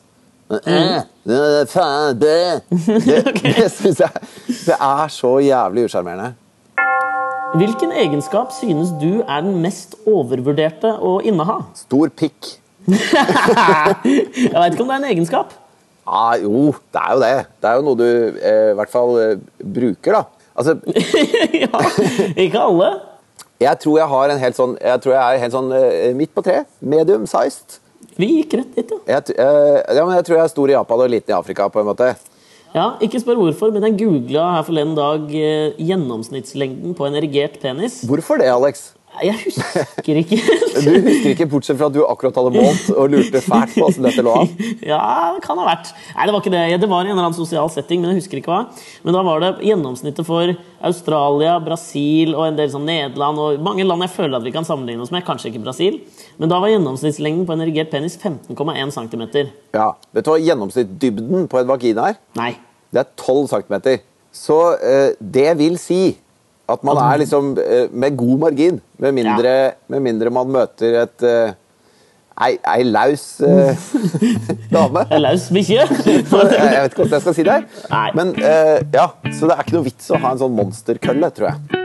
Eh, 0.50 0.96
eh, 1.30 1.60
faen, 1.70 2.16
det 2.18 2.64
Det, 2.66 3.18
det 3.44 3.68
syns 3.70 4.00
jeg 4.02 4.24
Det 4.66 4.74
er 4.74 5.12
så 5.14 5.36
jævlig 5.44 5.84
usjarmerende. 5.86 6.32
Hvilken 7.60 7.92
egenskap 7.92 8.52
synes 8.54 8.90
du 8.98 9.20
er 9.20 9.42
den 9.42 9.60
mest 9.62 9.96
overvurderte 10.06 10.92
å 11.02 11.18
inneha? 11.26 11.60
Stor 11.78 12.10
pikk. 12.14 12.56
Jeg 12.90 14.54
veit 14.54 14.74
ikke 14.74 14.84
om 14.84 14.90
det 14.90 14.94
er 14.94 15.00
en 15.00 15.08
egenskap. 15.10 15.54
Ah, 16.06 16.36
jo, 16.40 16.70
det 16.90 17.00
er 17.00 17.10
jo 17.12 17.20
det. 17.22 17.34
Det 17.60 17.70
er 17.70 17.78
jo 17.78 17.84
noe 17.86 17.98
du 17.98 18.06
eh, 18.06 18.70
i 18.72 18.76
hvert 18.78 18.90
fall 18.90 19.12
eh, 19.20 19.42
bruker, 19.62 20.16
da. 20.16 20.22
Altså, 20.58 20.76
ja, 21.62 21.82
ikke 22.34 22.62
alle. 22.62 22.88
jeg 23.62 23.78
tror 23.82 23.98
jeg 23.98 24.08
har 24.10 24.32
en 24.32 24.40
helt 24.42 24.56
sånn 24.58 24.72
Jeg 24.82 25.00
tror 25.00 25.14
jeg 25.14 25.20
er 25.22 25.42
helt 25.44 25.54
sånn 25.54 25.70
eh, 25.76 26.10
midt 26.18 26.32
på 26.34 26.44
tre. 26.46 26.64
Medium 26.80 27.28
sized. 27.30 27.78
Vi 28.20 28.28
gikk 28.38 28.58
rett 28.60 28.76
dit, 28.76 28.92
ja. 28.92 29.00
Jeg, 29.16 29.36
eh, 29.36 29.78
ja, 29.96 30.04
men 30.04 30.16
jeg 30.18 30.26
tror 30.28 30.38
jeg 30.38 30.44
er 30.44 30.52
stor 30.52 30.72
i 30.72 30.76
Japan 30.76 31.04
og 31.04 31.10
liten 31.12 31.32
i 31.32 31.36
Afrika, 31.36 31.68
på 31.72 31.82
en 31.82 31.90
måte. 31.90 32.12
ja. 32.74 32.86
Ikke 33.04 33.20
spør 33.20 33.40
hvorfor, 33.40 33.72
men 33.74 33.86
jeg 33.88 33.98
googla 34.00 34.46
her 34.56 34.64
forleden 34.68 34.96
dag 34.98 35.34
eh, 35.36 35.76
gjennomsnittslengden 35.78 36.96
på 36.96 37.06
en 37.06 37.18
erigert 37.20 37.60
penis. 37.62 38.00
Hvorfor 38.08 38.40
det, 38.40 38.48
Alex? 38.52 38.90
Jeg 39.20 39.34
husker 39.42 40.18
ikke 40.20 40.36
helt. 40.38 40.76
Du 40.86 40.90
husker 41.04 41.32
ikke, 41.34 41.46
bortsett 41.50 41.76
fra 41.76 41.88
at 41.90 41.94
du 41.96 42.00
akkurat 42.06 42.36
hadde 42.38 42.52
målt 42.54 42.86
og 42.94 43.10
lurte 43.12 43.40
fælt 43.44 43.74
på 43.74 43.82
hvordan 43.82 44.06
dette 44.06 44.22
lå 44.24 44.34
an. 44.42 44.52
Ja, 44.92 45.00
det 45.34 45.42
kan 45.44 45.58
ha 45.60 45.66
vært. 45.66 45.90
Nei, 46.14 46.28
det 46.28 46.34
var 46.34 46.40
ikke 46.44 46.52
det. 46.54 46.62
Det 46.80 46.88
var 46.88 47.02
i 47.04 47.10
en 47.10 47.16
eller 47.16 47.26
annen 47.26 47.36
sosial 47.36 47.68
setting, 47.74 48.00
men 48.00 48.14
jeg 48.14 48.22
husker 48.22 48.40
ikke 48.40 48.52
hva. 48.52 48.60
Men 49.04 49.16
da 49.18 49.24
var 49.26 49.42
det 49.42 49.50
gjennomsnittet 49.66 50.28
for 50.28 50.54
Australia, 50.86 51.56
Brasil 51.64 52.32
og 52.36 52.46
en 52.46 52.60
del 52.60 52.70
sånn 52.72 52.86
Nederland 52.88 53.42
og 53.42 53.60
mange 53.66 53.84
land 53.84 54.06
jeg 54.06 54.14
føler 54.14 54.38
at 54.38 54.46
vi 54.46 54.54
kan 54.54 54.68
sammenligne 54.68 55.04
oss 55.04 55.12
med. 55.12 55.26
Kanskje 55.26 55.50
ikke 55.52 55.64
Brasil. 55.66 56.00
Men 56.40 56.52
da 56.52 56.62
var 56.62 56.72
gjennomsnittslengden 56.72 57.44
på 57.50 57.56
en 57.56 57.66
erigert 57.66 57.92
penis 57.92 58.16
15,1 58.16 58.94
cm. 58.96 59.26
Ja, 59.76 59.90
Vet 60.16 60.26
du 60.26 60.32
hva 60.32 60.40
gjennomsnittsdybden 60.40 61.50
på 61.50 61.60
en 61.60 61.68
vagina 61.68 62.12
er? 62.14 62.20
Nei. 62.40 62.54
Det 62.94 63.04
er 63.04 63.12
12 63.20 63.50
cm. 63.52 63.76
Så 64.32 64.56
eh, 64.78 65.12
det 65.20 65.50
vil 65.58 65.76
si 65.82 66.02
at 66.72 66.84
man 66.86 67.00
er 67.02 67.22
liksom 67.22 67.54
eh, 67.60 67.88
med 67.92 68.16
god 68.18 68.38
margin, 68.46 68.80
med 68.98 69.16
mindre, 69.16 69.54
med 69.90 70.04
mindre 70.04 70.32
man 70.34 70.52
møter 70.52 71.00
et 71.02 71.26
eh, 71.26 71.52
ei, 72.40 72.54
ei 72.72 72.84
laus 72.88 73.24
eh, 73.44 73.76
dame. 74.74 75.04
En 75.10 75.22
laus 75.24 75.48
bikkje. 75.52 75.82
Jeg 75.82 75.90
jeg 76.06 76.24
vet 76.24 76.92
ikke 76.92 77.02
hvordan 77.02 77.16
jeg 77.18 77.26
skal 77.26 77.36
si 77.36 77.46
det. 77.46 77.58
her. 77.58 77.66
Nei. 77.92 78.08
Men 78.16 78.32
eh, 78.38 78.78
ja, 78.94 79.10
Så 79.34 79.50
det 79.50 79.56
er 79.56 79.66
ikke 79.66 79.78
noe 79.78 79.88
vits 79.90 80.10
å 80.10 80.20
ha 80.22 80.34
en 80.34 80.42
sånn 80.44 80.56
monsterkølle, 80.56 81.32
tror 81.36 81.52
jeg. 81.52 81.80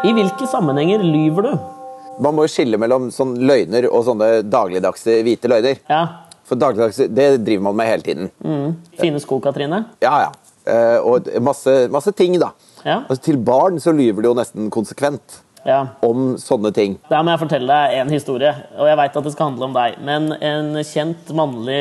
I 0.00 0.14
hvilke 0.16 0.46
sammenhenger 0.48 1.02
lyver 1.04 1.44
du? 1.44 1.52
Man 2.24 2.34
må 2.36 2.46
jo 2.46 2.52
skille 2.52 2.78
mellom 2.80 3.10
sånn 3.12 3.34
løgner 3.48 3.86
og 3.90 4.02
sånne 4.06 4.30
dagligdagse 4.48 5.20
hvite 5.24 5.48
løgner. 5.52 5.78
Ja. 5.92 6.29
For 6.50 6.58
dagligdags, 6.58 6.96
det 7.14 7.28
driver 7.46 7.68
man 7.68 7.76
med 7.78 7.86
hele 7.86 8.02
tiden. 8.02 8.30
Fine 8.98 9.20
sko, 9.22 9.38
Katrine. 9.42 9.84
Ja, 10.02 10.16
ja. 10.26 10.30
Eh, 10.66 10.98
og 11.06 11.28
masse, 11.42 11.84
masse 11.94 12.10
ting, 12.16 12.34
da. 12.42 12.50
Ja. 12.82 13.04
Altså, 13.04 13.20
til 13.30 13.38
barn 13.38 13.78
så 13.82 13.94
lyver 13.94 14.24
de 14.24 14.30
jo 14.32 14.34
nesten 14.36 14.66
konsekvent 14.74 15.38
ja. 15.66 15.80
om 16.06 16.34
sånne 16.40 16.72
ting. 16.74 16.96
Der 17.10 17.22
må 17.24 17.34
jeg 17.34 17.42
fortelle 17.42 17.76
deg 17.76 18.00
en 18.00 18.10
historie, 18.12 18.50
og 18.76 18.88
jeg 18.90 18.98
veit 19.00 19.20
at 19.20 19.28
det 19.28 19.34
skal 19.34 19.50
handle 19.52 19.68
om 19.68 19.76
deg. 19.76 20.00
Men 20.06 20.26
en 20.36 20.72
kjent 20.86 21.30
mannlig 21.36 21.78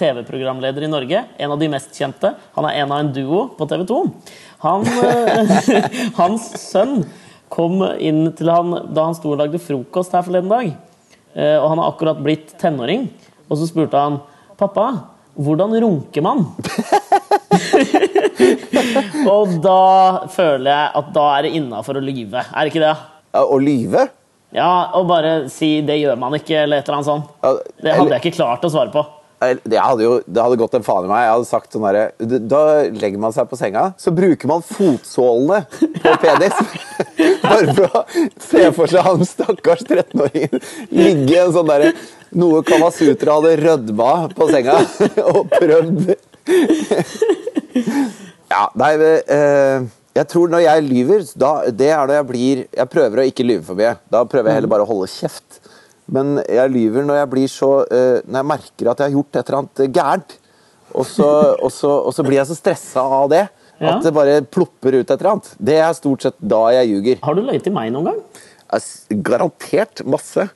TV-programleder 0.00 0.86
i 0.86 0.92
Norge, 0.92 1.24
en 1.40 1.56
av 1.56 1.62
de 1.62 1.70
mest 1.72 1.96
kjente, 1.96 2.34
han 2.58 2.68
er 2.68 2.82
en 2.82 2.92
av 2.92 3.02
en 3.04 3.12
duo 3.14 3.46
på 3.56 3.68
TV 3.70 3.86
2. 3.88 4.02
Han, 4.66 4.86
eh, 5.06 5.56
hans 6.20 6.52
sønn 6.60 7.00
kom 7.50 7.80
inn 7.98 8.28
til 8.38 8.52
han 8.52 8.76
da 8.94 9.08
han 9.08 9.16
sto 9.18 9.32
og 9.32 9.40
lagde 9.42 9.62
frokost 9.62 10.14
her 10.14 10.26
forleden 10.26 10.52
dag. 10.52 10.70
Eh, 11.34 11.56
Og 11.56 11.68
han 11.72 11.78
har 11.82 11.92
akkurat 11.92 12.22
blitt 12.22 12.56
tenåring. 12.60 13.08
Og 13.50 13.58
så 13.58 13.66
spurte 13.66 13.98
han 13.98 14.20
pappa, 14.60 14.86
hvordan 15.40 15.74
runker 15.82 16.22
man? 16.22 16.46
og 19.34 19.46
da 19.64 19.82
føler 20.30 20.70
jeg 20.70 20.90
at 21.02 21.06
da 21.14 21.24
er 21.36 21.42
det 21.46 21.54
innafor 21.58 21.94
å 21.98 22.04
lyve. 22.04 22.40
Er 22.46 22.60
det 22.62 22.70
ikke 22.72 22.86
det? 22.86 22.96
Å 23.40 23.56
lyve? 23.62 24.02
Ja, 24.54 24.90
og 24.98 25.06
bare 25.06 25.48
si 25.48 25.80
'det 25.80 26.00
gjør 26.00 26.18
man 26.18 26.34
ikke', 26.34 26.64
eller 26.64 26.78
et 26.78 26.88
eller 26.88 26.96
annet 26.98 27.06
sånt. 27.06 27.24
Det 27.82 27.94
hadde 27.94 28.10
jeg 28.16 28.24
ikke 28.24 28.36
klart 28.42 28.64
å 28.66 28.70
svare 28.70 28.90
på. 28.90 29.06
hadde 29.80 30.04
jo 30.04 30.20
det 30.26 30.42
hadde 30.42 30.58
gått 30.60 30.74
en 30.74 30.82
faen 30.84 31.04
i 31.06 31.08
meg. 31.08 31.22
Jeg 31.24 31.32
hadde 31.32 31.48
sagt 31.48 31.72
sånn 31.72 31.86
herre 31.86 32.12
Da 32.50 32.82
legger 32.92 33.18
man 33.18 33.32
seg 33.32 33.48
på 33.48 33.56
senga, 33.56 33.94
så 33.96 34.12
bruker 34.12 34.46
man 34.50 34.60
fotsålene 34.66 35.64
på 36.02 36.12
penis. 36.20 36.52
Bare 37.46 37.72
for 37.72 37.86
å 37.88 38.04
se 38.36 38.68
for 38.76 38.86
seg 38.90 39.00
han 39.06 39.24
stakkars 39.24 39.86
13-åringen 39.86 40.60
ligge 40.90 41.32
i 41.32 41.40
en 41.40 41.54
sånn 41.54 41.70
derre 41.70 41.94
Noe 42.38 42.62
Kamasutra 42.66 43.38
hadde 43.38 43.56
rødma 43.58 44.10
på 44.36 44.46
senga 44.50 44.76
og 45.32 45.46
prøvd 45.50 46.10
Ja, 48.50 48.64
nei 48.78 48.90
eh, 48.98 49.86
Jeg 50.18 50.26
tror 50.30 50.50
når 50.50 50.64
jeg 50.64 50.86
lyver, 50.86 51.24
da, 51.38 51.52
det 51.70 51.90
er 51.90 52.04
når 52.04 52.16
jeg 52.20 52.28
blir 52.30 52.62
Jeg 52.66 52.92
prøver 52.92 53.22
å 53.22 53.28
ikke 53.30 53.46
lyve 53.46 53.64
for 53.66 53.78
mye. 53.78 53.94
Da 54.10 54.24
prøver 54.26 54.50
jeg 54.50 54.60
heller 54.60 54.72
bare 54.72 54.86
å 54.86 54.90
holde 54.90 55.10
kjeft. 55.10 55.60
Men 56.10 56.40
jeg 56.42 56.74
lyver 56.74 57.06
når 57.06 57.20
jeg 57.20 57.32
blir 57.34 57.50
så 57.50 57.70
eh, 57.86 58.18
Når 58.26 58.42
jeg 58.42 58.50
merker 58.52 58.90
at 58.90 59.02
jeg 59.02 59.10
har 59.10 59.18
gjort 59.18 59.38
et 59.38 59.42
eller 59.44 59.62
annet 59.62 59.96
gærent. 59.98 60.36
Og 60.90 61.06
så, 61.06 61.30
og 61.64 61.70
så, 61.74 61.94
og 62.10 62.14
så 62.14 62.26
blir 62.26 62.40
jeg 62.40 62.50
så 62.50 62.58
stressa 62.58 63.06
av 63.20 63.30
det 63.32 63.46
at 63.80 64.04
det 64.04 64.10
bare 64.12 64.42
plopper 64.44 64.98
ut 64.98 65.06
et 65.06 65.12
eller 65.14 65.30
annet. 65.30 65.46
Det 65.56 65.78
er 65.80 65.94
stort 65.96 66.26
sett 66.26 66.34
da 66.36 66.66
jeg 66.76 66.90
ljuger. 66.90 67.20
Har 67.24 67.36
du 67.36 67.46
løyet 67.46 67.62
til 67.64 67.72
meg 67.72 67.94
noen 67.94 68.10
gang? 68.10 68.18
Garantert 69.24 70.02
masse. 70.04 70.50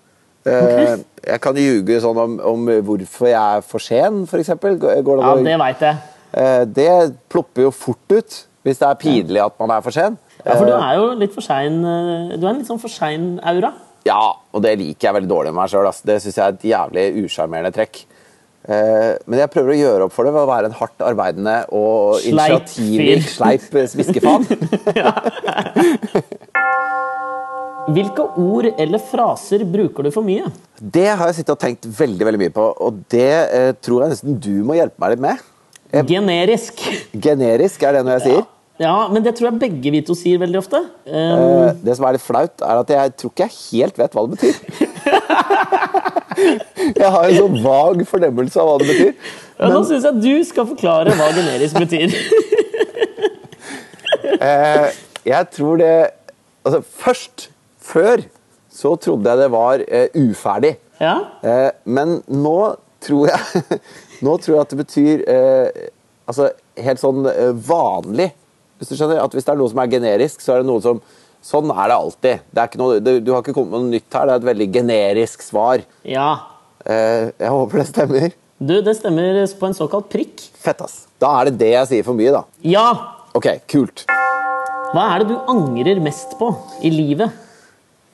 Eh, 0.46 0.96
Jeg 1.24 1.40
kan 1.40 1.56
ljuge 1.56 1.96
sånn 2.04 2.18
om, 2.20 2.34
om 2.44 2.66
hvorfor 2.84 3.30
jeg 3.30 3.40
er 3.58 3.62
for 3.64 3.80
sen, 3.80 4.24
f.eks. 4.28 4.50
Går 4.60 5.22
Ja, 5.24 5.30
det 5.40 5.54
veit 5.62 5.80
jeg. 5.86 5.96
Eh, 6.36 6.64
Det 6.68 6.90
plopper 7.32 7.62
jo 7.68 7.72
fort 7.72 8.12
ut 8.12 8.42
hvis 8.64 8.78
det 8.80 8.86
er 8.88 8.94
pinlig 9.00 9.40
at 9.44 9.56
man 9.60 9.70
er 9.76 9.80
for 9.84 9.92
sen. 9.92 10.16
Ja, 10.44 10.54
For 10.58 10.64
du 10.68 10.72
Eh, 10.72 10.84
er 10.90 10.94
jo 11.00 11.06
litt 11.20 11.32
for 11.32 11.40
sein 11.44 11.80
Du 11.82 12.44
er 12.44 12.50
en 12.50 12.58
litt 12.58 12.68
sånn 12.68 12.80
for 12.80 12.88
sein 12.92 13.38
aura. 13.42 13.72
Ja, 14.04 14.34
og 14.52 14.62
det 14.64 14.74
liker 14.78 15.08
jeg 15.08 15.14
veldig 15.16 15.30
dårlig 15.30 15.52
med 15.54 15.62
meg 15.62 15.70
sjøl. 15.72 15.88
Det 16.04 16.18
syns 16.20 16.36
jeg 16.36 16.44
er 16.44 16.52
et 16.58 16.66
jævlig 16.68 17.04
usjarmerende 17.24 17.72
trekk. 17.72 18.02
Men 18.68 19.38
jeg 19.40 19.50
prøver 19.52 19.70
å 19.74 19.80
gjøre 19.80 20.02
opp 20.06 20.12
for 20.16 20.24
det 20.24 20.32
ved 20.32 20.42
å 20.44 20.48
være 20.48 20.66
en 20.70 20.76
hardt 20.78 21.00
arbeidende 21.04 21.56
og 21.72 22.20
initiativrik, 22.24 23.22
sleip 23.36 23.74
eh, 23.76 23.88
sviskefaen. 23.92 24.44
Hvilke 27.94 28.24
ord 28.40 28.66
eller 28.80 29.02
fraser 29.10 29.64
bruker 29.68 30.06
du 30.06 30.10
for 30.14 30.24
mye? 30.26 30.48
Det 30.80 31.06
har 31.10 31.28
jeg 31.30 31.36
sittet 31.40 31.52
og 31.54 31.60
tenkt 31.62 31.86
veldig 31.98 32.26
veldig 32.28 32.40
mye 32.40 32.54
på, 32.54 32.64
og 32.86 33.02
det 33.12 33.28
eh, 33.54 33.70
tror 33.84 34.04
jeg 34.06 34.14
nesten 34.14 34.38
du 34.42 34.54
må 34.66 34.76
hjelpe 34.78 34.98
meg 35.04 35.14
litt 35.14 35.22
med. 35.24 35.44
Generisk. 36.08 36.80
Generisk 37.22 37.84
er 37.86 37.98
det 37.98 38.02
noe 38.06 38.16
jeg 38.18 38.24
sier. 38.26 38.42
Ja, 38.82 38.94
men 39.12 39.22
det 39.22 39.36
tror 39.38 39.52
jeg 39.52 39.60
begge 39.62 39.92
vi 39.94 40.00
to 40.02 40.16
sier 40.18 40.40
veldig 40.42 40.58
ofte. 40.58 40.80
Um, 41.06 41.12
Eh, 41.14 41.76
Det 41.86 41.94
som 41.94 42.06
er 42.08 42.16
litt 42.16 42.24
flaut, 42.24 42.64
er 42.66 42.80
at 42.82 42.90
jeg 42.90 43.12
tror 43.20 43.30
ikke 43.30 43.46
jeg 43.46 43.54
helt 43.70 44.00
vet 44.02 44.16
hva 44.16 44.24
det 44.26 44.34
betyr. 44.34 44.56
Jeg 46.34 47.06
har 47.14 47.28
en 47.28 47.36
sånn 47.38 47.60
vag 47.62 48.00
fornemmelse 48.10 48.58
av 48.58 48.66
hva 48.66 48.72
det 48.80 48.88
betyr. 48.88 49.12
ja, 49.60 49.68
nå 49.70 49.84
syns 49.86 50.02
jeg 50.08 50.18
du 50.24 50.42
skal 50.44 50.66
forklare 50.66 51.14
hva 51.14 51.28
generisk 51.36 51.78
betyr. 51.78 52.10
Eh, 54.34 54.86
Jeg 55.28 55.46
tror 55.54 55.78
det 55.78 55.92
Altså, 56.64 56.80
først, 57.04 57.50
før, 57.84 58.24
så 58.74 58.94
trodde 58.98 59.30
jeg 59.30 59.42
det 59.44 59.50
var 59.54 59.84
eh, 59.86 60.08
uferdig. 60.16 60.74
ja? 61.00 61.16
Eh, 61.44 61.70
men 61.84 62.18
nå 62.26 62.56
tror 63.04 63.28
jeg 63.28 63.80
Nå 64.24 64.38
tror 64.40 64.54
jeg 64.54 64.62
at 64.62 64.70
det 64.72 64.78
betyr 64.80 65.22
eh, 65.28 65.82
Altså 66.30 66.46
helt 66.80 67.02
sånn 67.02 67.26
eh, 67.28 67.50
vanlig. 67.68 68.30
Hvis 68.80 68.88
du 68.90 68.96
skjønner? 68.96 69.20
At 69.20 69.34
hvis 69.36 69.44
det 69.44 69.52
er 69.52 69.58
noe 69.60 69.68
som 69.70 69.82
er 69.82 69.90
generisk, 69.92 70.40
så 70.40 70.54
er 70.54 70.62
det 70.64 70.70
noe 70.70 70.80
som 70.84 71.02
Sånn 71.44 71.68
er 71.74 71.90
det 71.92 71.96
alltid. 72.00 72.44
Det 72.56 72.62
er 72.62 72.68
ikke 72.70 72.80
noe, 72.80 73.00
det, 73.04 73.12
du 73.20 73.28
har 73.34 73.42
ikke 73.44 73.52
kommet 73.52 73.74
med 73.74 73.82
noe 73.84 73.92
nytt 73.98 74.14
her. 74.16 74.24
Det 74.24 74.32
er 74.32 74.40
et 74.40 74.46
veldig 74.48 74.68
generisk 74.78 75.44
svar. 75.44 75.82
ja. 76.08 76.30
Eh, 76.84 77.30
jeg 77.40 77.48
håper 77.52 77.80
det 77.80 77.84
stemmer. 77.90 78.32
Du, 78.60 78.72
det 78.84 78.92
stemmer 78.96 79.36
på 79.60 79.68
en 79.68 79.76
såkalt 79.76 80.08
prikk. 80.12 80.40
Fett, 80.60 80.80
ass. 80.84 81.02
Da 81.20 81.30
er 81.42 81.50
det 81.50 81.58
det 81.60 81.70
jeg 81.74 81.90
sier 81.90 82.06
for 82.06 82.16
mye, 82.16 82.32
da. 82.32 82.42
Ja! 82.64 82.86
Ok, 83.36 83.50
kult. 83.68 84.06
Hva 84.94 85.04
er 85.14 85.24
det 85.24 85.30
du 85.32 85.52
angrer 85.52 86.00
mest 86.04 86.36
på 86.40 86.48
i 86.84 86.92
livet? 86.92 87.32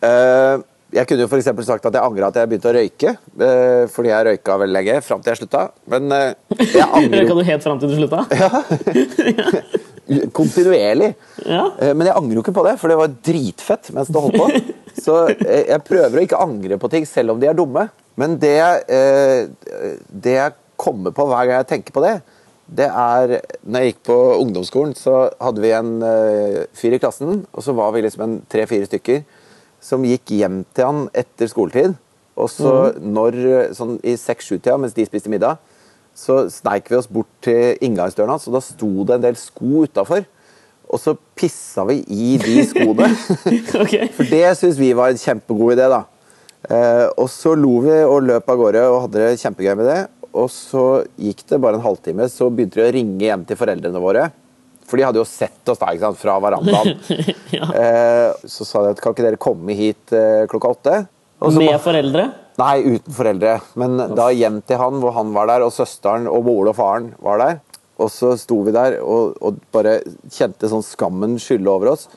Eh, 0.01 0.63
jeg 0.91 1.07
kunne 1.07 1.23
jo 1.23 1.29
eksempel 1.39 1.67
sagt 1.67 1.85
at 1.87 1.95
jeg 1.95 2.03
angra 2.03 2.31
at 2.33 2.39
jeg 2.41 2.51
begynte 2.51 2.71
å 2.71 2.75
røyke. 2.75 3.13
eh, 3.47 3.85
fordi 3.93 4.11
jeg 4.11 4.27
røyka 4.27 4.57
veldig 4.59 4.75
lenge, 4.75 4.97
fram 5.07 5.23
til 5.23 5.31
jeg 5.31 5.41
slutta. 5.43 5.63
Men 5.93 6.11
eh, 6.17 6.33
jeg 6.65 6.89
angrer 6.99 7.23
Røyka 7.23 7.37
du 7.39 7.45
helt 7.47 7.67
fram 7.67 7.83
til 7.83 7.93
du 7.93 7.97
slutta? 8.01 8.25
kontinuerlig. 10.39 11.13
Ja. 11.47 11.69
Men 11.95 12.09
jeg 12.09 12.17
angrer 12.19 12.41
jo 12.41 12.43
ikke 12.43 12.57
på 12.57 12.67
det, 12.67 12.75
for 12.81 12.91
det 12.91 12.99
var 12.99 13.15
dritfett 13.31 13.93
mens 13.95 14.11
det 14.11 14.25
holdt 14.25 14.41
på. 14.41 14.49
Så 15.01 15.21
jeg 15.39 15.79
prøver 15.87 16.19
å 16.19 16.25
ikke 16.27 16.43
angre 16.43 16.81
på 16.83 16.91
ting, 16.91 17.07
selv 17.07 17.37
om 17.37 17.41
de 17.41 17.47
er 17.47 17.55
dumme. 17.55 17.87
Men 18.19 18.35
det, 18.43 18.59
det 20.11 20.35
jeg 20.35 20.57
kommer 20.81 21.15
på 21.15 21.29
hver 21.31 21.47
gang 21.47 21.61
jeg 21.61 21.71
tenker 21.77 21.95
på 21.95 22.03
det, 22.03 22.17
det 22.71 22.87
er 22.87 23.33
Når 23.67 23.83
jeg 23.83 23.93
gikk 23.93 24.03
på 24.07 24.17
ungdomsskolen, 24.43 24.93
så 24.99 25.29
hadde 25.43 25.63
vi 25.63 25.71
en 25.75 25.95
fyr 26.77 26.95
i 26.95 27.01
klassen, 27.03 27.45
og 27.51 27.65
så 27.67 27.75
var 27.79 27.95
vi 27.95 28.03
liksom 28.05 28.27
en 28.27 28.37
tre-fire 28.51 28.91
stykker 28.91 29.23
som 29.81 30.05
gikk 30.07 30.33
hjem 30.37 30.63
til 30.77 30.89
han 30.89 31.03
etter 31.17 31.51
skoletid. 31.51 31.97
Og 32.41 32.49
så 32.53 32.75
når, 33.01 33.37
sånn 33.77 33.99
i 34.07 34.15
seks-sju-tida, 34.17 34.79
mens 34.81 34.97
de 34.97 35.05
spiste 35.09 35.33
middag, 35.33 35.61
så 36.17 36.45
sneik 36.53 36.89
vi 36.91 36.99
oss 36.99 37.09
bort 37.11 37.31
til 37.45 37.81
inngangsdøren 37.85 38.35
hans, 38.35 38.47
og 38.49 38.57
da 38.57 38.63
sto 38.65 38.91
det 39.09 39.17
en 39.17 39.27
del 39.27 39.39
sko 39.41 39.85
utafor. 39.87 40.25
Og 40.91 40.99
så 40.99 41.15
pissa 41.39 41.85
vi 41.87 42.01
i 42.11 42.33
de 42.41 42.65
skoene. 42.67 43.11
okay. 43.83 44.09
For 44.17 44.27
det 44.27 44.57
syns 44.59 44.81
vi 44.81 44.91
var 44.97 45.13
en 45.13 45.21
kjempegod 45.21 45.77
idé, 45.77 45.87
da. 45.93 46.03
Eh, 46.67 47.07
og 47.15 47.29
så 47.33 47.55
lo 47.57 47.79
vi 47.85 47.95
og 48.05 48.27
løp 48.27 48.51
av 48.51 48.59
gårde 48.61 48.83
og 48.91 49.05
hadde 49.07 49.23
det 49.23 49.39
kjempegøy 49.41 49.77
med 49.79 49.89
det. 49.89 50.01
Og 50.31 50.51
så 50.53 50.85
gikk 51.19 51.45
det 51.51 51.61
bare 51.63 51.79
en 51.79 51.87
halvtime, 51.87 52.27
så 52.31 52.51
begynte 52.51 52.81
de 52.81 52.87
å 52.87 52.95
ringe 52.95 53.25
hjem 53.25 53.47
til 53.47 53.59
foreldrene 53.59 54.03
våre. 54.03 54.29
For 54.91 54.99
de 54.99 55.07
hadde 55.07 55.21
jo 55.23 55.29
sett 55.29 55.71
oss 55.71 55.79
da, 55.79 55.93
ikke 55.95 56.09
sant, 56.09 56.19
fra 56.19 56.37
verandaen. 56.43 56.99
eh, 57.83 58.47
så 58.51 58.67
sa 58.67 58.85
de 58.85 58.95
at 58.97 59.03
kan 59.03 59.15
ikke 59.15 59.27
dere 59.29 59.41
komme 59.41 59.77
hit 59.79 60.15
eh, 60.17 60.45
klokka 60.51 60.75
åtte? 60.75 61.01
Og 61.41 61.55
så 61.55 61.63
Med 61.63 61.79
foreldre? 61.81 62.27
Nei, 62.61 62.75
uten 62.85 63.15
foreldre. 63.17 63.55
Men 63.81 63.97
da 64.19 64.29
hjem 64.35 64.61
til 64.69 64.81
han, 64.83 64.99
hvor 65.01 65.15
han 65.17 65.31
var 65.37 65.49
der, 65.49 65.65
og 65.65 65.73
søsteren 65.73 66.27
og 66.29 66.45
moren 66.49 66.73
og 66.73 66.77
faren 66.77 67.13
var 67.23 67.41
der. 67.41 67.61
Og 68.01 68.11
så 68.13 68.33
sto 68.41 68.61
vi 68.65 68.75
der 68.75 68.99
og, 69.01 69.37
og 69.45 69.61
bare 69.75 69.99
kjente 70.33 70.69
sånn 70.73 70.85
skammen 70.85 71.39
skylle 71.41 71.71
over 71.73 71.95
oss. 71.95 72.09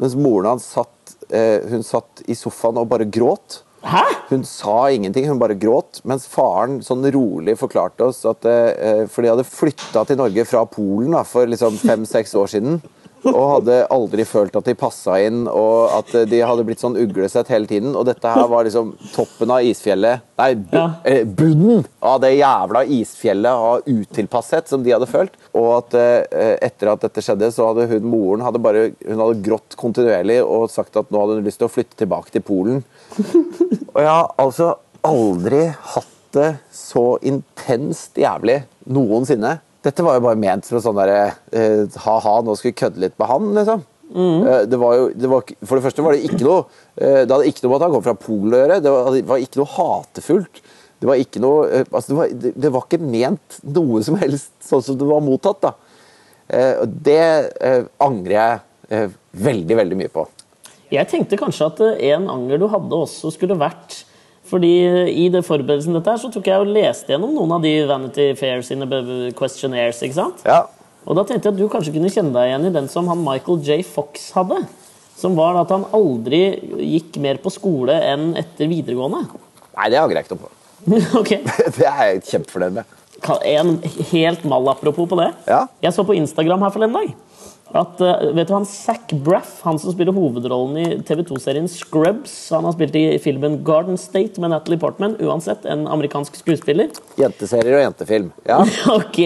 Mens 0.00 0.16
moren 0.18 0.52
hans 0.52 0.66
satt, 0.74 1.14
eh, 1.30 1.62
hun 1.70 1.84
satt 1.86 2.24
i 2.30 2.36
sofaen 2.38 2.80
og 2.82 2.88
bare 2.90 3.06
gråt. 3.10 3.63
Hæ? 3.84 4.02
Hun 4.30 4.44
sa 4.48 4.88
ingenting, 4.88 5.26
hun 5.28 5.40
bare 5.40 5.56
gråt. 5.60 6.00
Mens 6.08 6.24
faren 6.30 6.78
sånn 6.84 7.04
rolig 7.14 7.56
forklarte 7.60 8.06
oss 8.08 8.22
at 8.28 8.46
eh, 8.48 9.04
For 9.12 9.20
de 9.24 9.32
hadde 9.34 9.46
flytta 9.48 10.06
til 10.08 10.20
Norge 10.20 10.46
fra 10.48 10.64
Polen 10.68 11.12
da, 11.16 11.24
for 11.28 11.50
liksom 11.50 11.76
fem-seks 11.82 12.32
år 12.40 12.52
siden. 12.54 12.78
Og 13.30 13.44
hadde 13.54 13.76
aldri 13.94 14.24
følt 14.28 14.56
at 14.58 14.66
de 14.68 14.74
passa 14.78 15.16
inn, 15.24 15.44
og 15.48 15.90
at 15.96 16.10
de 16.30 16.40
hadde 16.44 16.64
blitt 16.66 16.82
sånn 16.82 16.96
uglesett 17.00 17.48
hele 17.52 17.68
tiden. 17.70 17.94
Og 17.96 18.04
dette 18.08 18.28
her 18.34 18.48
var 18.50 18.66
liksom 18.66 18.92
toppen 19.14 19.50
av 19.54 19.64
isfjellet 19.64 20.20
Nei, 20.40 20.48
Ja. 20.74 20.84
eh, 21.06 21.22
bunnen 21.24 21.84
av 22.02 22.20
det 22.20 22.32
jævla 22.36 22.82
isfjellet 22.84 23.50
av 23.70 23.82
utilpasshet 23.86 24.68
som 24.68 24.82
de 24.82 24.92
hadde 24.92 25.06
følt. 25.08 25.36
Og 25.54 25.70
at 25.78 25.94
eh, 25.94 26.56
etter 26.68 26.92
at 26.92 27.00
dette 27.06 27.22
skjedde, 27.24 27.52
så 27.54 27.70
hadde 27.70 27.86
hun 27.92 28.08
moren 28.10 28.44
hadde 28.44 28.60
bare, 28.62 28.88
hun 29.06 29.22
hadde 29.22 29.42
grått 29.46 29.76
kontinuerlig 29.80 30.40
og 30.44 30.68
sagt 30.70 30.96
at 31.00 31.10
nå 31.10 31.20
hadde 31.22 31.38
hun 31.40 31.46
lyst 31.46 31.62
til 31.62 31.68
å 31.70 31.74
flytte 31.74 31.96
tilbake 32.02 32.34
til 32.34 32.42
Polen. 32.44 32.82
Og 33.94 34.00
jeg 34.02 34.10
har 34.10 34.32
altså 34.42 34.74
aldri 35.06 35.68
hatt 35.94 36.10
det 36.34 36.48
så 36.74 37.14
intenst 37.22 38.16
jævlig 38.18 38.64
noensinne. 38.90 39.60
Dette 39.84 40.04
var 40.06 40.16
jo 40.16 40.24
bare 40.24 40.40
ment 40.40 40.64
for 40.68 40.78
å 40.78 40.84
sånn 40.84 40.96
derre 40.96 41.34
eh, 41.52 41.84
ha-ha, 42.06 42.38
nå 42.44 42.54
skal 42.56 42.70
vi 42.70 42.78
kødde 42.80 43.02
litt 43.02 43.18
med 43.20 43.28
han, 43.28 43.50
liksom. 43.58 43.84
Eh, 44.14 44.62
det 44.68 44.78
var 44.78 44.94
jo, 44.94 45.06
det 45.16 45.28
var, 45.30 45.48
for 45.64 45.78
det 45.78 45.84
første 45.88 46.04
var 46.04 46.14
det 46.14 46.26
ikke 46.28 46.44
noe 46.44 46.60
eh, 47.00 47.24
Det 47.24 47.32
hadde 47.32 47.48
ikke 47.48 47.64
noe 47.64 47.70
med 47.72 47.78
at 47.78 47.84
han 47.86 47.94
kom 47.96 48.04
fra 48.04 48.16
Polen 48.20 48.54
å 48.54 48.60
gjøre. 48.60 48.80
Det 48.84 48.92
var, 48.94 49.10
det 49.16 49.24
var 49.30 49.42
ikke 49.42 49.60
noe 49.62 49.72
hatefullt. 49.74 50.60
Det 51.02 51.08
var 51.10 51.20
ikke 51.20 51.42
noe 51.42 51.64
eh, 51.70 51.88
altså 51.88 52.12
det, 52.12 52.18
var, 52.18 52.36
det, 52.44 52.72
var 52.76 52.86
ikke 52.86 53.02
ment 53.02 53.58
noe 53.66 54.04
som 54.06 54.18
helst 54.20 54.52
sånn 54.64 54.84
som 54.86 55.00
det 55.00 55.08
var 55.08 55.24
mottatt. 55.24 55.64
da. 55.64 55.74
Og 56.84 56.96
det 57.06 57.22
angrer 58.04 58.34
jeg 58.34 59.12
veldig, 59.32 59.76
veldig 59.78 59.96
mye 59.96 60.10
på. 60.12 60.26
Jeg 60.92 61.08
tenkte 61.08 61.38
kanskje 61.40 61.70
at 61.70 61.80
en 62.12 62.26
anger 62.30 62.60
du 62.60 62.66
hadde 62.68 62.98
også 63.06 63.30
skulle 63.32 63.56
vært 63.58 64.02
fordi 64.50 64.70
I 65.24 65.28
det 65.32 65.44
forberedelsen 65.46 65.96
dette 65.96 66.12
her, 66.12 66.20
så 66.20 66.30
tok 66.32 66.48
jeg 66.50 66.60
og 66.60 66.72
leste 66.72 67.14
gjennom 67.14 67.32
noen 67.34 67.54
av 67.56 67.62
de 67.64 67.72
Vanity 67.88 68.26
Fair 68.38 68.60
sine 68.66 68.86
questionnaires. 69.38 70.02
ikke 70.04 70.18
sant? 70.18 70.42
Ja, 70.44 70.66
Og 71.06 71.16
da 71.16 71.24
tenkte 71.24 71.48
jeg 71.50 71.54
at 71.54 71.60
du 71.60 71.68
kanskje 71.68 71.92
kunne 71.92 72.12
kjenne 72.12 72.32
deg 72.32 72.50
igjen 72.50 72.66
i 72.68 72.74
den 72.74 72.86
som 72.88 73.08
han 73.08 73.20
Michael 73.24 73.60
J. 73.64 73.82
Fox 73.84 74.30
hadde. 74.36 74.62
Som 75.16 75.36
var 75.36 75.56
at 75.60 75.70
han 75.70 75.84
aldri 75.94 76.42
gikk 76.80 77.16
mer 77.22 77.38
på 77.40 77.52
skole 77.52 77.94
enn 78.02 78.32
etter 78.40 78.68
videregående. 78.68 79.24
Nei, 79.76 79.88
det 79.92 80.00
angrer 80.00 80.20
jeg 80.22 80.28
ikke 80.28 80.40
på. 80.42 80.52
ok. 81.20 81.32
Det 81.78 81.86
er 81.88 82.00
jeg 82.10 82.24
kjempefornøyd 82.30 82.80
med. 82.80 82.96
En 83.48 83.76
helt 84.10 84.42
mal 84.44 84.66
apropos 84.68 85.08
på 85.08 85.16
det. 85.20 85.30
Ja. 85.48 85.62
Jeg 85.80 85.94
så 85.96 86.04
på 86.04 86.16
Instagram 86.18 86.64
her 86.66 86.72
forleden 86.74 86.98
dag 86.98 87.14
at 87.74 88.00
eh, 88.04 88.28
vet 88.36 88.46
du 88.46 88.54
han 88.54 88.66
Zac 88.68 89.10
Braff, 89.26 89.56
han 89.66 89.78
som 89.82 89.90
spiller 89.90 90.14
hovedrollen 90.14 90.76
i 90.78 90.84
TV2-serien 91.02 91.66
Scrubs 91.70 92.32
Han 92.54 92.68
har 92.68 92.76
spilt 92.76 92.94
i 92.94 93.18
filmen 93.22 93.56
Garden 93.66 93.98
State 93.98 94.38
med 94.42 94.52
Natalie 94.52 94.78
Portman. 94.78 95.16
Uansett, 95.18 95.66
en 95.66 95.88
amerikansk 95.90 96.36
skuespiller. 96.38 96.92
Jenteserier 97.18 97.80
og 97.80 97.84
jentefilm. 97.88 98.30
Ja. 98.46 98.60
Ok! 98.94 99.18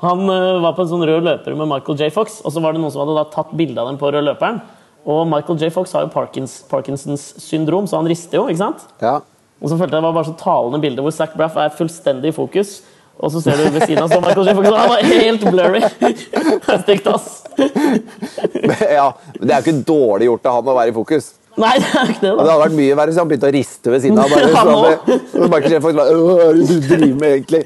Han 0.00 0.24
eh, 0.32 0.60
var 0.64 0.76
på 0.76 0.86
en 0.86 0.92
sånn 0.94 1.04
rød 1.04 1.26
løper 1.26 1.56
med 1.58 1.68
Michael 1.68 2.00
J. 2.00 2.08
Fox, 2.14 2.40
og 2.44 2.54
så 2.54 2.62
var 2.64 2.72
det 2.72 2.80
noen 2.80 2.94
som 2.94 3.04
hadde 3.04 3.26
tatt 3.34 3.52
bilde 3.58 3.82
av 3.82 3.90
dem 3.90 4.00
på 4.00 4.08
rød 4.08 4.24
løperen. 4.30 4.62
Og 5.10 5.26
Michael 5.28 5.60
J. 5.60 5.68
Fox 5.74 5.92
har 5.96 6.06
jo 6.06 6.12
Parkins, 6.14 6.60
Parkinsons 6.70 7.26
syndrom, 7.44 7.88
så 7.88 8.00
han 8.00 8.08
rister 8.08 8.40
jo. 8.40 8.46
ikke 8.48 8.62
sant? 8.62 8.88
Ja. 9.04 9.18
Og 9.60 9.68
så 9.68 9.76
følte 9.76 9.96
jeg 9.96 10.00
det 10.00 10.08
var 10.08 10.16
bare 10.16 10.30
så 10.30 10.36
talende 10.40 10.80
bilde 10.80 11.04
hvor 11.04 11.12
Zac 11.12 11.36
Braff 11.36 11.60
er 11.60 11.76
fullstendig 11.76 12.32
i 12.32 12.36
fokus. 12.36 12.78
Og 13.20 13.32
så 13.34 13.42
ser 13.44 13.58
du 13.58 13.66
ved 13.74 13.84
siden 13.84 14.00
av 14.00 14.08
så 14.08 14.20
Michael 14.24 14.48
J. 14.48 14.56
Fox, 14.56 14.70
og 14.70 14.78
han 14.80 14.92
var 14.94 15.04
helt 15.04 15.42
blurry. 15.52 15.82
Stygt, 16.86 17.10
ass. 17.10 17.28
ja. 18.98 19.08
Men 19.38 19.44
det 19.46 19.52
er 19.54 19.60
jo 19.60 19.64
ikke 19.66 19.84
dårlig 19.88 20.30
gjort 20.30 20.48
av 20.50 20.58
han 20.60 20.72
å 20.72 20.78
være 20.80 20.92
i 20.92 20.96
fokus. 20.96 21.30
Nei, 21.60 21.72
det 21.82 21.88
er 21.98 22.10
ikke 22.12 22.22
det. 22.22 22.30
Da. 22.30 22.42
det 22.44 22.50
hadde 22.52 22.62
vært 22.62 22.76
mye 22.78 22.96
verre 22.96 23.10
hvis 23.10 23.18
han 23.20 23.28
begynte 23.30 23.48
å 23.50 23.54
riste 23.56 23.90
ved 23.92 24.00
siden 24.04 24.18
av. 24.22 24.26
Bare, 24.30 24.48
så 24.54 24.56
hadde- 24.70 25.18
så 25.32 25.48
Michael 25.50 25.72
J. 25.74 25.80
Fox 25.84 25.94
bare 25.98 26.12
Hva 26.16 26.34
er 26.44 26.52
det 26.56 26.66
du 26.68 26.76
driver 26.86 27.16
med, 27.20 27.30
egentlig? 27.40 27.62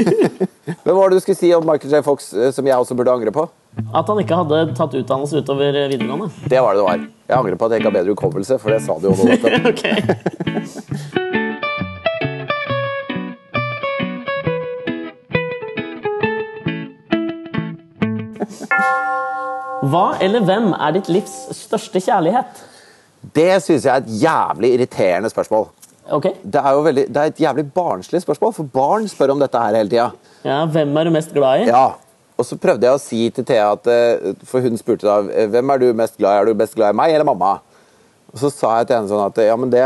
Men 0.86 0.90
Hva 0.92 0.98
var 0.98 1.06
det 1.10 1.16
du 1.18 1.22
skulle 1.24 1.38
si 1.40 1.48
om 1.56 1.64
Michael 1.66 1.92
J. 1.96 2.02
Fox 2.06 2.18
eh, 2.36 2.50
som 2.54 2.66
jeg 2.68 2.76
også 2.76 2.94
burde 2.98 3.14
angre 3.14 3.32
på? 3.34 3.42
At 3.92 4.08
han 4.08 4.18
ikke 4.22 4.36
hadde 4.38 4.60
tatt 4.76 4.94
utdannelse 4.96 5.42
utover 5.44 5.72
videregående. 5.90 6.30
Det 6.48 6.60
var 6.64 6.70
det 6.74 6.80
det 6.80 6.86
var. 6.86 6.98
Jeg 7.26 7.36
angrer 7.40 7.58
på 7.60 7.66
at 7.66 7.70
jeg 7.74 7.78
ikke 7.82 7.90
har 7.90 7.98
bedre 7.98 8.14
hukommelse, 8.14 8.54
for 8.62 8.68
det 8.72 8.80
sa 8.86 8.92
du 9.00 9.04
jo 9.10 9.14
nå. 9.16 9.24
nettopp. 9.34 10.76
Hva 19.86 20.06
eller 20.22 20.44
hvem 20.46 20.72
er 20.74 20.96
ditt 20.96 21.10
livs 21.12 21.34
største 21.56 22.00
kjærlighet? 22.02 22.62
Det 23.36 23.50
syns 23.64 23.84
jeg 23.86 23.92
er 23.92 24.02
et 24.04 24.14
jævlig 24.22 24.72
irriterende 24.76 25.30
spørsmål. 25.32 25.68
Ok, 26.14 26.26
Det 26.42 26.60
er 26.62 26.82
veldig, 26.82 27.04
det 27.10 27.16
er 27.22 27.30
et 27.32 27.40
jævlig 27.42 27.64
barnslig 27.74 28.20
spørsmål, 28.22 28.52
for 28.54 28.68
barn 28.70 29.08
spør 29.10 29.32
om 29.34 29.40
dette 29.42 29.58
her 29.58 29.74
hele 29.74 29.90
tida. 29.90 30.10
ja, 30.44 30.64
Hvem 30.66 30.96
er 30.96 31.04
du 31.04 31.10
mest 31.10 31.32
glad 31.34 31.64
i? 31.64 31.70
Ja. 31.70 31.88
Og 32.36 32.44
så 32.44 32.58
prøvde 32.60 32.84
jeg 32.84 32.92
å 32.92 33.00
si 33.00 33.30
til 33.32 33.46
Thea 33.48 33.70
at 33.72 33.86
eh, 33.88 34.34
For 34.44 34.60
hun 34.60 34.76
spurte 34.76 35.06
da 35.08 35.22
eh, 35.32 35.46
hvem 35.48 35.70
er 35.72 35.80
du 35.80 35.86
mest 35.96 36.18
glad 36.18 36.34
i. 36.34 36.40
Er 36.42 36.44
du 36.50 36.54
best 36.54 36.76
glad 36.76 36.92
i 36.92 36.96
meg 36.98 37.14
eller 37.14 37.24
mamma? 37.24 37.54
Og 38.34 38.40
så 38.42 38.50
sa 38.52 38.74
jeg 38.76 38.90
til 38.90 38.98
henne 38.98 39.08
sånn 39.08 39.22
at 39.24 39.38
ja, 39.40 39.54
men 39.56 39.70
det, 39.72 39.82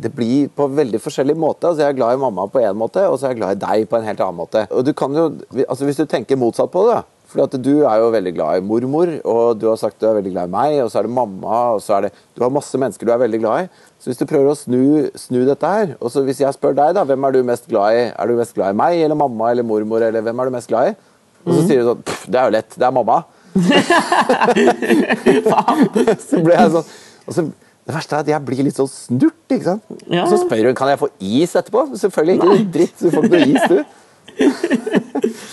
det 0.00 0.08
blir 0.16 0.48
på 0.56 0.64
veldig 0.72 0.96
forskjellig 1.02 1.34
måte. 1.36 1.68
Altså, 1.68 1.82
jeg 1.82 1.92
er 1.92 1.98
glad 1.98 2.16
i 2.16 2.20
mamma 2.22 2.46
på 2.48 2.62
én 2.64 2.78
måte, 2.80 3.02
og 3.04 3.18
så 3.20 3.28
er 3.28 3.34
jeg 3.34 3.42
glad 3.42 3.58
i 3.58 3.60
deg 3.66 3.90
på 3.90 3.98
en 3.98 4.06
helt 4.08 4.22
annen 4.24 4.38
måte. 4.38 4.62
Og 4.72 4.86
du 4.86 4.94
kan 4.96 5.12
jo, 5.12 5.26
altså 5.66 5.84
Hvis 5.84 6.00
du 6.00 6.06
tenker 6.08 6.40
motsatt 6.40 6.72
på 6.72 6.86
det, 6.88 6.94
da. 7.02 7.21
For 7.32 7.48
du 7.64 7.86
er 7.88 7.96
jo 8.02 8.10
veldig 8.12 8.34
glad 8.36 8.58
i 8.60 8.64
mormor, 8.66 9.08
og 9.24 9.56
du 9.56 9.64
har 9.70 9.78
sagt 9.80 9.96
du 10.02 10.06
er 10.08 10.18
veldig 10.18 10.32
glad 10.34 10.50
i 10.50 10.52
meg, 10.52 10.74
og 10.84 10.90
så 10.92 10.98
er 11.00 11.06
det 11.08 11.14
mamma, 11.16 11.60
og 11.78 11.80
så 11.80 11.90
er 11.96 12.00
det 12.06 12.10
Du 12.36 12.42
har 12.44 12.50
masse 12.52 12.76
mennesker 12.76 13.08
du 13.08 13.12
er 13.14 13.22
veldig 13.22 13.40
glad 13.40 13.56
i. 13.64 13.66
Så 14.02 14.06
hvis 14.10 14.20
du 14.20 14.26
prøver 14.28 14.48
å 14.52 14.58
snu, 14.58 14.82
snu 15.16 15.38
dette 15.48 15.66
her, 15.74 15.86
og 16.00 16.08
så 16.12 16.18
hvis 16.26 16.42
jeg 16.44 16.52
spør 16.58 16.74
deg, 16.76 16.88
da, 16.98 17.02
hvem 17.08 17.24
er 17.24 17.30
du 17.32 17.40
mest 17.48 17.64
glad 17.70 17.88
i? 17.96 18.02
Er 18.12 18.24
du 18.28 18.34
mest 18.36 18.52
glad 18.56 18.68
i 18.74 18.76
meg 18.82 18.92
eller 19.06 19.16
mamma 19.16 19.44
eller 19.54 19.64
mormor, 19.64 20.00
eller 20.04 20.20
hvem 20.26 20.38
er 20.42 20.46
du 20.50 20.54
mest 20.58 20.68
glad 20.68 20.84
i? 20.92 20.94
Og 21.46 21.50
så 21.56 21.60
sier 21.66 21.78
du 21.80 21.84
sånn 21.88 22.02
"Pff, 22.06 22.22
Det 22.30 22.38
er 22.38 22.44
jo 22.44 22.50
lett. 22.58 22.70
Det 22.78 22.86
er 22.86 22.92
mamma. 22.94 23.16
så 26.28 26.36
ble 26.44 26.54
jeg 26.56 26.70
sånn 26.76 26.86
og 27.22 27.32
så, 27.36 27.40
Det 27.82 27.92
verste 27.96 28.14
er 28.14 28.20
at 28.22 28.28
jeg 28.30 28.44
blir 28.46 28.62
litt 28.66 28.78
sånn 28.78 28.90
snurt. 28.90 29.40
ikke 29.50 29.66
sant? 29.66 29.82
Ja. 30.06 30.22
Og 30.22 30.28
så 30.30 30.36
spør 30.44 30.66
hun 30.70 30.76
kan 30.78 30.88
jeg 30.92 31.00
få 31.00 31.08
is 31.18 31.50
etterpå. 31.58 31.80
Selvfølgelig 31.98 32.34
ikke. 32.38 32.50
Nei. 32.52 32.62
Dritt. 32.76 32.94
Du 33.00 33.06
får 33.10 33.22
ikke 33.26 33.32
noe 33.32 33.50
is, 33.50 33.62
du. 33.72 33.78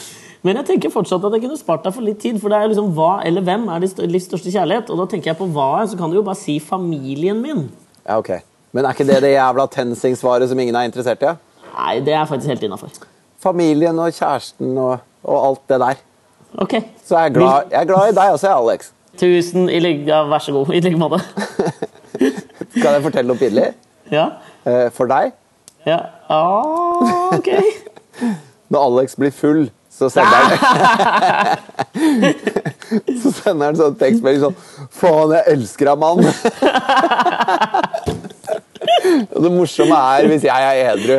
Men 0.48 0.56
jeg 0.62 0.70
tenker 0.70 0.92
fortsatt 0.94 1.26
at 1.28 1.34
jeg 1.36 1.44
kunne 1.44 1.58
spart 1.60 1.84
deg 1.84 1.96
for 1.96 2.06
litt 2.06 2.22
tid. 2.24 2.38
For 2.40 2.52
det 2.52 2.60
er 2.60 2.70
liksom 2.72 2.94
hva 2.96 3.10
eller 3.28 3.44
hvem 3.44 3.66
er 3.74 3.84
ditt 3.84 3.98
livs 4.08 4.30
største 4.30 4.54
kjærlighet? 4.54 4.92
Og 4.94 5.02
da 5.02 5.08
tenker 5.12 5.34
jeg 5.34 5.40
på 5.40 5.50
hva, 5.52 5.72
så 5.90 6.00
kan 6.00 6.12
du 6.12 6.20
jo 6.20 6.26
bare 6.26 6.40
si 6.40 6.60
familien 6.64 7.42
min. 7.44 7.66
Ja, 8.06 8.20
ok. 8.22 8.38
Men 8.72 8.86
er 8.86 8.96
ikke 8.96 9.08
det 9.10 9.22
det 9.26 9.34
jævla 9.34 9.66
TenSing-svaret 9.74 10.52
som 10.52 10.60
ingen 10.62 10.78
er 10.78 10.88
interessert 10.88 11.24
i? 11.26 11.34
Nei, 11.74 11.96
det 12.06 12.14
er 12.16 12.28
faktisk 12.30 12.52
helt 12.54 12.64
innafor. 12.68 12.94
Familien 13.42 14.00
og 14.00 14.14
kjæresten 14.16 14.78
og, 14.78 15.04
og 15.26 15.38
alt 15.48 15.66
det 15.72 15.80
der. 15.84 16.00
Ok. 16.64 16.76
Så 17.06 17.18
jeg 17.18 17.30
er 17.32 17.36
glad, 17.36 17.72
jeg 17.72 17.82
er 17.82 17.90
glad 17.90 18.12
i 18.12 18.16
deg 18.18 18.36
også, 18.38 18.54
Alex. 18.54 18.92
Tusen 19.20 19.68
i 19.70 19.80
like 19.84 20.06
ja, 20.08 20.22
Vær 20.30 20.40
så 20.44 20.54
god. 20.56 20.72
I 20.74 20.80
like 20.86 21.00
måte. 21.00 21.20
Skal 22.78 22.94
jeg 22.96 23.04
fortelle 23.04 23.28
noe 23.28 23.40
pinlig? 23.40 23.72
Ja. 24.14 24.26
Eh, 24.68 24.88
For 24.96 25.10
deg? 25.10 25.34
Ja. 25.88 26.00
Ah, 26.30 27.36
ok. 27.36 27.50
Når 28.72 28.86
Alex 28.86 29.16
blir 29.20 29.34
full, 29.34 29.68
så 30.00 30.06
sender 30.14 30.38
han 30.40 30.50
Så 33.22 33.30
sender 33.36 33.66
han 33.70 33.76
sånn 33.78 33.98
tekstmelding 34.00 34.42
sånn 34.48 34.58
Faen, 35.02 35.30
jeg 35.36 35.44
elsker 35.58 35.86
deg, 35.92 35.98
mann! 36.02 36.20
Og 39.36 39.40
det 39.44 39.52
morsomme 39.54 39.98
er 40.16 40.22
hvis 40.32 40.46
jeg 40.48 40.62
er 40.72 40.78
edru 40.94 41.18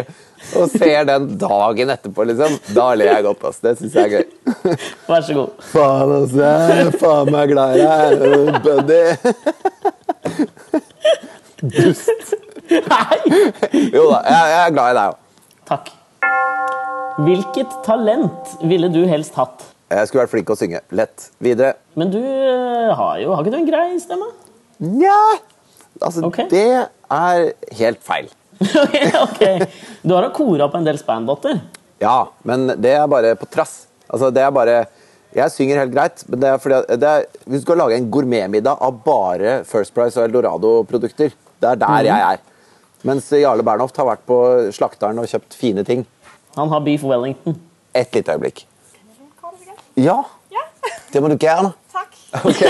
og 0.56 0.64
ser 0.72 1.04
den 1.06 1.24
dagen 1.38 1.90
etterpå, 1.92 2.24
liksom. 2.26 2.54
Da 2.74 2.86
ler 2.98 3.06
jeg 3.12 3.22
godt. 3.26 3.42
ass. 3.44 3.58
Det 3.62 3.74
syns 3.78 3.94
jeg 3.94 4.04
er 4.08 4.12
gøy. 4.16 4.24
Vær 5.06 5.20
så 5.26 5.32
god. 5.36 5.50
Faen, 5.70 6.10
altså. 6.16 6.40
Jeg 6.40 6.80
er 6.86 6.90
faen 6.98 7.30
meg 7.34 7.46
glad 7.52 7.70
i 7.76 7.78
deg, 7.84 8.16
buddy. 8.64 9.04
Nei! 12.70 13.16
Jo 13.92 14.04
da, 14.10 14.18
jeg, 14.26 14.44
jeg 14.54 14.62
er 14.64 14.70
glad 14.74 14.88
i 14.90 14.94
deg 14.98 15.04
òg. 15.04 15.16
Takk. 15.70 15.86
Hvilket 17.18 17.72
talent 17.84 18.52
ville 18.62 18.88
du 18.92 19.02
helst 19.08 19.34
hatt? 19.38 19.64
Jeg 19.90 20.06
skulle 20.06 20.22
vært 20.22 20.32
flink 20.34 20.46
til 20.46 20.54
å 20.54 20.60
synge. 20.60 20.80
Lett. 20.94 21.30
Videre. 21.42 21.74
Men 21.98 22.12
du 22.12 22.20
eh, 22.20 22.92
har 22.94 23.16
jo 23.18 23.32
Har 23.34 23.42
ikke 23.42 23.54
du 23.56 23.58
en 23.58 23.66
grei 23.66 23.86
stemme? 24.02 24.28
Nja 24.80 25.16
Altså, 26.00 26.22
okay. 26.24 26.46
det 26.48 26.86
er 27.12 27.40
helt 27.76 27.98
feil. 28.06 28.30
ok. 29.26 29.42
Du 30.06 30.14
har 30.14 30.24
da 30.24 30.30
kora 30.32 30.68
på 30.70 30.78
en 30.78 30.86
del 30.86 31.00
spandotter. 31.00 31.58
Ja, 32.00 32.30
men 32.46 32.70
det 32.80 32.94
er 32.96 33.10
bare 33.10 33.34
på 33.36 33.48
trass. 33.50 33.82
Altså, 34.06 34.30
det 34.32 34.44
er 34.46 34.54
bare 34.54 34.78
Jeg 35.34 35.52
synger 35.52 35.82
helt 35.82 35.92
greit, 35.92 36.22
men 36.30 36.40
det 36.42 36.48
er 36.48 36.62
fordi 36.62 36.78
det 37.02 37.10
er, 37.10 37.26
hvis 37.44 37.60
du 37.60 37.66
skal 37.66 37.78
lage 37.82 37.98
en 37.98 38.08
gourmetmiddag 38.10 38.80
av 38.82 39.02
bare 39.04 39.60
First 39.68 39.94
Price 39.94 40.18
og 40.18 40.24
Eldorado-produkter, 40.26 41.34
det 41.60 41.68
er 41.74 41.82
der 41.82 42.08
jeg 42.08 42.24
er. 42.32 42.40
Mens 43.06 43.28
Jarle 43.32 43.64
Bernhoft 43.66 43.96
har 44.00 44.08
vært 44.08 44.24
på 44.28 44.38
slakteren 44.74 45.20
og 45.22 45.28
kjøpt 45.30 45.54
fine 45.56 45.84
ting. 45.86 46.02
Han 46.56 46.68
har 46.72 46.80
beef 46.86 47.02
wellington. 47.06 47.54
Et 47.94 48.14
lite 48.14 48.32
øyeblikk. 48.32 48.66
Ja, 49.96 50.22
Ja, 50.50 50.58
det 51.12 51.22
må 51.22 51.28
du 51.30 51.36
gjerne. 51.38 51.72
Takk. 51.92 52.16
Ok. 52.46 52.62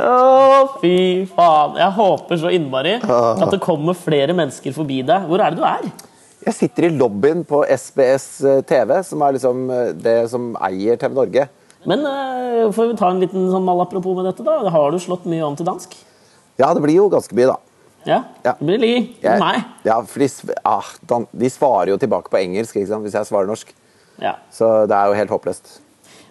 Å, 0.00 0.12
fy 0.80 0.94
faen. 1.36 1.76
Jeg 1.80 1.90
håper 1.98 2.36
så 2.40 2.48
innmari 2.56 2.94
at 3.00 3.50
det 3.52 3.60
kommer 3.64 3.94
flere 3.98 4.32
mennesker 4.36 4.72
forbi 4.76 5.02
deg. 5.06 5.20
Hvor 5.28 5.38
er 5.44 5.50
det 5.52 5.60
du 5.60 5.64
er? 5.68 5.84
Jeg 6.46 6.54
sitter 6.54 6.86
i 6.86 6.92
lobbyen 6.94 7.42
på 7.48 7.64
SBS 7.66 8.26
TV, 8.68 8.90
som 9.04 9.22
er 9.26 9.34
liksom 9.34 9.70
eh, 9.72 9.88
det 9.98 10.18
som 10.30 10.52
eier 10.62 10.98
TV 11.00 11.14
Norge. 11.16 11.46
Men 11.86 12.04
uh, 12.06 12.70
får 12.74 12.92
vi 12.92 12.98
ta 12.98 13.08
en 13.10 13.20
liten 13.22 13.48
sånn 13.50 13.66
malapropos 13.66 14.14
med 14.18 14.26
dette, 14.28 14.44
da? 14.46 14.54
Har 14.70 14.94
du 14.94 14.98
slått 15.02 15.26
mye 15.30 15.42
om 15.46 15.56
til 15.58 15.66
dansk? 15.66 15.94
Ja, 16.58 16.70
det 16.74 16.82
blir 16.84 16.96
jo 16.96 17.08
ganske 17.12 17.34
mye, 17.36 17.50
da. 17.50 17.56
Ja? 18.06 18.20
Ja. 18.44 18.54
Li. 18.60 19.16
Jeg- 19.22 19.40
Meg. 19.42 19.64
Ja, 19.84 20.00
for 20.02 20.22
de, 20.22 20.28
ah, 20.64 20.84
de 21.32 21.50
svarer 21.50 21.90
jo 21.90 21.98
tilbake 21.98 22.30
på 22.30 22.38
engelsk 22.38 22.74
hvis 22.78 23.12
jeg 23.12 23.26
svarer 23.26 23.46
norsk. 23.50 23.72
Ja. 24.22 24.36
Så 24.52 24.86
det 24.88 24.94
er 24.96 25.10
jo 25.10 25.18
helt 25.18 25.30
håpløst. 25.34 25.80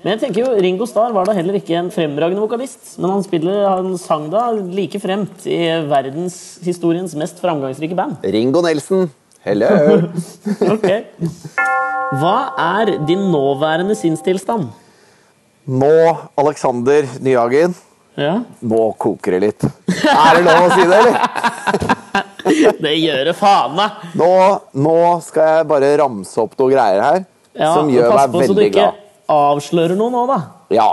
Men 0.03 0.13
jeg 0.19 0.21
tenker 0.21 0.45
jo, 0.45 0.61
Ringo 0.61 0.85
Starr 0.85 1.11
var 1.15 1.25
da 1.25 1.33
heller 1.33 1.55
ikke 1.57 1.73
en 1.79 1.87
fremragende 1.89 2.39
vokalist. 2.43 2.99
Men 3.01 3.09
han, 3.09 3.23
spiller, 3.25 3.63
han 3.67 3.95
sang 3.97 4.27
da 4.29 4.51
like 4.53 4.99
fremt 5.01 5.45
i 5.49 5.57
verdenshistoriens 5.89 7.15
mest 7.17 7.39
framgangsrike 7.41 7.95
band. 7.97 8.19
Ringo 8.23 8.61
Nelson, 8.61 9.09
hello! 9.43 9.69
Ok. 10.75 10.85
Hva 12.21 12.35
er 12.61 12.93
din 13.09 13.23
nåværende 13.33 13.95
sinnstilstand? 13.97 14.69
Nå, 15.65 15.89
Alexander 16.37 17.07
Nyhagen, 17.25 17.73
Ja, 18.15 18.35
nå 18.63 18.81
koker 19.01 19.35
det 19.35 19.39
litt. 19.43 19.65
Er 20.07 20.37
det 20.37 20.43
lov 20.45 20.67
å 20.67 20.71
si 20.71 20.85
det, 20.87 20.99
eller? 21.01 21.95
Det 22.85 22.91
gjør 22.93 23.23
det 23.25 23.33
faen 23.39 23.73
meg! 23.73 24.03
Nå, 24.19 24.27
nå 24.77 24.97
skal 25.25 25.47
jeg 25.49 25.67
bare 25.71 25.87
ramse 25.97 26.37
opp 26.43 26.53
noen 26.59 26.75
greier 26.75 27.01
her 27.01 27.17
Ja, 27.57 27.71
som 27.73 27.89
gjør 27.89 28.11
pass 28.13 28.27
meg 28.27 28.35
på 28.35 28.43
så 28.45 28.53
du 28.53 28.61
ikke 28.61 28.75
glad. 28.83 28.99
avslører 29.33 29.97
noe 29.97 30.13
nå, 30.13 30.21
da. 30.29 30.37
Ja. 30.75 30.85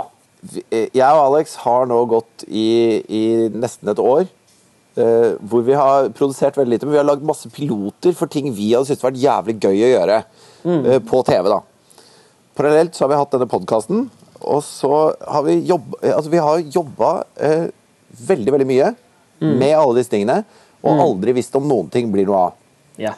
Jeg 0.73 1.05
og 1.13 1.21
Alex 1.29 1.53
har 1.61 1.85
nå 1.87 1.99
gått 2.09 2.43
i, 2.49 2.65
i 3.05 3.21
nesten 3.53 3.93
et 3.93 4.01
år. 4.01 4.25
Uh, 4.97 5.37
hvor 5.49 5.63
vi 5.65 5.77
har 5.77 6.09
produsert 6.17 6.57
veldig 6.57 6.73
lite, 6.75 6.85
men 6.89 6.97
vi 6.97 6.99
har 7.03 7.07
lagd 7.07 7.23
masse 7.25 7.49
piloter 7.53 8.17
for 8.17 8.29
ting 8.33 8.49
vi 8.53 8.71
hadde 8.73 8.89
syntes 8.89 9.05
vært 9.05 9.21
jævlig 9.21 9.55
gøy 9.63 9.77
å 9.77 9.93
gjøre 9.93 10.17
eh, 10.19 10.99
på 11.05 11.21
TV. 11.29 11.47
da. 11.53 11.61
Parallelt 12.57 12.97
så 12.97 13.05
har 13.05 13.13
vi 13.13 13.21
hatt 13.21 13.33
denne 13.37 13.49
podkasten, 13.49 14.03
og 14.43 14.63
så 14.65 14.91
har 15.27 15.43
vi 15.47 15.59
jobba 15.67 15.99
altså 16.15 16.29
vi 16.33 16.41
har 16.43 16.59
jobba 16.73 17.11
eh, 17.39 17.67
veldig, 18.27 18.51
veldig 18.57 18.67
mye 18.69 18.93
med 19.43 19.73
alle 19.75 19.97
disse 19.99 20.11
tingene, 20.13 20.43
og 20.83 20.99
aldri 21.03 21.33
visst 21.35 21.55
om 21.59 21.65
noen 21.67 21.89
ting 21.91 22.11
blir 22.13 22.25
noe 22.29 22.37
av. 22.45 22.53
Ja. 23.01 23.11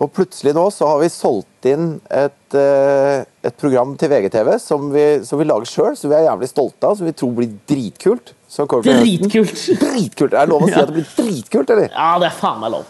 Og 0.00 0.12
plutselig 0.14 0.52
nå 0.54 0.62
så 0.72 0.86
har 0.92 1.00
vi 1.02 1.08
solgt 1.10 1.66
inn 1.66 1.88
et, 2.08 2.54
eh, 2.54 3.24
et 3.44 3.56
program 3.58 3.96
til 3.98 4.08
VGTV 4.12 4.52
som 4.62 4.86
vi, 4.94 5.02
som 5.26 5.40
vi 5.40 5.44
lager 5.48 5.66
sjøl, 5.68 5.96
som 5.98 6.08
vi 6.12 6.16
er 6.20 6.28
jævlig 6.28 6.48
stolte 6.52 6.86
av, 6.86 6.94
som 7.00 7.08
vi 7.10 7.12
tror 7.18 7.34
blir 7.36 7.50
dritkult. 7.68 8.32
Dritkult! 8.50 9.66
Dritkult! 9.82 10.32
Er 10.32 10.46
det 10.46 10.52
lov 10.54 10.62
å 10.64 10.70
si 10.70 10.74
Ja. 10.78 10.84
at 10.86 10.92
det 10.92 10.96
blir 11.00 11.10
dritkult, 11.18 11.70
eller? 11.74 11.90
Ja, 11.90 12.12
det 12.22 12.30
er 12.30 12.38
faen 12.38 12.62
meg 12.62 12.72
lov. 12.78 12.86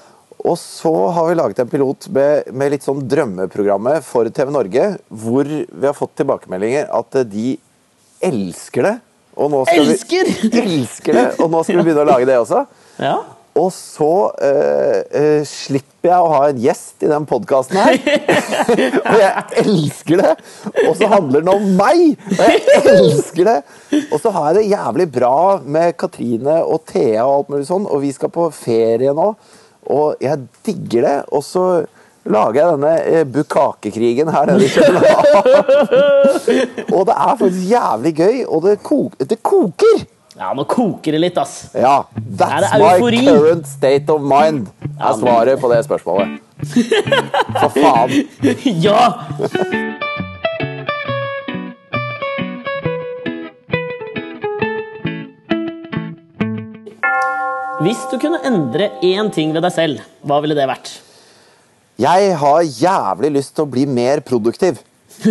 Og 0.47 0.57
så 0.59 0.93
har 1.15 1.29
vi 1.29 1.37
laget 1.37 1.61
en 1.61 1.71
pilot 1.71 2.09
med, 2.15 2.49
med 2.57 2.73
litt 2.73 2.87
sånn 2.87 3.03
drømmeprogrammet 3.11 4.05
for 4.07 4.29
TV 4.35 4.53
Norge, 4.55 4.87
hvor 5.09 5.49
vi 5.49 5.87
har 5.87 5.97
fått 5.97 6.17
tilbakemeldinger 6.21 6.89
at 6.97 7.21
de 7.29 7.59
elsker 8.25 8.89
det. 8.89 8.95
Og 9.41 9.53
nå 9.53 9.65
skal 9.67 9.85
Elsker! 9.85 10.33
Vi, 10.41 10.51
elsker 10.63 11.17
det! 11.17 11.27
Og 11.41 11.53
nå 11.53 11.61
skal 11.65 11.81
vi 11.81 11.85
begynne 11.85 12.07
å 12.07 12.11
lage 12.15 12.31
det 12.31 12.41
også. 12.41 12.65
Ja. 13.01 13.15
Og 13.57 13.71
så 13.75 14.07
uh, 14.31 14.99
uh, 15.11 15.41
slipper 15.49 16.11
jeg 16.11 16.23
å 16.23 16.29
ha 16.31 16.41
en 16.51 16.59
gjest 16.63 17.03
i 17.03 17.09
den 17.11 17.25
podkasten 17.29 17.79
her. 17.81 17.97
og 19.01 19.17
jeg 19.19 19.65
elsker 19.65 20.21
det! 20.21 20.35
Og 20.85 20.93
så 21.01 21.09
handler 21.11 21.43
den 21.43 21.51
om 21.51 21.65
meg! 21.79 22.21
Og 22.37 22.45
jeg 22.45 22.93
elsker 22.93 23.49
det! 23.49 23.57
Og 24.03 24.21
så 24.23 24.33
har 24.37 24.51
jeg 24.51 24.59
det 24.61 24.77
jævlig 24.77 25.09
bra 25.17 25.41
med 25.65 25.97
Katrine 25.99 26.61
og 26.61 26.85
Thea 26.93 27.25
og 27.25 27.35
alt 27.41 27.51
mulig 27.57 27.67
sånn, 27.73 27.89
og 27.89 28.05
vi 28.05 28.13
skal 28.15 28.33
på 28.37 28.47
ferie 28.55 29.17
nå. 29.17 29.33
Og 29.91 30.23
jeg 30.23 30.47
digger 30.67 31.09
det. 31.09 31.17
Og 31.35 31.45
så 31.45 31.65
lager 32.31 32.61
jeg 32.61 32.77
denne 32.77 32.95
bukkakekrigen 33.09 33.33
bukakekrigen 33.35 34.31
her 34.33 34.47
nede 34.47 34.65
i 34.65 34.73
København. 34.75 35.45
og 36.97 37.07
det 37.09 37.15
er 37.17 37.37
faktisk 37.41 37.71
jævlig 37.71 38.15
gøy, 38.17 38.41
og 38.49 38.63
det, 38.63 38.79
kok 38.83 39.19
det 39.31 39.43
koker! 39.43 40.07
ja, 40.41 40.53
nå 40.57 40.65
koker 40.65 41.17
det 41.17 41.21
litt, 41.21 41.39
ass. 41.41 41.71
Ja, 41.75 42.03
that's 42.39 42.73
my 42.79 42.95
eufori? 42.95 43.25
current 43.27 43.69
state 43.69 44.13
of 44.13 44.21
mind, 44.25 44.71
er 45.01 45.19
svaret 45.19 45.61
på 45.61 45.73
det 45.73 45.85
spørsmålet. 45.85 46.39
For 47.61 47.69
faen. 47.77 48.11
ja! 48.85 50.20
Hvis 57.81 58.01
du 58.11 58.19
kunne 58.21 58.37
endre 58.45 58.91
én 59.01 59.31
ting 59.33 59.55
ved 59.55 59.65
deg 59.65 59.73
selv, 59.73 60.01
hva 60.21 60.37
ville 60.45 60.53
det 60.53 60.67
vært? 60.69 60.91
Jeg 62.01 62.35
har 62.37 62.65
jævlig 62.65 63.31
lyst 63.39 63.55
til 63.57 63.65
å 63.65 63.71
bli 63.73 63.87
mer 63.89 64.21
produktiv. 64.25 64.83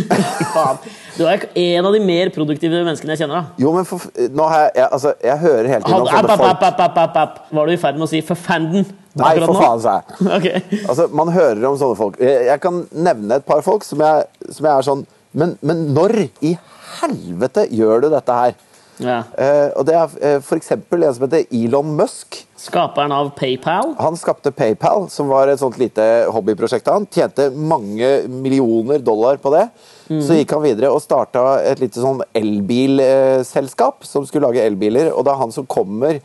Faen. 0.56 0.80
Du 1.14 1.22
er 1.30 1.46
en 1.62 1.86
av 1.86 1.94
de 1.94 2.00
mer 2.02 2.32
produktive 2.34 2.82
menneskene 2.82 3.14
jeg 3.14 3.22
kjenner. 3.22 3.46
da 3.46 3.62
Jo, 3.62 3.74
men 3.76 3.86
for, 3.86 4.02
nå 4.34 4.48
har 4.50 4.64
jeg, 4.64 4.72
jeg, 4.80 4.88
altså, 4.98 5.14
jeg 5.30 5.42
hører 5.44 5.70
hele 5.76 5.86
tiden 5.86 6.10
app, 6.10 6.34
app, 6.34 6.44
app, 6.48 6.66
app, 6.72 6.98
app, 7.04 7.20
app. 7.22 7.38
Var 7.54 7.70
du 7.70 7.74
i 7.74 7.80
ferd 7.82 8.02
med 8.02 8.08
å 8.08 8.10
si 8.10 8.22
'for 8.26 8.42
fanden'? 8.48 8.90
Nei, 9.20 9.32
for 9.44 9.62
faen, 9.62 9.84
sa 9.86 10.00
jeg. 10.00 10.18
okay. 10.38 10.82
Altså, 10.88 11.06
man 11.22 11.30
hører 11.34 11.70
om 11.70 11.78
sånne 11.78 12.00
folk. 12.02 12.18
Jeg 12.22 12.60
kan 12.66 12.82
nevne 12.92 13.38
et 13.38 13.46
par 13.46 13.62
folk 13.66 13.86
som 13.86 14.02
jeg, 14.02 14.26
som 14.50 14.66
jeg 14.66 14.74
er 14.74 14.90
sånn 14.90 15.06
men, 15.38 15.54
men 15.62 15.92
når 15.94 16.16
i 16.42 16.56
helvete 17.00 17.68
gjør 17.70 18.08
du 18.08 18.10
dette 18.16 18.34
her? 18.34 18.58
Ja. 19.00 19.22
Eh, 19.40 19.70
og 19.80 19.86
det 19.88 19.96
er 19.96 20.16
eh, 20.22 20.40
for 20.44 20.60
eksempel 20.60 21.04
en 21.08 21.16
som 21.16 21.26
heter 21.26 21.48
Elon 21.56 21.94
Musk. 21.98 22.42
Skaperen 22.60 23.14
av 23.16 23.32
PayPal. 23.38 23.94
Han 24.00 24.18
skapte 24.20 24.52
PayPal, 24.52 25.08
som 25.12 25.32
var 25.32 25.48
et 25.48 25.62
sånt 25.62 25.80
lite 25.80 26.04
hobbyprosjekt 26.36 26.92
han. 26.92 27.08
Tjente 27.12 27.50
mange 27.56 28.10
millioner 28.28 29.00
dollar 29.00 29.40
på 29.40 29.54
det. 29.56 29.70
Så 30.10 30.34
gikk 30.34 30.56
han 30.56 30.64
videre 30.64 30.90
og 30.90 31.04
starta 31.04 31.60
et 31.62 31.80
lite 31.84 32.02
sånn 32.02 32.24
elbilselskap 32.34 34.08
som 34.10 34.26
skulle 34.26 34.50
lage 34.50 34.64
elbiler. 34.66 35.12
Og 35.14 35.22
det 35.26 35.36
er 35.36 35.42
han 35.44 35.54
som 35.54 35.68
kommer 35.70 36.18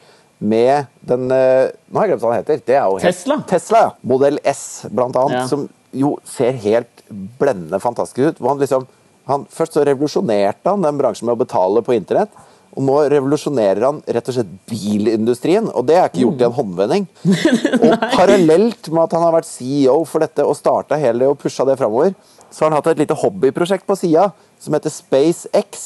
med 0.45 0.89
den 1.07 1.31
eh, 1.33 1.71
Nå 1.89 2.01
har 2.01 2.09
jeg 2.09 2.15
glemt 2.15 2.25
hva 2.25 2.33
han 2.33 2.41
heter. 2.41 2.63
Det 2.65 2.79
er 2.79 2.89
jo 2.89 3.01
Tesla. 3.03 3.39
Tesla, 3.49 3.83
ja. 3.87 3.93
Modell 4.09 4.41
S, 4.49 4.65
blant 4.89 5.17
annet. 5.21 5.43
Ja. 5.43 5.47
Som 5.51 5.69
jo 5.95 6.17
ser 6.27 6.57
helt 6.65 7.05
blendende 7.39 7.81
fantastisk 7.81 8.25
ut. 8.25 8.41
Hvor 8.41 8.55
han 8.55 8.65
liksom, 8.65 8.89
han, 9.29 9.47
først 9.53 9.77
så 9.77 9.85
revolusjonerte 9.87 10.73
han 10.73 10.85
den 10.85 10.99
bransjen 11.01 11.29
med 11.29 11.37
å 11.37 11.43
betale 11.45 11.85
på 11.85 11.97
internett. 11.97 12.33
Og 12.75 12.83
nå 12.83 12.95
revolusjonerer 13.13 13.85
han 13.87 14.01
rett 14.03 14.29
og 14.31 14.37
slett 14.37 14.53
bilindustrien, 14.71 15.69
og 15.71 15.87
det 15.87 15.99
er 15.99 16.09
ikke 16.09 16.25
gjort 16.25 16.41
i 16.43 16.47
en 16.49 16.57
håndvending. 16.57 17.05
Og 17.85 18.07
parallelt 18.17 18.89
med 18.91 19.03
at 19.05 19.15
han 19.15 19.23
har 19.23 19.37
vært 19.37 19.51
CEO 19.51 20.01
for 20.11 20.25
dette 20.25 20.47
og 20.47 20.57
starta 20.59 20.99
hele 20.99 21.23
det 21.23 21.29
og 21.31 21.39
pusha 21.39 21.67
det 21.69 21.79
framover, 21.79 22.17
så 22.51 22.65
har 22.65 22.73
han 22.73 22.79
hatt 22.81 22.93
et 22.93 23.05
lite 23.05 23.19
hobbyprosjekt 23.19 23.87
på 23.87 23.97
sida 23.99 24.29
som 24.63 24.75
heter 24.75 24.93
SpaceX. 24.95 25.85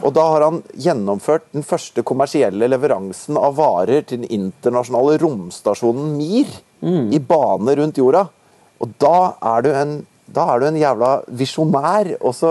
Og 0.00 0.12
da 0.16 0.24
har 0.32 0.44
han 0.46 0.60
gjennomført 0.72 1.48
den 1.52 1.64
første 1.66 2.04
kommersielle 2.06 2.68
leveransen 2.70 3.36
av 3.40 3.58
varer 3.58 4.04
til 4.08 4.22
den 4.22 4.30
internasjonale 4.32 5.18
romstasjonen 5.20 6.14
Mir 6.16 6.52
i 7.12 7.20
bane 7.20 7.76
rundt 7.76 8.00
jorda. 8.00 8.26
Og 8.80 8.94
da 9.02 9.16
er 9.52 9.64
du 9.64 9.70
en 9.76 9.98
da 10.34 10.44
er 10.54 10.60
du 10.62 10.66
en 10.68 10.76
jævla 10.80 11.10
visjonær. 11.40 12.12
Og 12.20 12.34
så 12.38 12.50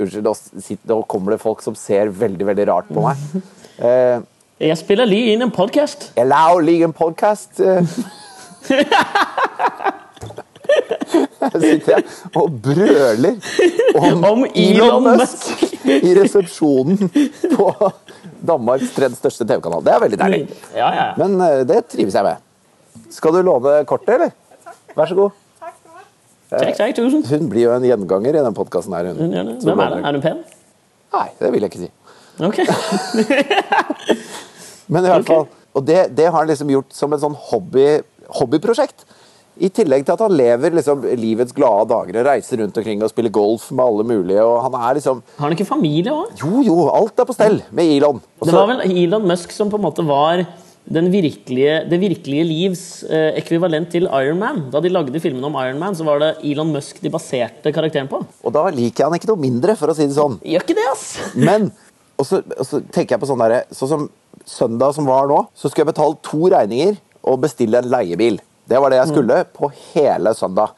Unnskyld, 0.00 0.22
nå, 0.26 0.34
sitter, 0.36 0.86
nå 0.92 1.00
kommer 1.10 1.34
det 1.36 1.40
folk 1.42 1.62
som 1.64 1.74
ser 1.78 2.10
veldig, 2.14 2.46
veldig 2.52 2.68
rart 2.72 2.90
på 2.92 3.06
meg. 3.08 3.16
Eh, 3.80 4.18
Jeg 4.60 4.76
spiller 4.76 5.08
lige 5.08 5.32
inn 5.32 5.40
en 5.46 5.50
podkast. 5.56 6.10
Allow 6.20 6.58
League 6.60 6.84
en 6.84 6.92
podkast. 6.92 7.62
Eh. 7.64 7.80
Her 11.40 11.56
sitter 11.62 11.94
jeg 11.96 12.04
og 12.36 12.58
brøler 12.62 13.38
om, 13.96 14.24
Om 14.28 14.44
Elon 14.52 15.06
Musk. 15.16 15.48
i 15.88 16.12
resepsjonen 16.18 17.08
på 17.54 17.70
Danmarks 18.46 18.92
tredje 18.96 19.16
største 19.18 19.46
TV-kanal. 19.48 19.82
Det 19.86 19.94
er 19.94 20.02
veldig 20.04 20.18
deilig. 20.20 20.42
Ja, 20.76 20.90
ja. 20.96 21.06
Men 21.20 21.40
eh, 21.44 21.62
det 21.68 21.80
trives 21.92 22.14
jeg 22.16 22.24
med. 22.28 22.36
Skal 23.12 23.34
du 23.36 23.40
låne 23.48 23.78
kortet, 23.88 24.12
eller? 24.18 24.30
Vær 24.96 25.08
så 25.10 25.16
god. 25.18 25.30
Tak 25.60 25.74
skal 25.78 25.88
du 25.88 25.96
have. 25.96 26.06
Takk, 26.50 26.74
takk, 26.74 26.96
tusen. 26.98 27.22
Hun 27.30 27.46
blir 27.50 27.68
jo 27.68 27.74
en 27.76 27.86
gjenganger 27.86 28.34
i 28.34 28.42
den 28.42 28.56
podkasten 28.56 28.94
her. 28.96 29.12
Hun. 29.12 29.30
Hun. 29.30 29.54
Hvem 29.62 29.82
er 29.84 29.94
det? 29.94 30.00
Er 30.02 30.16
hun 30.16 30.24
pen? 30.24 30.42
Nei, 31.14 31.28
det 31.38 31.52
vil 31.54 31.66
jeg 31.66 31.70
ikke 31.70 31.84
si. 31.84 31.90
Ok. 32.40 32.58
Men 34.90 35.06
i 35.06 35.12
hvert 35.12 35.28
fall, 35.28 35.46
fall, 35.46 35.48
og 35.78 35.86
det, 35.86 35.98
det 36.18 36.26
har 36.26 36.38
han 36.40 36.50
liksom 36.50 36.70
gjort 36.72 36.94
som 36.96 37.14
et 37.14 37.22
sånn 37.22 37.36
hobby, 37.50 37.86
hobbyprosjekt. 38.40 39.04
I 39.60 39.68
tillegg 39.76 40.06
til 40.06 40.14
at 40.14 40.22
han 40.24 40.32
lever 40.32 40.72
liksom 40.78 41.04
livets 41.20 41.54
glade 41.54 41.90
dager 41.90 42.18
og 42.22 42.26
reiser 42.30 42.62
rundt 42.62 42.78
omkring 42.80 43.02
og 43.04 43.10
spiller 43.12 43.32
golf 43.34 43.68
med 43.74 43.84
alle 43.84 44.06
mulige. 44.08 44.42
og 44.42 44.62
han 44.64 44.78
er 44.80 44.96
liksom, 44.98 45.20
Har 45.36 45.46
han 45.46 45.54
ikke 45.54 45.68
familie 45.68 46.14
òg? 46.14 46.32
Jo, 46.40 46.62
jo, 46.64 46.76
alt 46.88 47.20
er 47.20 47.28
på 47.28 47.36
stell 47.36 47.60
med 47.70 47.92
Elon. 47.98 48.22
Også... 48.40 48.48
Det 48.48 48.56
var 48.56 48.70
vel 48.72 48.96
Elon 49.04 49.28
Musk 49.28 49.52
som 49.54 49.70
på 49.70 49.78
en 49.78 49.84
måte 49.84 50.06
var 50.08 50.46
virkelige, 50.88 51.88
det 51.90 52.00
virkelige 52.00 52.44
livs 52.44 53.02
eh, 53.04 53.36
ekvivalent 53.38 53.90
til 53.90 54.08
Iron 54.08 54.38
Man. 54.38 54.70
Da 54.72 54.80
de 54.80 54.88
lagde 54.88 55.20
filmen 55.20 55.44
om 55.44 55.54
Iron 55.54 55.78
Man, 55.78 55.94
så 55.94 56.04
var 56.04 56.18
det 56.18 56.36
Elon 56.44 56.72
Musk 56.72 57.00
de 57.00 57.10
baserte 57.10 57.72
karakteren 57.72 58.08
på. 58.08 58.24
og 58.44 58.52
da 58.52 58.68
liker 58.70 59.04
jeg 59.04 59.06
han 59.06 59.14
ikke 59.18 59.30
noe 59.30 59.40
mindre, 59.40 59.76
for 59.76 59.88
å 59.90 59.94
si 59.94 60.06
det 60.06 60.16
sånn. 60.16 60.40
Gjør 60.42 60.64
ikke 60.64 60.74
det, 60.78 60.88
ass! 60.92 61.18
Men 61.36 61.70
og 62.20 62.26
så, 62.26 62.42
og 62.58 62.66
så 62.66 62.80
tenker 62.92 63.14
jeg 63.16 63.20
på 63.22 63.26
sånn 63.30 63.40
derre 63.40 63.62
Sånn 63.72 63.88
som 63.88 64.08
søndag 64.44 64.92
som 64.96 65.06
var 65.08 65.28
nå, 65.28 65.46
så 65.54 65.68
skulle 65.70 65.86
jeg 65.86 65.94
betale 65.94 66.18
to 66.26 66.48
regninger 66.52 66.98
og 67.22 67.40
bestille 67.40 67.78
en 67.80 67.88
leiebil. 67.92 68.38
Det 68.70 68.78
var 68.78 68.92
det 68.92 69.00
jeg 69.00 69.10
skulle 69.10 69.36
på 69.56 69.68
hele 69.92 70.30
søndag. 70.38 70.76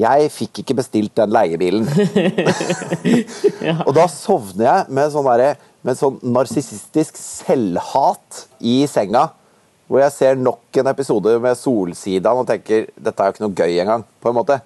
Jeg 0.00 0.30
fikk 0.32 0.62
ikke 0.62 0.76
bestilt 0.78 1.12
den 1.18 1.30
leiebilen. 1.34 1.84
Og 3.86 3.92
da 3.96 4.06
sovner 4.10 4.64
jeg 4.64 4.94
med 4.96 5.12
sånn, 5.12 5.28
derre- 5.28 5.56
med 5.86 5.98
sånn 5.98 6.18
narsissistisk 6.34 7.18
selvhat 7.20 8.46
i 8.60 8.80
senga. 8.90 9.28
Hvor 9.88 10.02
jeg 10.02 10.12
ser 10.12 10.36
nok 10.36 10.76
en 10.82 10.90
episode 10.90 11.32
med 11.40 11.56
Solsidan 11.56 12.42
og 12.42 12.48
tenker 12.50 12.90
dette 12.92 13.24
er 13.24 13.30
jo 13.30 13.34
ikke 13.34 13.44
noe 13.46 13.56
gøy 13.56 13.78
engang. 13.80 14.02
på 14.20 14.28
en 14.28 14.36
måte. 14.36 14.58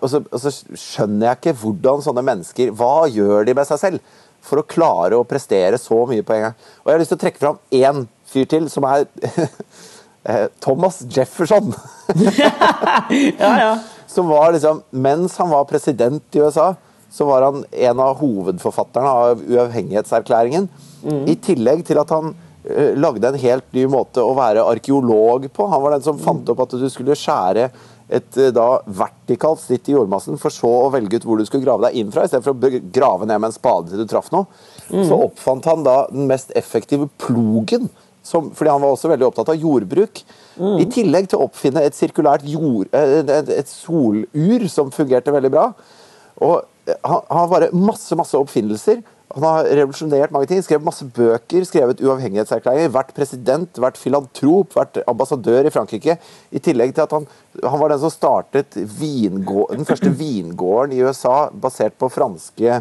Og 0.00 0.08
så, 0.10 0.22
og 0.26 0.40
så 0.42 0.50
skjønner 0.50 1.28
jeg 1.28 1.38
ikke 1.38 1.58
hvordan 1.60 2.02
sånne 2.02 2.24
mennesker 2.26 2.72
Hva 2.74 3.06
gjør 3.06 3.46
de 3.46 3.54
med 3.54 3.68
seg 3.68 3.78
selv 3.78 4.16
for 4.46 4.62
å 4.62 4.66
klare 4.66 5.18
å 5.18 5.26
prestere 5.26 5.78
så 5.78 6.00
mye 6.10 6.24
på 6.26 6.34
en 6.34 6.48
gang? 6.48 6.56
Og 6.82 6.90
jeg 6.90 6.96
har 6.96 7.04
lyst 7.04 7.14
til 7.14 7.20
å 7.20 7.22
trekke 7.22 7.42
fram 7.42 7.60
én 7.78 8.02
fyr 8.26 8.48
til, 8.50 8.66
som 8.72 8.86
er 8.90 9.06
eh, 10.30 10.46
Thomas 10.62 11.02
Jefferson. 11.06 11.74
Ja, 13.38 13.52
ja. 13.60 13.70
Som 14.16 14.30
var 14.30 14.52
liksom, 14.54 14.80
mens 14.90 15.34
han 15.36 15.50
var 15.50 15.66
president 15.68 16.36
i 16.38 16.40
USA, 16.40 16.70
så 17.10 17.26
var 17.28 17.46
han 17.46 17.64
en 17.70 18.00
av 18.02 18.18
hovedforfatterne 18.20 19.12
av 19.22 19.42
uavhengighetserklæringen. 19.44 20.68
I 21.30 21.36
tillegg 21.42 21.84
til 21.86 22.00
at 22.02 22.10
han 22.14 22.32
uh, 22.34 22.94
lagde 22.98 23.30
en 23.30 23.38
helt 23.40 23.68
ny 23.76 23.86
måte 23.90 24.24
å 24.24 24.34
være 24.36 24.64
arkeolog 24.66 25.46
på. 25.54 25.68
Han 25.70 25.84
var 25.84 25.96
den 25.96 26.06
som 26.06 26.18
fant 26.22 26.48
opp 26.52 26.64
at 26.66 26.74
du 26.76 26.88
skulle 26.92 27.16
skjære 27.18 27.68
et 28.06 28.40
uh, 28.40 28.50
da 28.54 28.66
vertikalt 28.86 29.62
snitt 29.62 29.88
i 29.90 29.94
jordmassen, 29.94 30.40
for 30.42 30.54
så 30.54 30.70
å 30.86 30.90
velge 30.94 31.20
ut 31.20 31.28
hvor 31.28 31.38
du 31.38 31.46
skulle 31.46 31.66
grave 31.66 31.86
deg 31.86 32.00
inn 32.02 32.10
fra, 32.14 32.26
istedenfor 32.26 32.56
å 32.56 32.82
grave 32.94 33.28
ned 33.28 33.38
med 33.38 33.52
en 33.52 33.56
spade 33.56 33.92
til 33.92 34.02
du 34.02 34.10
traff 34.10 34.32
noe. 34.34 34.50
Så 34.90 35.16
oppfant 35.18 35.66
han 35.66 35.86
da 35.86 36.02
den 36.10 36.28
mest 36.30 36.52
effektive 36.58 37.08
plogen. 37.22 37.88
Som, 38.26 38.48
fordi 38.58 38.72
han 38.72 38.82
var 38.82 38.90
også 38.90 39.06
veldig 39.12 39.28
opptatt 39.28 39.52
av 39.52 39.60
jordbruk. 39.62 40.18
I 40.82 40.86
tillegg 40.90 41.28
til 41.30 41.38
å 41.38 41.44
oppfinne 41.46 41.84
et 41.86 41.94
sirkulært 41.94 42.42
jord, 42.50 42.88
eh, 42.90 43.20
et, 43.22 43.52
et 43.54 43.70
solur 43.70 44.64
som 44.72 44.90
fungerte 44.90 45.30
veldig 45.30 45.50
bra. 45.54 45.68
Og 46.42 46.64
han, 46.86 47.22
har 47.28 47.48
bare 47.50 47.70
masse 47.74 48.16
masse 48.18 48.38
oppfinnelser. 48.38 49.02
Han 49.34 49.44
har 49.44 49.68
revolusjonert 49.68 50.32
mange 50.34 50.48
ting. 50.50 50.62
Skrevet 50.62 50.86
masse 50.86 51.06
bøker, 51.16 51.64
skrevet 51.66 52.02
uavhengighetserklæringer, 52.04 52.92
vært 52.94 53.14
president, 53.16 53.80
vært 53.82 53.98
filantrop, 54.00 54.76
vært 54.76 55.00
ambassadør 55.10 55.66
i 55.66 55.72
Frankrike. 55.74 56.18
I 56.54 56.62
tillegg 56.62 56.94
til 56.94 57.06
at 57.06 57.16
han, 57.16 57.26
han 57.62 57.82
var 57.82 57.92
den 57.92 58.02
som 58.04 58.14
startet 58.14 58.76
den 58.76 59.88
første 59.88 60.12
vingården 60.14 60.94
i 60.94 61.02
USA 61.02 61.48
basert 61.50 61.98
på 61.98 62.10
franske 62.12 62.80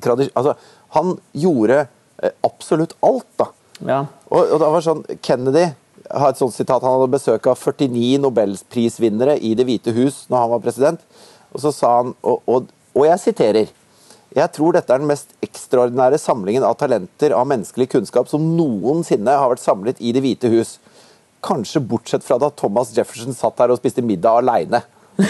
tradisjoner. 0.00 0.36
Altså, 0.38 0.56
han 0.96 1.14
gjorde 1.36 1.84
eh, 1.84 2.34
absolutt 2.44 2.96
alt, 3.04 3.28
da. 3.40 3.48
ja. 3.88 4.00
Og, 4.32 4.40
og 4.40 4.58
det 4.60 4.72
var 4.74 4.84
sånn, 4.84 5.06
Kennedy 5.24 5.68
har 6.10 6.32
et 6.32 6.40
sånt 6.40 6.54
sitat, 6.54 6.82
han 6.82 6.96
hadde 6.96 7.12
besøk 7.12 7.46
av 7.50 7.60
49 7.60 8.20
nobelprisvinnere 8.22 9.36
i 9.38 9.54
Det 9.58 9.66
hvite 9.68 9.94
hus 9.96 10.24
når 10.30 10.44
han 10.44 10.52
var 10.54 10.64
president. 10.64 11.04
Og 11.52 11.62
så 11.64 11.72
sa 11.74 11.96
han, 12.00 12.14
og, 12.24 12.40
og, 12.48 12.70
og 12.92 13.06
jeg 13.08 13.18
siterer 13.20 13.66
Jeg 14.32 14.48
tror 14.56 14.72
dette 14.76 14.92
er 14.92 14.98
den 15.02 15.10
mest 15.10 15.34
ekstraordinære 15.44 16.18
samlingen 16.20 16.64
av 16.64 16.78
talenter 16.80 17.34
av 17.36 17.46
menneskelig 17.50 17.88
kunnskap 17.92 18.30
som 18.30 18.44
noensinne 18.56 19.34
har 19.36 19.50
vært 19.52 19.64
samlet 19.64 20.00
i 20.00 20.12
Det 20.16 20.22
hvite 20.24 20.48
hus. 20.52 20.78
Kanskje 21.44 21.82
bortsett 21.84 22.24
fra 22.24 22.38
da 22.40 22.48
Thomas 22.48 22.94
Jefferson 22.96 23.36
satt 23.36 23.60
her 23.60 23.74
og 23.74 23.80
spiste 23.80 24.04
middag 24.04 24.40
aleine. 24.40 24.80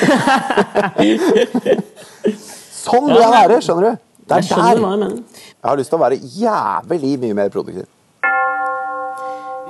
sånn 2.84 3.08
vil 3.08 3.18
jeg 3.18 3.32
være, 3.34 3.58
skjønner 3.64 3.88
du? 3.88 3.92
Det 4.22 4.38
er 4.38 4.46
der 4.46 5.18
jeg 5.62 5.68
har 5.70 5.78
lyst 5.78 5.90
til 5.92 5.98
å 5.98 6.02
være 6.02 6.16
jævlig 6.18 7.16
mye 7.22 7.34
mer 7.38 7.50
produktiv. 7.54 7.86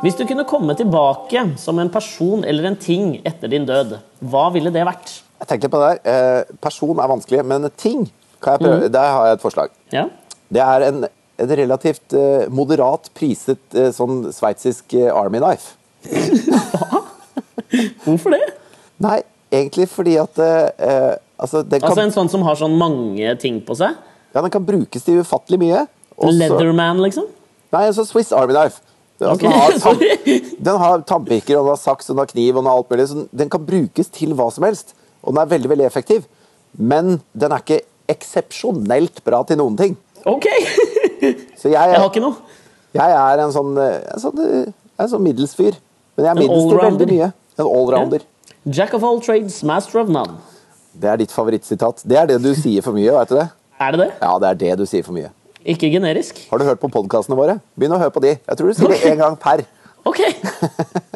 Hvis 0.02 0.16
du 0.18 0.24
kunne 0.26 0.44
komme 0.48 0.74
tilbake 0.74 1.44
som 1.60 1.78
en 1.78 1.90
person 1.92 2.44
eller 2.48 2.64
en 2.70 2.78
ting 2.80 3.20
etter 3.28 3.52
din 3.52 3.66
død, 3.68 3.98
hva 4.32 4.48
ville 4.54 4.72
det 4.74 4.82
vært? 4.88 5.12
Jeg 5.42 5.50
tenkte 5.50 5.70
på 5.72 5.80
det 5.82 5.88
der. 5.90 6.12
Eh, 6.12 6.58
person 6.62 6.98
er 7.02 7.10
vanskelig, 7.10 7.42
men 7.46 7.66
ting 7.76 8.06
kan 8.42 8.56
jeg 8.56 8.64
prøve. 8.64 8.92
Der 8.94 9.08
har 9.16 9.26
jeg 9.26 9.38
et 9.38 9.44
forslag. 9.44 9.74
Ja? 9.94 10.06
Det 10.52 10.62
er 10.62 10.86
en, 10.88 11.04
en 11.42 11.54
relativt 11.62 12.14
eh, 12.18 12.46
moderat 12.52 13.10
priset 13.18 13.74
eh, 13.74 13.90
sånn 13.94 14.28
sveitsisk 14.34 14.94
army 15.10 15.42
knife. 15.42 15.74
Hva? 16.06 17.02
Hvorfor 18.04 18.34
det? 18.34 18.42
Nei, 19.02 19.18
egentlig 19.50 19.88
fordi 19.90 20.16
at 20.20 20.38
eh, 20.42 21.12
altså, 21.38 21.62
den, 21.62 21.80
kan, 21.80 21.90
Altså 21.90 22.06
En 22.06 22.14
sånn 22.14 22.30
som 22.32 22.46
har 22.46 22.58
sånn 22.58 22.74
mange 22.78 23.34
ting 23.42 23.60
på 23.66 23.76
seg? 23.78 23.98
ja, 24.32 24.40
den 24.40 24.52
kan 24.52 24.64
brukes 24.64 25.04
til 25.04 25.20
ufattelig 25.20 25.60
mye. 25.60 25.84
Også... 26.16 26.38
Leatherman, 26.38 27.02
liksom? 27.04 27.28
Nei, 27.72 27.84
en 27.88 27.96
sånn 27.96 28.08
Swiss 28.08 28.32
army 28.36 28.54
knife. 28.56 28.80
Altså, 29.22 29.44
den, 29.44 29.52
har 29.54 29.76
tam, 29.78 30.00
den 30.66 30.80
har 30.82 31.04
tannpirker, 31.06 31.58
og 31.58 31.66
den 31.68 31.74
har 31.74 31.80
saks, 31.80 32.08
og 32.08 32.16
den 32.16 32.24
har 32.24 32.30
kniv 32.32 32.56
og 32.56 32.62
den 32.62 32.70
har 32.70 32.80
alt 32.80 32.92
mulig. 32.92 33.08
Så 33.10 33.26
den 33.42 33.52
kan 33.52 33.66
brukes 33.66 34.12
til 34.12 34.32
hva 34.38 34.48
som 34.54 34.66
helst. 34.66 34.94
Og 35.22 35.32
den 35.34 35.42
er 35.42 35.50
veldig 35.52 35.70
veldig 35.72 35.86
effektiv. 35.86 36.24
Men 36.78 37.18
den 37.38 37.52
er 37.52 37.62
ikke 37.62 37.80
eksepsjonelt 38.12 39.22
bra 39.26 39.42
til 39.48 39.58
noen 39.60 39.76
ting. 39.78 39.96
Ok! 40.28 40.46
Så 41.60 41.70
jeg, 41.70 41.74
Jeg 41.76 41.98
har 42.00 42.08
ikke 42.08 42.22
noe. 42.24 42.34
jeg 42.96 43.14
er 43.18 43.42
en 43.44 43.52
sånn, 43.54 43.72
eh, 43.78 43.98
en 44.14 44.22
sånn, 44.22 44.40
eh, 44.42 44.72
en 44.98 45.10
sånn 45.12 45.22
middels 45.22 45.54
fyr. 45.58 45.76
Men 46.16 46.26
jeg 46.26 46.32
er 46.34 46.40
middels 46.42 46.66
til 46.68 46.80
veldig 46.82 47.08
mye. 47.12 47.28
En 47.58 47.68
allrounder. 47.68 48.24
Jack 48.66 48.94
of 48.94 49.04
all 49.06 49.20
trades, 49.22 49.60
master 49.66 50.00
of 50.02 50.10
none. 50.12 50.38
Det 50.98 51.08
er 51.08 51.20
ditt 51.22 51.32
favorittsitat. 51.32 52.02
Det 52.06 52.18
er 52.18 52.26
det 52.30 52.40
du 52.44 52.50
sier 52.58 52.82
for 52.84 52.92
mye, 52.96 53.12
vet 53.14 53.30
du 53.30 53.38
det? 53.38 53.48
Er 53.82 53.94
det 53.96 53.98
det? 54.04 54.10
Ja, 54.20 54.32
det 54.38 54.48
er 54.50 54.58
det 54.60 54.74
du 54.78 54.84
sier 54.86 55.02
for 55.02 55.16
mye. 55.16 55.30
Ikke 55.66 55.88
generisk? 55.90 56.38
Har 56.50 56.58
du 56.60 56.66
hørt 56.68 56.78
på 56.82 56.90
podkastene 56.92 57.34
våre? 57.38 57.56
Begynn 57.78 57.94
å 57.96 57.98
høre 57.98 58.12
på 58.14 58.20
de. 58.22 58.36
Jeg 58.38 58.58
tror 58.58 58.68
du 58.70 58.74
sier 58.78 58.92
det 58.92 58.98
én 59.10 59.18
gang 59.18 59.34
per. 59.42 59.62
Ok. 60.06 60.20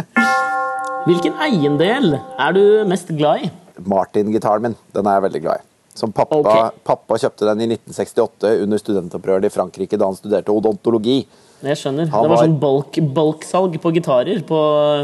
Hvilken 1.07 1.37
eiendel 1.43 2.17
er 2.19 2.57
du 2.57 2.63
mest 2.91 3.11
glad 3.15 3.45
i? 3.47 3.51
Martin-gitaren 3.85 4.63
min. 4.63 4.77
Den 4.95 5.07
er 5.07 5.19
jeg 5.19 5.27
veldig 5.31 5.43
glad 5.43 5.61
i. 5.61 5.67
Som 5.97 6.13
pappa, 6.13 6.37
okay. 6.37 6.71
pappa 6.85 7.17
kjøpte 7.17 7.47
den 7.49 7.63
i 7.65 7.67
1968 7.73 8.51
under 8.67 8.81
studentopprøret 8.81 9.47
i 9.49 9.53
Frankrike 9.53 9.97
da 9.97 10.05
han 10.11 10.17
studerte 10.19 10.53
odontologi. 10.53 11.23
Jeg 11.65 11.79
skjønner. 11.81 12.11
Han 12.13 12.23
Det 12.23 12.29
var 12.31 12.37
var- 12.37 12.45
sånn 12.45 12.59
bulk, 12.61 12.99
bulksalg 13.17 13.79
på 13.81 13.93
gitarer 13.97 14.43
på 14.45 14.59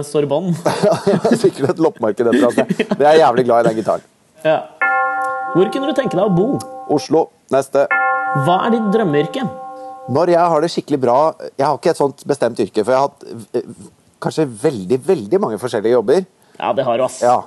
Sorbonne. 0.05 0.53
Det 0.53 1.33
er 1.33 1.37
Sikkert 1.41 1.70
et 1.70 1.79
loppemarked 1.81 2.29
etter. 2.29 2.89
Men 2.99 3.07
jeg 3.07 3.14
er 3.14 3.20
jævlig 3.25 3.45
glad 3.49 3.64
i 3.64 3.68
den 3.70 3.79
gitaren. 3.81 4.05
Ja. 4.45 4.59
Hvor 5.55 5.73
kunne 5.73 5.89
du 5.89 5.97
tenke 5.97 6.12
deg 6.16 6.29
å 6.29 6.35
bo? 6.37 6.59
Oslo. 6.93 7.31
Neste. 7.53 7.87
Hva 8.45 8.59
er 8.66 8.70
ditt 8.77 8.93
drømmeyrke? 8.93 9.43
Når 10.12 10.33
jeg 10.35 10.51
har 10.53 10.61
det 10.64 10.70
skikkelig 10.73 10.99
bra 11.01 11.16
Jeg 11.57 11.62
har 11.62 11.77
ikke 11.79 11.91
et 11.93 11.99
sånt 12.01 12.25
bestemt 12.27 12.59
yrke, 12.59 12.83
for 12.85 12.91
jeg 12.93 12.99
har 13.01 13.09
hatt 13.09 13.55
eh, 13.55 13.62
kanskje 14.20 14.47
veldig, 14.64 14.99
veldig 15.07 15.41
mange 15.41 15.59
forskjellige 15.62 15.95
jobber. 15.97 16.25
Ja, 16.59 16.73
det 16.77 16.85
har 16.85 16.99
du, 16.99 17.05
ass. 17.05 17.20
Ja. 17.23 17.43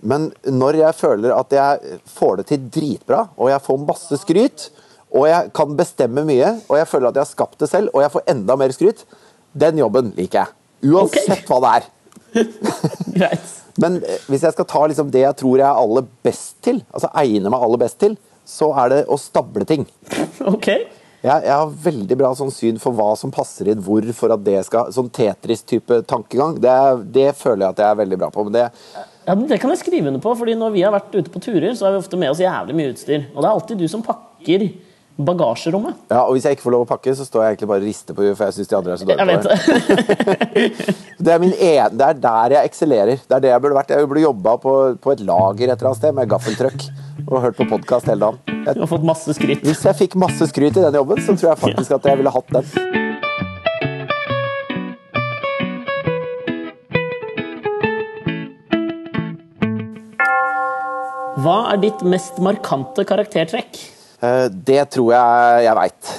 Men 0.00 0.30
når 0.48 0.80
jeg 0.80 0.96
føler 0.96 1.34
at 1.36 1.52
jeg 1.52 1.98
får 2.08 2.40
det 2.40 2.46
til 2.50 2.68
dritbra, 2.72 3.26
og 3.36 3.50
jeg 3.52 3.64
får 3.64 3.82
masse 3.84 4.20
skryt, 4.22 4.70
og 5.10 5.26
jeg 5.26 5.50
kan 5.56 5.76
bestemme 5.76 6.24
mye, 6.26 6.54
og 6.68 6.78
jeg 6.78 6.88
føler 6.88 7.10
at 7.10 7.18
jeg 7.18 7.26
har 7.26 7.32
skapt 7.32 7.60
det 7.60 7.68
selv, 7.70 7.90
og 7.94 8.04
jeg 8.04 8.12
får 8.14 8.28
enda 8.30 8.56
mer 8.56 8.74
skryt, 8.74 9.04
den 9.52 9.80
jobben 9.82 10.12
liker 10.16 10.44
jeg. 10.44 10.56
Uansett 10.90 11.32
okay. 11.34 11.48
hva 11.50 11.58
det 11.64 11.72
er. 11.80 11.88
Men 13.82 13.98
eh, 14.04 14.22
hvis 14.30 14.44
jeg 14.46 14.54
skal 14.54 14.68
ta 14.70 14.84
liksom 14.86 15.10
det 15.12 15.24
jeg 15.24 15.36
tror 15.40 15.58
jeg 15.58 15.66
er 15.66 15.82
aller 15.82 16.06
best 16.24 16.56
til, 16.64 16.80
altså 16.94 17.10
egner 17.20 17.52
meg 17.52 17.66
aller 17.66 17.82
best 17.82 18.00
til, 18.00 18.16
så 18.48 18.70
er 18.82 18.94
det 18.94 19.02
å 19.10 19.18
stable 19.20 19.66
ting. 19.68 19.84
Ok. 20.48 20.70
Jeg, 21.20 21.42
jeg 21.44 21.52
har 21.52 21.72
veldig 21.84 22.16
bra 22.16 22.30
sånn 22.36 22.52
syn 22.54 22.78
for 22.80 22.96
hva 22.96 23.10
som 23.18 23.32
passer 23.34 23.68
inn 23.68 23.82
hvor, 23.84 24.06
for 24.16 24.32
at 24.32 24.40
det 24.40 24.56
skal 24.64 24.88
Sånn 24.94 25.10
Tetris-type 25.12 26.00
tankegang. 26.08 26.56
Det, 26.64 26.76
det 27.12 27.26
føler 27.36 27.66
jeg 27.66 27.74
at 27.74 27.82
jeg 27.82 27.92
er 27.92 27.98
veldig 28.00 28.18
bra 28.22 28.30
på. 28.32 28.46
Men 28.46 28.56
det, 28.56 28.64
Ja, 29.26 29.34
Det 29.34 29.60
kan 29.60 29.70
jeg 29.70 29.78
skrive 29.82 30.08
under 30.08 30.20
på, 30.20 30.34
fordi 30.36 30.54
når 30.58 30.72
vi 30.74 30.82
har 30.86 30.94
vært 30.94 31.14
ute 31.14 31.30
på 31.32 31.42
turer, 31.42 31.74
så 31.76 31.86
har 31.86 31.96
vi 31.96 32.04
ofte 32.04 32.16
med 32.20 32.30
oss 32.32 32.40
jævlig 32.40 32.76
mye 32.76 32.94
utstyr. 32.94 33.26
Og 33.34 33.42
det 33.42 33.48
er 33.48 33.52
alltid 33.52 33.82
du 33.82 33.88
som 33.88 34.02
pakker 34.02 34.70
bagasjerommet. 35.20 35.94
ja, 36.10 36.22
og 36.24 36.32
hvis 36.34 36.46
jeg 36.46 36.56
ikke 36.56 36.64
får 36.64 36.74
lov 36.74 36.84
å 36.86 36.88
pakke, 36.88 37.12
så 37.16 37.26
står 37.26 37.42
jeg 37.44 37.54
egentlig 37.54 37.68
bare 37.70 37.82
og 37.82 37.88
rister 37.88 38.16
på 38.16 38.28
for 38.36 38.46
jeg 38.46 38.56
syns 38.56 38.70
de 38.70 38.76
andre 38.78 38.92
er 38.94 39.00
så 39.00 39.08
dårlige 39.08 39.26
på 39.26 39.42
det. 39.42 39.58
det. 40.54 40.96
Det 41.24 41.32
er, 41.34 41.38
min 41.42 41.50
det 41.52 42.06
er 42.06 42.14
der 42.16 42.54
jeg 42.54 42.70
eksellerer. 42.70 43.18
Det 43.28 43.36
er 43.36 43.42
det 43.44 43.50
jeg 43.50 43.60
burde 43.60 43.76
vært. 43.76 43.90
Jeg 43.92 44.08
burde 44.08 44.22
jobba 44.24 44.54
på, 44.62 44.72
på 45.04 45.12
et 45.12 45.20
lager 45.28 45.66
et 45.68 45.74
eller 45.74 45.90
annet 45.90 46.00
sted 46.00 46.16
med 46.16 46.30
gaffeltrøkk 46.32 46.86
og 47.26 47.42
hørt 47.44 47.58
på 47.58 47.66
podkast 47.68 48.08
hele 48.08 48.24
dagen. 48.24 48.40
Jeg, 48.64 48.78
Du 48.78 48.80
har 48.86 48.88
fått 48.88 49.04
masse 49.04 49.36
skryt. 49.36 49.60
hvis 49.66 49.84
jeg 49.84 49.98
fikk 50.00 50.16
masse 50.16 50.48
skryt 50.48 50.80
i 50.80 50.86
den 50.88 50.96
jobben, 51.02 51.20
så 51.20 51.36
tror 51.36 51.52
jeg 51.52 51.62
faktisk 51.66 51.98
at 51.98 52.08
jeg 52.08 52.22
ville 52.22 52.32
hatt 52.32 52.56
den. 52.56 52.99
Hva 61.40 61.56
er 61.72 61.80
ditt 61.82 62.02
mest 62.06 62.38
markante 62.42 63.04
karaktertrekk? 63.08 63.78
Eh, 64.22 64.48
Det 64.50 64.82
tror 64.94 65.12
jeg 65.14 65.64
jeg 65.66 65.76
veit. 65.78 66.12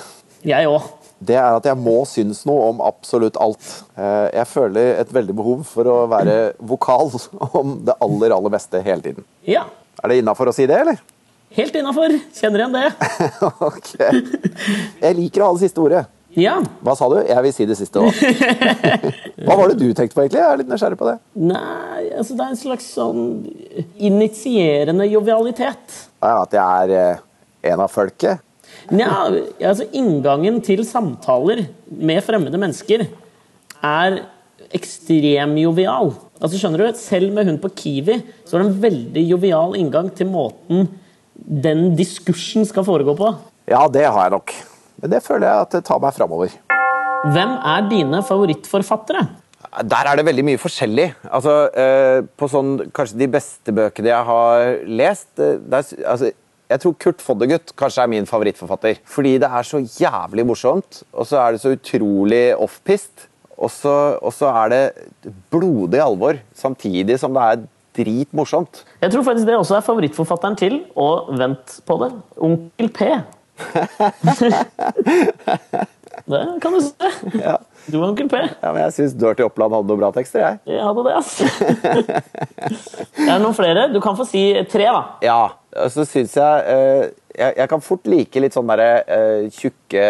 Jeg 0.48 0.68
òg. 0.72 0.82
det 1.22 1.36
er 1.38 1.54
at 1.60 1.66
jeg 1.70 1.78
må 1.78 2.00
synes 2.10 2.40
noe 2.50 2.70
om 2.72 2.80
absolutt 2.82 3.38
alt. 3.38 3.84
Eh, 3.98 4.30
Jeg 4.40 4.48
føler 4.48 4.96
et 5.02 5.12
veldig 5.14 5.36
behov 5.38 5.64
for 5.70 5.84
å 5.86 5.98
være 6.10 6.54
vokal 6.60 7.12
om 7.54 7.76
det 7.86 7.94
aller, 8.02 8.32
aller 8.34 8.50
meste 8.50 8.82
hele 8.82 9.02
tiden. 9.02 9.24
Ja. 9.46 9.66
Er 10.04 10.08
det 10.10 10.22
innafor 10.24 10.50
å 10.50 10.54
si 10.56 10.66
det, 10.66 10.80
eller? 10.82 10.98
Helt 11.52 11.76
innafor. 11.76 12.16
Kjenner 12.34 12.64
igjen 12.64 12.74
det. 12.74 12.88
ok. 13.70 13.90
Jeg 15.02 15.16
liker 15.20 15.44
å 15.44 15.50
ha 15.52 15.54
det 15.58 15.66
siste 15.68 15.82
ordet. 15.84 16.06
Ja. 16.40 16.58
Hva 16.86 16.94
sa 16.96 17.10
du? 17.12 17.18
Jeg 17.28 17.44
vil 17.46 17.54
si 17.56 17.66
det 17.68 17.76
siste, 17.80 18.00
òg. 18.00 18.16
Hva 19.46 19.58
var 19.58 19.72
det 19.72 19.80
du 19.82 19.90
tenkte 19.98 20.16
på, 20.16 20.24
egentlig? 20.24 20.40
Jeg 20.40 20.48
er 20.48 20.62
litt 20.62 20.70
nysgjerrig 20.72 21.00
på 21.00 21.10
det. 21.10 21.18
Nei, 21.52 22.06
altså 22.16 22.38
det 22.38 22.46
er 22.46 22.54
en 22.54 22.62
slags 22.62 22.88
sånn 22.96 23.26
initierende 24.00 25.08
jovialitet. 25.12 25.98
Ja, 26.24 26.38
at 26.46 26.56
jeg 26.56 26.86
er 26.86 26.96
eh, 27.00 27.26
en 27.74 27.84
av 27.84 27.92
folket. 27.92 28.44
Nja, 28.96 29.28
altså 29.60 29.86
inngangen 29.96 30.62
til 30.66 30.86
samtaler 30.88 31.66
med 31.92 32.24
fremmede 32.26 32.60
mennesker 32.62 33.06
er 33.86 34.22
ekstrem 34.72 35.58
jovial. 35.60 36.14
Altså 36.42 36.58
skjønner 36.58 36.86
du, 36.86 36.98
Selv 36.98 37.36
med 37.36 37.50
hun 37.50 37.60
på 37.62 37.72
Kiwi 37.76 38.22
så 38.48 38.56
er 38.56 38.64
det 38.64 38.68
en 38.70 38.82
veldig 38.84 39.24
jovial 39.34 39.76
inngang 39.80 40.10
til 40.16 40.32
måten 40.32 40.88
den 41.36 41.92
diskursen 41.98 42.68
skal 42.70 42.86
foregå 42.88 43.16
på. 43.18 43.32
Ja, 43.70 43.86
det 43.92 44.06
har 44.06 44.28
jeg 44.28 44.36
nok. 44.36 44.54
Men 45.02 45.14
det 45.16 45.24
føler 45.26 45.48
jeg 45.48 45.68
at 45.68 45.78
det 45.78 45.86
tar 45.88 46.02
meg 46.02 46.14
framover. 46.16 46.54
Hvem 47.34 47.56
er 47.74 47.88
dine 47.90 48.22
favorittforfattere? 48.26 49.26
Der 49.88 50.08
er 50.10 50.18
det 50.18 50.26
veldig 50.26 50.46
mye 50.46 50.60
forskjellig. 50.62 51.08
Altså, 51.32 51.56
eh, 51.78 52.22
på 52.38 52.50
sånn, 52.50 52.90
Kanskje 52.92 53.20
de 53.22 53.28
beste 53.32 53.74
bøkene 53.74 54.10
jeg 54.10 54.28
har 54.28 54.64
lest 54.90 55.40
eh, 55.40 55.60
der, 55.62 55.86
altså, 56.06 56.32
Jeg 56.72 56.80
tror 56.80 56.96
Kurt 57.04 57.22
Foddergutt 57.22 57.74
kanskje 57.76 58.04
er 58.04 58.12
min 58.12 58.26
favorittforfatter. 58.26 59.02
Fordi 59.06 59.38
det 59.44 59.50
er 59.50 59.68
så 59.68 59.82
jævlig 59.84 60.46
morsomt, 60.48 61.04
og 61.12 61.28
så 61.28 61.42
er 61.44 61.52
det 61.52 61.62
så 61.62 61.74
utrolig 61.76 62.56
offpist. 62.56 63.28
Og 63.58 63.70
så, 63.70 64.18
og 64.22 64.34
så 64.34 64.50
er 64.64 64.72
det 64.72 65.34
blodig 65.52 66.00
alvor, 66.02 66.40
samtidig 66.58 67.20
som 67.22 67.36
det 67.36 67.44
er 67.44 67.66
dritmorsomt. 68.00 68.86
Jeg 69.04 69.12
tror 69.12 69.28
faktisk 69.28 69.46
det 69.46 69.58
også 69.60 69.76
er 69.78 69.86
favorittforfatteren 69.86 70.58
til, 70.58 70.80
og 70.96 71.30
vent 71.38 71.76
på 71.86 71.98
det, 72.02 72.10
Onkel 72.42 72.90
P. 72.96 73.12
det 76.32 76.42
kan 76.62 76.74
du 76.76 76.82
se. 76.82 76.94
Ja, 77.42 77.58
Du 77.88 77.98
og 78.02 78.10
Onkel 78.12 78.28
P. 78.30 78.36
ja 78.62 78.72
men 78.74 78.82
Jeg 78.86 78.94
syns 78.98 79.14
Dirty 79.18 79.44
Oppland 79.46 79.74
hadde 79.76 79.88
noen 79.90 80.00
bra 80.02 80.10
tekster. 80.16 80.40
jeg. 80.44 80.54
Jeg 80.76 80.84
hadde 80.86 81.02
det, 81.08 81.14
ass. 81.18 81.32
er 83.18 83.34
det 83.34 83.42
noen 83.42 83.56
flere? 83.58 83.82
Du 83.94 84.00
kan 84.04 84.16
få 84.20 84.26
si 84.30 84.44
tre, 84.72 84.86
da. 84.92 85.02
Ja, 85.26 85.42
og 85.82 85.90
så 85.94 86.02
syns 86.08 86.34
jeg, 86.38 86.56
eh, 86.68 87.04
jeg 87.40 87.52
Jeg 87.64 87.68
kan 87.72 87.82
fort 87.84 88.06
like 88.12 88.38
litt 88.44 88.54
sånn 88.58 88.70
derre 88.72 88.92
eh, 89.08 89.42
tjukke 89.56 90.06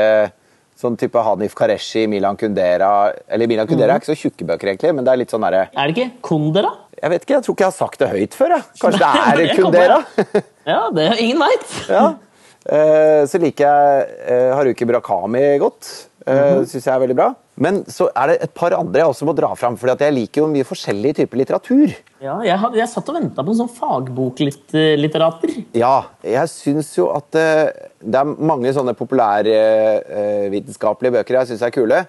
Sånn 0.81 0.95
type 0.97 1.19
Hanif 1.21 1.53
Kareshi, 1.53 2.07
Milan 2.09 2.33
Kundera 2.41 3.11
Eller 3.29 3.45
Milan 3.47 3.67
Kundera 3.69 3.93
er 3.93 3.99
ikke 4.01 4.09
så 4.15 4.17
tjukke 4.17 4.45
bøker, 4.49 4.67
egentlig, 4.71 4.93
men 4.97 5.05
det 5.05 5.11
er 5.13 5.19
litt 5.21 5.29
sånn 5.33 5.45
derre 5.45 5.67
Er 5.77 5.83
det 5.85 5.93
ikke 5.93 6.09
Kundera? 6.25 6.71
Jeg 7.01 7.09
vet 7.13 7.21
ikke, 7.25 7.35
jeg 7.37 7.43
tror 7.45 7.53
ikke 7.55 7.63
jeg 7.65 7.71
har 7.71 7.77
sagt 7.77 7.97
det 8.01 8.07
høyt 8.11 8.33
før. 8.37 8.49
Jeg. 8.53 8.63
Kanskje 8.81 8.99
det 9.37 9.43
er 9.45 9.55
Kundera? 9.57 9.97
Ja, 10.69 10.81
det 10.93 11.03
er 11.09 11.15
ingen 11.23 11.39
veit. 11.41 11.65
ja. 11.89 12.03
Eh, 12.69 13.23
Så 13.29 13.37
liker 13.41 13.65
jeg 13.65 14.05
eh, 14.27 14.51
Haruki 14.55 14.85
Brakami 14.89 15.57
godt. 15.61 15.83
Uh, 16.21 16.61
Syns 16.69 16.85
jeg 16.85 16.93
er 16.93 17.01
veldig 17.01 17.17
bra. 17.17 17.31
Men 17.61 17.79
så 17.89 18.05
er 18.13 18.25
det 18.29 18.35
et 18.45 18.53
par 18.53 18.71
andre 18.77 18.99
jeg 19.01 19.09
også 19.09 19.25
må 19.25 19.33
dra 19.37 19.49
fram, 19.57 19.73
for 19.77 19.87
jeg 19.89 20.13
liker 20.13 20.41
jo 20.43 20.47
mye 20.51 20.65
forskjellig 20.69 21.15
type 21.17 21.35
litteratur. 21.39 21.89
Ja, 22.21 22.35
jeg, 22.45 22.57
hadde, 22.61 22.77
jeg 22.77 22.89
satt 22.91 23.09
og 23.09 23.15
venta 23.17 23.41
på 23.41 23.49
en 23.53 23.59
sånn 23.63 23.73
fagboklitterater. 23.73 25.49
Ja, 25.77 25.97
jeg 26.21 26.47
syns 26.53 26.97
jo 26.97 27.05
at 27.13 27.35
eh, 27.41 27.73
det 28.01 28.17
er 28.21 28.25
mange 28.37 28.73
sånne 28.77 28.93
populærvitenskapelige 28.97 31.15
bøker 31.17 31.33
jeg 31.39 31.47
syns 31.51 31.63
er 31.65 31.71
kule. 31.73 31.99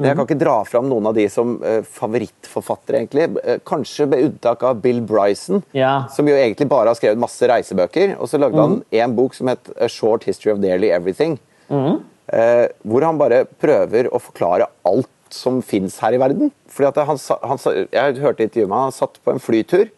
Men 0.00 0.08
jeg 0.08 0.16
kan 0.18 0.26
ikke 0.28 0.40
dra 0.40 0.56
fram 0.64 0.88
noen 0.88 1.10
av 1.10 1.16
de 1.16 1.26
som 1.28 1.54
uh, 1.60 1.80
favorittforfattere, 1.84 3.02
egentlig. 3.02 3.28
Uh, 3.44 3.58
Kanskje 3.68 4.08
med 4.08 4.24
unntak 4.26 4.64
av 4.64 4.80
Bill 4.80 5.02
Bryson, 5.04 5.62
Ja. 5.76 6.06
som 6.14 6.28
jo 6.28 6.34
egentlig 6.34 6.68
bare 6.72 6.88
har 6.88 6.98
skrevet 6.98 7.20
masse 7.20 7.44
reisebøker. 7.52 8.16
Og 8.18 8.32
så 8.32 8.40
lagde 8.40 8.60
han 8.60 8.80
en 9.02 9.16
bok 9.18 9.36
som 9.36 9.52
het 9.52 9.70
A 9.76 9.90
Short 9.92 10.24
History 10.24 10.54
of 10.54 10.62
Nearly 10.62 10.88
Everything. 10.88 11.38
Eh, 11.70 12.66
hvor 12.86 13.04
han 13.04 13.18
bare 13.18 13.44
prøver 13.60 14.08
å 14.14 14.20
forklare 14.22 14.68
alt 14.86 15.08
som 15.34 15.60
fins 15.62 15.98
her 16.02 16.14
i 16.14 16.20
verden. 16.22 16.50
Fordi 16.70 16.90
at 16.90 17.06
han, 17.06 17.18
han, 17.46 17.62
jeg 17.92 18.20
hørte 18.22 18.46
intervjuet 18.46 18.70
med 18.70 18.76
han, 18.78 18.90
han 18.90 18.96
satt 18.96 19.20
på 19.22 19.34
en 19.34 19.42
flytur. 19.42 19.88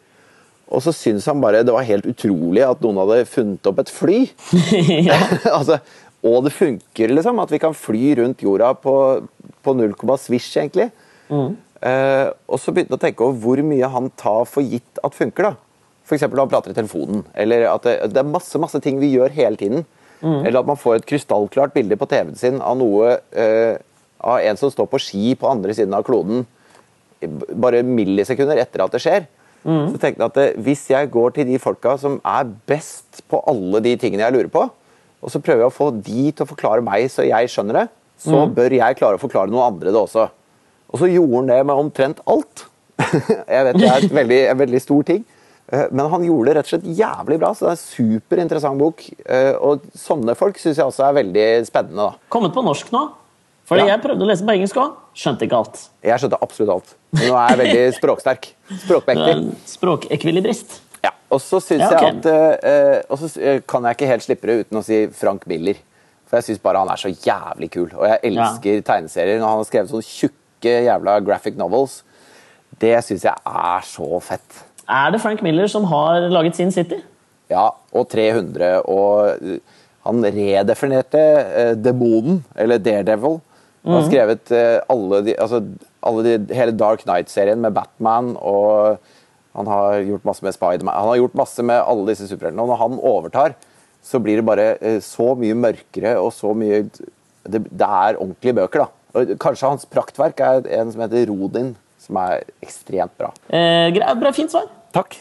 Og 0.73 0.81
så 0.81 0.93
syntes 0.95 1.27
han 1.29 1.41
bare 1.43 1.61
det 1.65 1.73
var 1.75 1.85
helt 1.85 2.07
utrolig 2.09 2.63
at 2.65 2.81
noen 2.81 3.01
hadde 3.03 3.27
funnet 3.29 3.69
opp 3.69 3.81
et 3.83 3.91
fly. 3.93 4.19
altså, 5.57 5.77
og 6.23 6.45
det 6.45 6.53
funker, 6.55 7.11
liksom. 7.11 7.41
At 7.43 7.51
vi 7.51 7.59
kan 7.59 7.75
fly 7.75 8.15
rundt 8.21 8.43
jorda 8.45 8.73
på, 8.79 8.95
på 9.63 9.75
0, 9.75 9.95
svisj, 10.21 10.57
egentlig. 10.61 10.89
Eh, 11.83 12.29
og 12.47 12.61
så 12.63 12.71
begynte 12.71 12.95
han 12.95 13.01
å 13.01 13.03
tenke 13.03 13.25
over 13.25 13.41
hvor 13.43 13.63
mye 13.67 13.89
han 13.91 14.07
tar 14.19 14.47
for 14.47 14.63
gitt 14.63 15.03
at 15.03 15.17
funker. 15.17 15.49
da. 15.49 15.55
F.eks. 16.03 16.23
når 16.27 16.45
han 16.45 16.51
prater 16.51 16.71
i 16.71 16.77
telefonen. 16.77 17.25
Eller 17.35 17.67
at 17.71 17.83
det, 17.87 17.97
det 18.13 18.23
er 18.23 18.31
masse 18.31 18.59
masse 18.59 18.79
ting 18.83 18.99
vi 19.03 19.13
gjør 19.15 19.35
hele 19.35 19.59
tiden. 19.59 19.85
Eller 20.23 20.61
at 20.61 20.67
man 20.67 20.79
får 20.79 21.01
et 21.01 21.07
krystallklart 21.09 21.73
bilde 21.75 21.97
på 21.99 22.07
TV-en 22.07 22.37
sin 22.39 22.61
av 22.63 22.77
noe 22.79 23.17
eh, 23.35 23.75
av 24.23 24.39
en 24.39 24.59
som 24.59 24.71
står 24.71 24.87
på 24.87 25.01
ski 25.03 25.33
på 25.35 25.49
andre 25.49 25.75
siden 25.75 25.95
av 25.97 26.05
kloden 26.07 26.45
bare 27.27 27.83
millisekunder 27.87 28.59
etter 28.61 28.83
at 28.83 28.93
det 28.93 29.01
skjer. 29.03 29.25
Så 29.63 29.99
tenkte 29.99 30.19
jeg 30.19 30.27
at 30.27 30.37
det, 30.37 30.47
Hvis 30.59 30.89
jeg 30.91 31.11
går 31.11 31.35
til 31.37 31.47
de 31.47 31.59
folka 31.61 31.95
som 31.99 32.17
er 32.27 32.49
best 32.67 33.21
på 33.31 33.39
alle 33.47 33.79
de 33.83 33.93
tingene 33.99 34.25
jeg 34.25 34.35
lurer 34.35 34.51
på, 34.51 34.65
og 35.23 35.31
så 35.31 35.39
prøver 35.41 35.63
jeg 35.63 35.71
å 35.71 35.75
få 35.77 35.87
de 36.03 36.31
til 36.31 36.43
å 36.45 36.49
forklare 36.49 36.83
meg 36.85 37.07
så 37.11 37.23
jeg 37.25 37.49
skjønner 37.49 37.73
det, 37.81 37.87
så 38.23 38.43
bør 38.55 38.75
jeg 38.77 38.97
klare 38.99 39.17
å 39.17 39.21
forklare 39.21 39.49
noen 39.51 39.65
andre 39.73 39.91
det 39.91 39.99
også. 39.99 40.27
Og 40.93 40.99
så 41.01 41.07
gjorde 41.09 41.35
han 41.41 41.47
det 41.49 41.61
med 41.65 41.75
omtrent 41.75 42.19
alt. 42.29 42.65
jeg 43.01 43.63
vet 43.69 43.79
Det 43.79 43.87
er 43.89 44.03
et 44.05 44.13
veldig, 44.21 44.41
en 44.51 44.59
veldig 44.61 44.81
stor 44.83 45.03
ting. 45.07 45.23
Eh, 45.73 45.87
Men 45.91 46.09
han 46.11 46.23
gjorde 46.27 46.51
det 46.51 46.55
rett 46.59 46.67
og 46.69 46.73
slett 46.75 46.85
jævlig 46.99 47.39
bra, 47.41 47.49
så 47.55 47.65
det 47.65 47.71
er 47.71 47.79
en 47.79 47.81
superinteressant 47.81 48.77
bok. 48.79 49.01
Eh, 49.25 49.53
Og 49.57 49.81
sånne 49.97 50.35
folk 50.37 50.59
syns 50.61 50.77
jeg 50.77 50.85
også 50.85 51.07
er 51.09 51.17
veldig 51.23 51.47
spennende. 51.67 52.11
da. 52.11 52.29
Kommet 52.29 52.53
på 52.53 52.63
norsk 52.63 52.91
nå. 52.93 53.03
Fordi 53.65 53.85
Ja. 53.87 53.95
jeg 53.95 54.03
prøvde 54.03 54.25
å 54.25 54.27
lese 54.27 54.43
på 54.45 54.51
engelsk 54.53 54.75
òg. 54.75 54.95
Skjønte 55.15 55.45
ikke 55.47 55.57
alt. 55.63 55.77
Jeg 56.03 56.19
skjønte 56.19 56.39
absolutt 56.43 56.69
alt. 56.75 56.95
Men 57.15 57.29
nå 57.31 57.35
er 57.39 57.47
jeg 57.55 57.59
veldig 57.63 57.83
språksterk. 57.97 58.49
Er 58.69 58.81
Språkmektig. 58.85 59.35
Språkekvilibrist. 59.73 60.81
Ja, 61.33 61.39
og 61.39 61.41
så 61.41 61.59
syns 61.63 61.81
Ja, 61.81 61.89
okay. 61.89 62.11
jeg 62.11 62.19
at 62.21 62.65
eh, 62.69 63.01
Og 63.09 63.17
så 63.17 63.29
eh, 63.41 63.61
kan 63.65 63.83
jeg 63.83 63.97
ikke 63.97 64.11
helt 64.11 64.25
slippe 64.25 64.47
det 64.49 64.57
uten 64.63 64.77
å 64.77 64.83
si 64.85 65.07
Frank 65.17 65.47
Miller. 65.49 65.79
For 66.29 66.37
jeg 66.37 66.51
syns 66.51 66.61
bare 66.61 66.81
han 66.83 66.91
er 66.93 67.01
så 67.01 67.09
jævlig 67.09 67.71
kul. 67.73 67.89
Og 67.97 68.05
jeg 68.05 68.19
elsker 68.29 68.83
tegneserier. 68.85 69.39
Når 69.41 69.49
han 69.49 69.63
har 69.63 69.69
skrevet 69.69 69.91
sånne 69.91 70.07
tjukke 70.07 70.75
jævla 70.87 71.17
graphic 71.25 71.57
novels, 71.57 72.03
det 72.81 72.95
syns 73.05 73.25
jeg 73.25 73.33
er 73.49 73.87
så 73.87 74.19
fett. 74.23 74.61
Er 74.89 75.13
det 75.13 75.21
Frank 75.23 75.41
Miller 75.41 75.67
som 75.71 75.85
har 75.89 76.29
laget 76.29 76.57
Sin 76.57 76.71
City? 76.71 76.99
Ja, 77.51 77.69
og 77.93 78.09
300, 78.11 78.83
og 78.89 79.43
eh, 79.43 79.59
han 80.03 80.23
redefinerte 80.25 81.19
uh, 81.19 81.73
demonen, 81.79 82.41
eller 82.59 82.81
Daredevil. 82.83 83.37
Han 83.83 83.97
har 83.97 84.07
skrevet 84.07 84.51
uh, 84.51 84.79
alle 84.91 85.21
de, 85.27 85.35
altså, 85.39 85.61
alle 86.03 86.23
de, 86.25 86.55
hele 86.55 86.75
Dark 86.75 87.05
Knight-serien 87.05 87.61
med 87.63 87.75
Batman, 87.75 88.33
og 88.39 88.99
han 89.53 89.69
har 89.69 89.99
gjort 90.01 90.25
masse 90.25 90.45
med 90.45 90.55
Spiderman. 90.55 90.97
Han 90.97 91.11
har 91.11 91.21
gjort 91.21 91.37
masse 91.37 91.65
med 91.65 91.81
alle 91.81 92.07
disse 92.09 92.27
superheltene, 92.29 92.63
og 92.65 92.71
når 92.73 92.81
han 92.81 92.99
overtar, 93.13 93.55
så 94.03 94.19
blir 94.19 94.41
det 94.41 94.47
bare 94.47 94.67
eh, 94.81 94.99
så 95.03 95.33
mye 95.39 95.55
mørkere 95.55 96.17
og 96.19 96.33
så 96.35 96.51
mye 96.57 96.83
Det, 97.43 97.59
det 97.59 97.87
er 97.87 98.15
ordentlige 98.15 98.55
bøker, 98.55 98.85
da. 98.85 99.19
Og 99.19 99.33
kanskje 99.43 99.67
hans 99.67 99.83
praktverk 99.85 100.39
er 100.39 100.67
en 100.79 100.91
som 100.93 101.01
heter 101.03 101.27
Rodin, 101.27 101.73
som 101.99 102.15
er 102.21 102.45
ekstremt 102.63 103.11
bra. 103.19 103.33
Eh, 103.51 103.91
greit, 103.91 104.15
bra, 104.21 104.31
fint 104.31 104.53
svar. 104.53 104.69
Takk. 104.95 105.17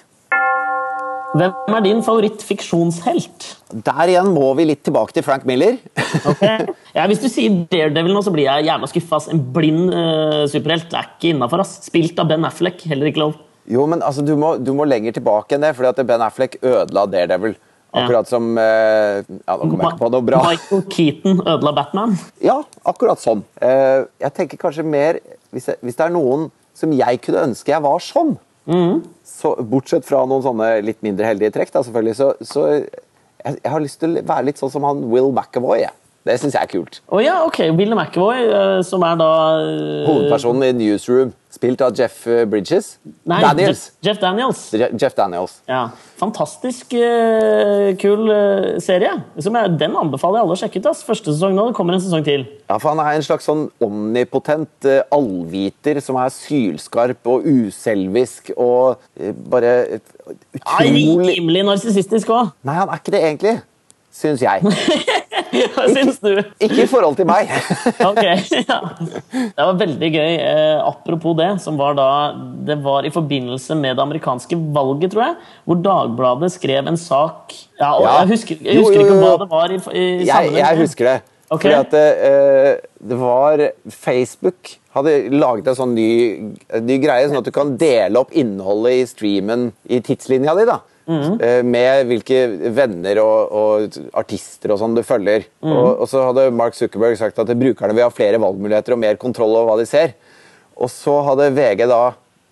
Hvem 1.32 1.74
er 1.74 1.82
din 1.82 2.02
favorittfiksjonshelt? 2.04 3.48
Der 3.72 4.10
igjen 4.12 4.30
må 4.36 4.52
vi 4.54 4.68
litt 4.68 4.84
tilbake 4.86 5.16
til 5.16 5.24
Frank 5.26 5.46
Miller. 5.48 5.78
okay. 6.30 6.68
Ja, 6.94 7.08
hvis 7.08 7.22
du 7.24 7.28
sier 7.32 7.62
Daredevil 7.72 8.14
nå, 8.14 8.22
så 8.22 8.32
blir 8.34 8.46
jeg 8.46 8.68
jævla 8.68 8.90
skuffa. 8.90 9.22
En 9.32 9.40
blind 9.54 9.90
uh, 9.90 10.42
superhelt 10.52 10.90
det 10.92 10.98
er 11.00 11.08
ikke 11.08 11.32
innafor. 11.32 11.64
Spilt 11.66 12.20
av 12.20 12.28
Ben 12.30 12.44
Affleck, 12.44 12.84
heller 12.86 13.08
ikke 13.08 13.24
lov. 13.24 13.38
Jo, 13.70 13.84
men 13.86 14.02
altså, 14.02 14.24
du, 14.26 14.34
må, 14.38 14.56
du 14.58 14.72
må 14.74 14.86
lenger 14.88 15.14
tilbake 15.18 15.56
enn 15.56 15.62
det, 15.62 15.74
fordi 15.78 15.92
at 15.92 16.00
Ben 16.08 16.24
Affleck 16.24 16.58
ødela 16.62 17.06
Daredevil. 17.10 17.54
Akkurat 17.92 18.28
som 18.28 18.56
eh, 18.56 19.20
Ja, 19.20 19.56
nå 19.58 19.66
kommer 19.66 19.84
jeg 19.84 19.90
ikke 19.92 20.00
på 20.00 20.08
noe 20.14 20.24
bra. 20.24 20.40
Michael 20.46 20.82
Keaton 20.94 21.42
ødela 21.44 21.74
Batman. 21.76 22.16
Ja, 22.40 22.62
akkurat 22.88 23.20
sånn. 23.20 23.44
Eh, 23.60 24.06
jeg 24.24 24.34
tenker 24.38 24.60
kanskje 24.62 24.86
mer 24.86 25.20
hvis, 25.52 25.68
jeg, 25.68 25.76
hvis 25.84 25.98
det 25.98 26.06
er 26.06 26.14
noen 26.14 26.48
som 26.76 26.94
jeg 26.96 27.20
kunne 27.20 27.44
ønske 27.50 27.74
jeg 27.74 27.84
var 27.84 28.00
sånn, 28.00 28.38
så, 29.28 29.50
bortsett 29.68 30.06
fra 30.08 30.22
noen 30.24 30.44
sånne 30.44 30.68
litt 30.86 31.02
mindre 31.04 31.26
heldige 31.28 31.52
trekk, 31.52 31.72
da, 31.74 31.82
selvfølgelig, 31.84 32.14
så, 32.16 32.28
så 32.46 32.62
jeg, 32.70 33.58
jeg 33.58 33.72
har 33.74 33.82
lyst 33.82 34.00
til 34.00 34.16
å 34.16 34.24
være 34.30 34.46
litt 34.48 34.62
sånn 34.62 34.72
som 34.72 34.86
han 34.88 35.02
Will 35.12 35.28
McAvoy. 35.34 35.82
jeg. 35.82 35.92
Det 36.22 36.36
syns 36.38 36.54
jeg 36.54 36.62
er 36.62 36.70
kult. 36.70 37.00
Å 37.10 37.20
ja, 37.20 37.40
ok. 37.44 37.58
Will 37.74 37.96
McAvoy, 37.96 38.44
eh, 38.46 38.80
som 38.86 39.02
er 39.04 39.18
da 39.20 39.30
Hovedpersonen 40.06 40.68
i 40.68 40.72
Newsroom, 40.78 41.32
spilt 41.52 41.82
av 41.84 41.92
Jeff 41.96 42.26
eh, 42.26 42.44
Bridges. 42.48 42.96
Nei, 43.28 43.40
Daniels. 43.42 43.84
Jeff, 44.00 44.06
Jeff 44.06 44.20
Daniels. 44.22 44.62
Jeff 44.72 45.14
Daniels. 45.14 45.58
Ja, 45.68 45.82
Fantastisk 46.22 46.94
uh, 46.94 47.92
kul 48.00 48.30
eh, 48.30 48.78
serie. 48.82 49.12
Som 49.42 49.58
jeg, 49.58 49.72
den 49.80 49.96
anbefaler 49.98 50.40
jeg 50.40 50.46
alle 50.46 50.56
å 50.56 50.60
sjekke 50.60 50.82
ut. 50.82 50.90
ass. 50.92 51.02
Første 51.06 51.34
sesong 51.34 51.56
nå, 51.56 51.68
det 51.70 51.76
kommer 51.78 51.96
en 51.96 52.04
sesong 52.04 52.24
til. 52.26 52.46
Ja, 52.68 52.78
for 52.78 52.92
Han 52.92 53.02
er 53.04 53.18
en 53.18 53.26
slags 53.26 53.48
sånn 53.48 53.66
omnipotent 53.82 54.88
uh, 54.88 55.02
allviter 55.12 56.00
som 56.04 56.20
er 56.22 56.32
sylskarp 56.34 57.32
og 57.32 57.46
uselvisk 57.46 58.52
og 58.56 59.02
bare 59.50 60.00
utrolig 60.56 61.36
rimelig 61.36 61.66
narsissistisk 61.66 62.30
òg, 62.32 62.52
Nei, 62.66 62.76
han 62.78 62.90
er 62.90 63.00
ikke 63.00 63.14
det 63.14 63.22
egentlig, 63.26 63.56
syns 64.14 64.44
jeg. 64.44 64.62
syns 65.52 66.20
du. 66.22 66.30
Ikke 66.62 66.84
i 66.84 66.88
forhold 66.90 67.18
til 67.18 67.28
meg. 67.28 67.50
Ok, 68.12 68.22
ja. 68.22 68.78
Det 69.32 69.58
var 69.58 69.76
veldig 69.80 70.10
gøy. 70.12 70.32
Eh, 70.36 70.78
apropos 70.82 71.36
det, 71.38 71.50
som 71.62 71.76
var 71.80 71.96
da 71.98 72.08
Det 72.66 72.78
var 72.84 73.06
i 73.06 73.12
forbindelse 73.12 73.76
med 73.78 73.96
det 73.98 74.04
amerikanske 74.04 74.58
valget, 74.74 75.12
tror 75.14 75.26
jeg, 75.26 75.36
hvor 75.68 75.82
Dagbladet 75.84 76.52
skrev 76.54 76.88
en 76.88 76.98
sak 77.00 77.54
ja, 77.80 77.92
og 77.92 78.06
Ja. 78.06 78.16
Jeg 78.22 78.32
husker, 78.34 78.62
jeg 78.62 78.76
Jo, 78.76 78.86
jo, 78.86 78.94
jo, 78.94 79.04
ikke 79.06 79.18
hva 79.20 79.34
det 79.42 79.50
var 79.50 79.74
i, 79.74 79.80
i 79.92 80.06
Jeg, 80.28 80.54
jeg 80.58 80.80
husker 80.82 81.10
det. 81.10 81.18
Ok. 81.52 81.66
Fordi 81.66 81.74
at 81.76 81.96
eh, 81.98 82.70
det 83.08 83.18
var 83.20 83.66
Facebook 83.90 84.76
hadde 84.96 85.16
laget 85.32 85.68
en 85.68 85.76
sånn 85.76 85.94
ny, 85.96 86.12
ny 86.84 86.96
greie, 87.02 87.28
sånn 87.28 87.40
at 87.40 87.48
du 87.48 87.52
kan 87.54 87.74
dele 87.80 88.20
opp 88.20 88.32
innholdet 88.36 88.98
i 89.00 89.04
streamen 89.08 89.70
i 89.88 90.00
tidslinja 90.04 90.56
di. 90.58 90.66
da. 90.68 90.80
Eh, 91.10 91.60
med 91.66 92.06
hvilke 92.10 92.42
venner 92.74 93.18
og, 93.22 93.52
og 93.52 94.00
artister 94.18 94.74
og 94.74 94.80
sånn 94.82 94.96
du 94.96 95.02
følger. 95.06 95.46
Mm. 95.64 95.72
og, 95.72 95.88
og 96.04 96.10
så 96.10 96.26
hadde 96.28 96.50
Mark 96.54 96.78
Zuckerberg 96.78 97.18
sagt 97.20 97.40
at 97.42 97.54
brukerne 97.58 97.96
vil 97.96 98.06
ha 98.06 98.12
flere 98.14 98.40
valgmuligheter 98.42 98.96
og 98.96 99.02
mer 99.02 99.18
kontroll 99.20 99.56
over 99.56 99.72
hva 99.72 99.78
de 99.80 99.88
ser. 99.88 100.14
Og 100.78 100.90
så 100.92 101.18
hadde 101.28 101.52
VG 101.56 101.86
da 101.90 102.04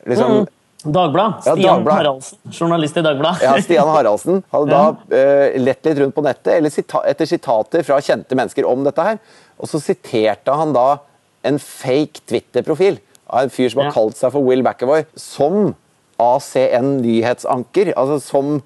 liksom 0.09 0.42
Dagbladet. 0.80 1.44
Ja, 1.44 1.53
Stian 1.53 1.66
Dagblad. 1.66 1.94
Haraldsen, 1.98 2.38
journalist 2.57 2.96
i 2.96 3.03
Dagbladet. 3.05 3.42
Ja, 3.44 3.53
Stian 3.61 3.88
Haraldsen 3.92 4.38
hadde 4.55 4.70
da 4.70 4.84
uh, 5.18 5.59
lett 5.61 5.84
litt 5.84 6.01
rundt 6.01 6.16
på 6.16 6.24
nettet 6.24 6.55
eller 6.55 6.72
sita 6.72 7.03
etter 7.11 7.28
sitater 7.28 7.84
fra 7.84 7.98
kjente 8.01 8.38
mennesker 8.38 8.68
om 8.68 8.86
dette 8.86 9.05
her. 9.05 9.20
Og 9.61 9.68
så 9.68 9.80
siterte 9.82 10.57
han 10.57 10.72
da 10.72 10.86
en 11.44 11.61
fake 11.61 12.24
Twitter-profil 12.28 12.96
av 13.28 13.44
en 13.44 13.53
fyr 13.53 13.68
som 13.72 13.84
har 13.84 13.92
kalt 13.92 14.16
seg 14.16 14.32
for 14.32 14.44
Will 14.46 14.64
McAvoy, 14.64 15.05
som 15.20 15.74
ACN 16.21 16.99
nyhetsanker. 17.05 17.95
Altså 17.97 18.21
som 18.23 18.59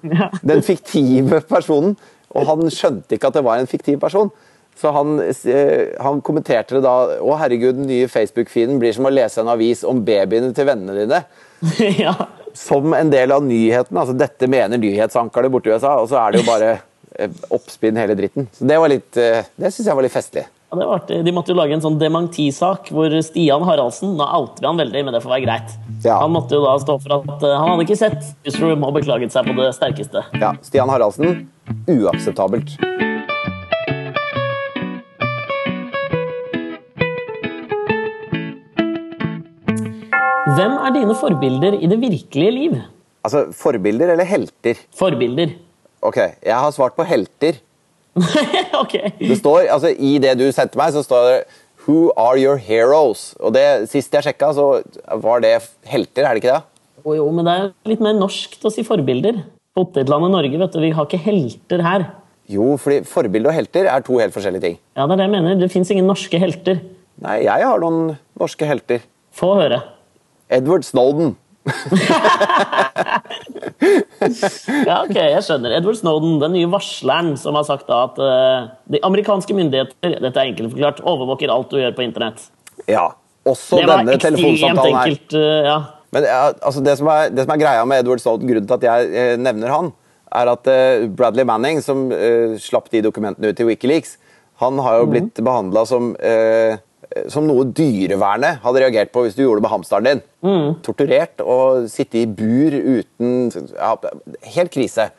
den 0.43 0.65
fiktive 0.65 1.41
personen. 1.49 1.95
Og 2.35 2.49
han 2.49 2.67
skjønte 2.73 3.15
ikke 3.15 3.31
at 3.31 3.37
det 3.37 3.45
var 3.47 3.61
en 3.61 3.69
fiktiv 3.71 3.99
person. 4.01 4.31
Så 4.75 4.91
han, 4.91 5.19
eh, 5.23 5.95
han 6.03 6.21
kommenterte 6.21 6.75
det 6.75 6.83
da 6.83 6.95
Å, 7.23 7.35
herregud, 7.39 7.77
den 7.77 7.87
nye 7.87 8.09
Facebook-feeden 8.11 8.79
blir 8.81 8.95
som 8.95 9.07
å 9.07 9.13
lese 9.13 9.39
en 9.39 9.51
avis 9.53 9.85
om 9.87 10.01
babyene 10.03 10.51
til 10.55 10.67
vennene 10.67 11.05
dine 11.05 11.21
ja. 12.03 12.11
som 12.51 12.91
en 12.97 13.13
del 13.13 13.31
av 13.31 13.45
nyheten. 13.45 13.95
altså 13.95 14.17
Dette 14.19 14.49
mener 14.51 14.81
nyhetsankerne 14.81 15.47
i 15.47 15.71
USA, 15.71 15.95
og 16.01 16.09
så 16.11 16.19
er 16.19 16.35
det 16.35 16.43
jo 16.43 16.49
bare 16.49 16.73
eh, 17.15 17.39
oppspinn 17.55 17.95
hele 18.01 18.17
dritten. 18.19 18.49
Så 18.51 18.67
Det 18.67 18.81
var 18.83 18.91
litt, 18.91 19.15
eh, 19.15 19.47
det 19.55 19.71
syns 19.71 19.87
jeg 19.87 19.95
var 20.01 20.07
litt 20.07 20.17
festlig. 20.17 20.45
Ja, 20.75 20.79
det 20.81 20.87
var 20.87 20.95
artig. 20.99 21.17
De 21.23 21.31
måtte 21.31 21.53
jo 21.53 21.55
lage 21.55 21.71
en 21.71 21.81
sånn 21.83 21.95
demantisak 21.95 22.89
hvor 22.91 23.13
Stian 23.23 23.63
Haraldsen 23.63 24.17
Nå 24.19 24.25
outer 24.27 24.65
han 24.67 24.79
veldig, 24.81 25.05
men 25.07 25.15
det 25.15 25.21
får 25.23 25.31
være 25.31 25.43
greit. 25.45 25.75
Ja. 26.03 26.17
Han 26.19 26.33
måtte 26.35 26.57
jo 26.57 26.65
da 26.65 26.73
stå 26.83 26.97
for 26.99 27.13
at 27.15 27.45
eh, 27.47 27.53
han 27.55 27.69
hadde 27.69 27.85
ikke 27.85 27.95
sett 27.95 28.25
Newsroom 28.43 28.83
og 28.83 28.97
beklaget 28.97 29.31
seg 29.31 29.47
på 29.47 29.55
det 29.55 29.69
sterkeste. 29.77 30.25
Ja, 30.41 30.49
Stian 30.67 30.91
Haraldsen 30.91 31.45
uakseptabelt. 31.87 32.75
Hvem 40.59 40.75
er 40.75 40.97
dine 40.97 41.15
forbilder 41.21 41.79
i 41.79 41.87
det 41.87 42.01
virkelige 42.03 42.57
liv? 42.57 42.75
Altså, 43.23 43.45
forbilder 43.55 44.11
eller 44.17 44.27
helter? 44.27 44.83
Forbilder. 44.99 45.55
Ok, 46.03 46.19
jeg 46.19 46.59
har 46.67 46.75
svart 46.75 46.99
på 46.99 47.07
helter. 47.07 47.63
ok. 48.83 48.95
Det 49.19 49.37
står, 49.39 49.67
altså 49.75 49.91
I 49.91 50.17
det 50.23 50.37
du 50.39 50.45
sendte 50.55 50.79
meg, 50.79 50.93
så 50.95 51.03
står 51.05 51.29
det 51.29 51.37
Who 51.85 52.09
are 52.17 52.39
your 52.41 52.57
heroes? 52.57 53.33
Og 53.39 53.53
det, 53.53 53.65
Sist 53.91 54.13
jeg 54.15 54.25
sjekka, 54.25 54.53
så 54.57 54.69
var 55.21 55.43
det 55.43 55.57
helter, 55.85 56.25
er 56.25 56.33
det 56.33 56.41
ikke 56.43 56.55
det? 56.55 56.63
Jo, 57.05 57.17
jo, 57.19 57.25
men 57.35 57.45
det 57.45 57.55
er 57.59 57.67
litt 57.91 58.01
mer 58.01 58.15
norsk 58.17 58.57
å 58.65 58.71
si 58.73 58.85
forbilder. 58.87 59.43
Potetlandet 59.77 60.33
Norge, 60.33 60.57
vet 60.57 60.73
du, 60.73 60.79
vi 60.81 60.93
har 60.95 61.05
ikke 61.05 61.21
helter 61.21 61.83
her. 61.85 62.07
Jo, 62.49 62.75
fordi 62.81 63.03
forbilde 63.09 63.49
og 63.51 63.57
helter 63.57 63.89
er 63.89 64.03
to 64.05 64.17
helt 64.21 64.33
forskjellige 64.33 64.63
ting. 64.63 64.77
Ja, 64.97 65.05
det 65.05 65.15
er 65.15 65.19
det 65.19 65.27
jeg 65.27 65.33
mener. 65.35 65.57
Det 65.61 65.69
fins 65.73 65.91
ingen 65.93 66.09
norske 66.09 66.39
helter. 66.41 66.81
Nei, 67.21 67.39
jeg 67.45 67.67
har 67.67 67.81
noen 67.83 68.15
norske 68.39 68.67
helter. 68.69 69.05
Få 69.35 69.53
høre. 69.59 69.81
Edward 70.53 70.85
Snowden. 70.87 71.35
Ja, 74.85 75.01
ok, 75.03 75.17
jeg 75.17 75.43
skjønner. 75.45 75.73
Edward 75.77 75.97
Snowden, 75.99 76.37
den 76.41 76.55
nye 76.55 76.69
varsleren 76.71 77.33
som 77.39 77.57
har 77.57 77.65
sagt 77.67 77.89
at 77.93 78.17
uh, 78.21 78.69
de 78.91 79.01
amerikanske 79.05 79.55
myndigheter 79.57 80.17
dette 80.23 80.39
er 80.39 80.51
enkelt 80.51 80.73
forklart, 80.73 81.01
overvåker 81.05 81.53
alt 81.53 81.73
du 81.73 81.79
gjør 81.81 81.95
på 81.97 82.05
internett. 82.05 82.47
Ja. 82.89 83.09
Også 83.45 83.77
denne 83.77 84.17
telefonsamtalen 84.17 84.95
her. 84.97 85.05
enkelt. 85.05 85.33
eh, 85.37 85.67
ja. 85.67 85.77
Men 86.15 86.23
ja, 86.25 86.39
altså 86.65 86.81
det, 86.81 86.95
som 86.97 87.09
er, 87.13 87.29
det 87.29 87.43
som 87.45 87.53
er 87.53 87.61
greia 87.61 87.83
med 87.85 88.01
Edward 88.01 88.21
Snowden, 88.23 88.49
grunnen 88.49 88.69
til 88.69 88.77
at 88.79 88.85
jeg 88.87 89.11
eh, 89.13 89.35
nevner 89.37 89.69
han, 89.73 89.91
er 90.33 90.49
at 90.49 90.69
eh, 90.71 91.05
Bradley 91.13 91.45
Manning, 91.45 91.81
som 91.85 92.07
eh, 92.15 92.55
slapp 92.61 92.89
de 92.93 93.03
dokumentene 93.05 93.51
ut 93.51 93.59
til 93.59 93.69
Wikileaks, 93.69 94.15
han 94.63 94.79
har 94.79 95.01
jo 95.01 95.09
blitt 95.11 95.41
behandla 95.43 95.83
som, 95.85 96.13
eh, 96.17 96.79
som 97.31 97.45
noe 97.47 97.63
dyrevernet 97.75 98.59
hadde 98.63 98.81
reagert 98.83 99.11
på 99.15 99.23
hvis 99.25 99.37
du 99.37 99.43
gjorde 99.45 99.61
det 99.61 99.65
med 99.67 99.71
hamsteren 99.71 100.07
din. 100.09 100.23
Torturert 100.85 101.41
og 101.43 101.85
sitte 101.91 102.19
i 102.21 102.25
bur 102.27 102.75
uten 102.75 103.51
ja, 103.75 103.93
Helt 104.55 104.73
krise. 104.73 105.09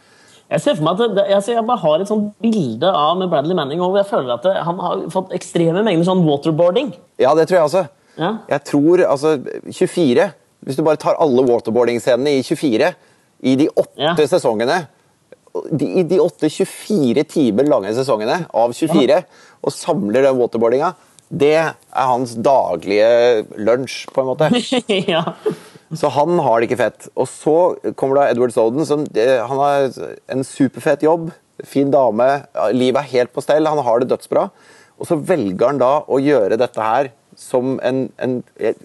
Jeg 0.47 0.63
ser 0.63 0.77
for 0.79 0.87
meg 0.87 1.01
at 1.03 1.15
det, 1.17 1.25
jeg, 1.33 1.43
jeg 1.57 1.65
bare 1.67 1.83
har 1.83 2.03
et 2.05 2.11
sånt 2.11 2.29
bilde 2.45 2.91
av 2.95 3.17
med 3.19 3.31
Bradley 3.33 3.57
Manning, 3.59 3.81
og 3.83 3.97
jeg 3.99 4.07
føler 4.07 4.37
at 4.37 4.45
det, 4.47 4.53
han 4.63 4.79
har 4.79 5.01
fått 5.11 5.33
ekstreme 5.35 5.83
mengder 5.83 6.07
sånn 6.07 6.23
waterboarding. 6.27 6.93
Ja, 7.19 7.33
det 7.35 7.49
tror 7.51 7.59
jeg 7.59 7.67
også. 7.71 7.83
Ja. 8.17 8.31
Jeg 8.49 8.63
tror 8.69 9.03
altså 9.05 9.35
24 9.69 10.31
Hvis 10.65 10.79
du 10.79 10.83
bare 10.87 10.97
tar 10.97 11.19
alle 11.21 11.43
waterboarding-scenene 11.45 12.39
i 12.39 12.45
24 12.47 12.93
i 13.45 13.53
de 13.61 13.67
åtte 13.77 14.01
Ja. 14.01 14.15
sesongene 14.17 14.79
de, 15.69 15.85
I 16.01 16.05
de 16.09 16.17
åtte 16.21 16.49
24 16.49 17.25
timer 17.29 17.69
lange 17.69 17.93
sesongene 17.97 18.39
av 18.57 18.73
24 18.73 19.19
og 19.67 19.73
samler 19.75 20.25
den 20.25 20.39
waterboardinga, 20.39 20.95
det 21.29 21.55
er 21.59 21.73
hans 21.95 22.37
daglige 22.39 23.47
lunsj, 23.59 24.05
på 24.15 24.23
en 24.23 24.29
måte. 24.31 24.51
ja. 25.15 25.25
Så 25.95 26.11
han 26.15 26.39
har 26.43 26.61
det 26.61 26.69
ikke 26.69 26.81
fett. 26.81 27.09
Og 27.15 27.29
så 27.31 27.57
kommer 27.99 28.21
da 28.21 28.29
Edward 28.31 28.55
Snowden, 28.55 28.87
som 28.87 29.05
eh, 29.15 29.39
han 29.43 29.63
har 29.63 29.91
en 30.33 30.47
superfet 30.47 31.05
jobb, 31.07 31.31
fin 31.65 31.91
dame, 31.91 32.27
livet 32.77 33.01
er 33.01 33.13
helt 33.15 33.33
på 33.33 33.43
stell, 33.45 33.67
han 33.67 33.85
har 33.87 34.03
det 34.03 34.11
dødsbra. 34.11 34.49
Og 34.97 35.09
så 35.09 35.19
velger 35.19 35.73
han 35.73 35.81
da 35.81 35.93
å 36.05 36.21
gjøre 36.23 36.59
dette 36.61 36.83
her 36.83 37.11
som 37.37 37.77
en, 37.85 38.07
en 38.23 38.39
jeg, 38.61 38.77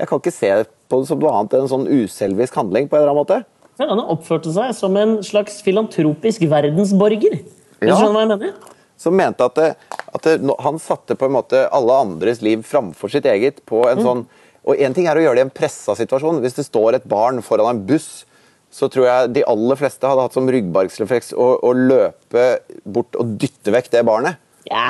jeg 0.00 0.08
kan 0.08 0.20
ikke 0.20 0.34
se 0.34 0.52
på 0.88 1.00
det 1.00 1.08
som 1.08 1.20
noe 1.20 1.32
annet 1.32 1.56
enn 1.56 1.66
en 1.66 1.72
sånn 1.72 1.88
uselvisk 1.90 2.56
handling, 2.58 2.88
på 2.88 2.96
en 2.96 3.02
eller 3.02 3.12
annen 3.12 3.22
måte. 3.22 3.40
Ja, 3.80 3.88
Han 3.90 4.02
oppførte 4.02 4.52
seg 4.54 4.70
som 4.78 4.96
en 5.00 5.18
slags 5.26 5.58
filantropisk 5.66 6.44
verdensborger. 6.50 7.40
Ja. 7.82 7.90
du 7.90 7.96
skjønner 7.98 8.14
hva 8.14 8.22
jeg 8.24 8.32
mener? 8.34 8.73
Som 9.04 9.16
mente 9.20 9.44
at, 9.44 9.58
det, 9.58 9.70
at 10.16 10.26
det, 10.26 10.38
han 10.64 10.80
satte 10.82 11.16
på 11.20 11.28
en 11.28 11.36
måte 11.36 11.66
alle 11.68 12.00
andres 12.06 12.40
liv 12.44 12.64
framfor 12.66 13.12
sitt 13.12 13.28
eget. 13.28 13.60
på 13.68 13.84
en 13.90 14.02
sånn, 14.02 14.24
Og 14.64 14.80
én 14.80 14.94
ting 14.96 15.04
er 15.10 15.18
å 15.20 15.20
gjøre 15.20 15.36
det 15.36 15.42
i 15.44 15.48
en 15.50 15.52
pressa 15.52 15.92
situasjon. 15.98 16.40
Hvis 16.40 16.56
det 16.56 16.64
står 16.64 16.96
et 16.96 17.08
barn 17.08 17.42
foran 17.44 17.68
en 17.74 17.82
buss, 17.84 18.24
så 18.72 18.88
tror 18.90 19.06
jeg 19.06 19.34
de 19.36 19.44
aller 19.46 19.78
fleste 19.78 20.08
hadde 20.08 20.24
hatt 20.24 20.34
som 20.34 20.48
ryggmargsrefleks 20.50 21.34
å, 21.36 21.50
å 21.62 21.70
løpe 21.76 22.46
bort 22.82 23.14
og 23.20 23.36
dytte 23.38 23.74
vekk 23.74 23.92
det 23.92 24.02
barnet. 24.08 24.40
Ja. 24.66 24.88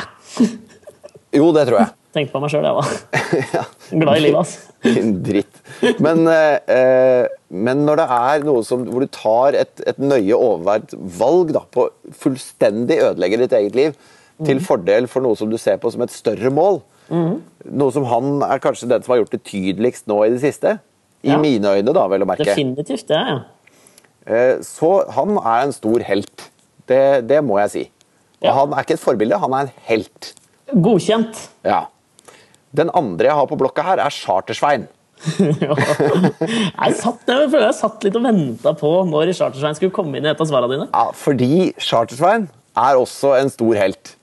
Jo, 1.34 1.50
det 1.52 1.66
tror 1.68 1.80
jeg. 1.82 1.90
Tenk 2.14 2.30
på 2.30 2.38
meg 2.42 2.52
sjøl, 2.52 2.62
jeg, 2.62 2.74
var 2.78 2.86
Ja. 3.56 3.62
Glad 3.90 4.16
i 4.16 4.22
livet, 4.22 4.38
altså. 4.38 4.58
Dritt. 5.26 5.60
Men, 6.04 6.22
eh, 6.30 6.58
eh, 6.70 7.26
men 7.50 7.82
når 7.88 8.02
det 8.02 8.06
er 8.16 8.44
noe 8.46 8.62
som, 8.66 8.84
hvor 8.86 9.02
du 9.02 9.10
tar 9.10 9.56
et, 9.58 9.82
et 9.90 9.98
nøye 9.98 10.36
overveid 10.36 10.94
valg 11.18 11.50
da, 11.56 11.64
på 11.74 11.88
fullstendig 12.22 13.00
ødelegge 13.02 13.40
ditt 13.42 13.56
eget 13.58 13.78
liv, 13.78 13.96
til 14.44 14.58
fordel 14.62 15.06
for 15.10 15.22
noe 15.22 15.38
som 15.38 15.50
du 15.50 15.54
ser 15.62 15.76
på 15.82 15.90
som 15.94 16.02
et 16.02 16.10
større 16.10 16.50
mål 16.50 16.80
Noe 17.08 17.92
som 17.94 18.06
han 18.08 18.40
er 18.46 18.58
kanskje 18.64 18.88
den 18.90 19.02
som 19.04 19.12
har 19.12 19.20
gjort 19.20 19.34
det 19.36 19.42
tydeligst 19.46 20.06
nå 20.10 20.16
i 20.24 20.30
det 20.32 20.40
siste. 20.42 20.78
I 21.24 21.30
Ja. 21.34 21.36
mine 21.40 21.70
øyne, 21.78 21.92
da, 21.96 22.06
vel 22.08 22.24
å 22.24 22.26
merke. 22.28 22.44
Definitivt 22.48 23.06
det, 23.08 23.20
ja. 23.28 23.36
Eh, 24.26 24.56
Så 24.64 24.90
han 25.12 25.36
er 25.38 25.66
en 25.66 25.72
stor 25.72 26.00
helt. 26.04 26.46
Det, 26.88 27.26
det 27.28 27.42
må 27.44 27.58
jeg 27.62 27.70
si. 27.70 27.82
Og 28.42 28.48
Ja. 28.48 28.52
han 28.58 28.72
er 28.72 28.82
ikke 28.84 28.96
et 28.96 29.04
forbilde, 29.04 29.38
han 29.40 29.52
er 29.56 29.60
en 29.68 29.72
helt. 29.88 30.34
Godkjent. 30.74 31.48
Ja. 31.64 31.86
Den 32.74 32.90
andre 32.96 33.30
jeg 33.30 33.38
har 33.38 33.48
på 33.50 33.58
blokka 33.60 33.84
her, 33.86 34.02
er 34.02 34.14
Chartersvein. 34.14 34.88
jeg 35.38 36.96
satt, 36.98 37.22
jeg 37.28 37.48
føler 37.48 37.68
jeg 37.68 37.76
satt 37.78 38.02
litt 38.04 38.16
og 38.18 38.24
venta 38.26 38.74
på 38.76 38.90
når 39.08 39.30
Chartersvein 39.38 39.76
skulle 39.78 39.94
komme 39.94 40.18
inn 40.18 40.26
i 40.26 40.32
et 40.32 40.42
av 40.42 40.50
svarene 40.50 40.74
dine. 40.74 40.88
Ja, 40.90 41.08
fordi 41.16 41.72
Chartersvein 41.78 42.48
er 42.74 42.98
også 42.98 43.36
en 43.38 43.52
stor 43.52 43.78
helt. 43.78 44.16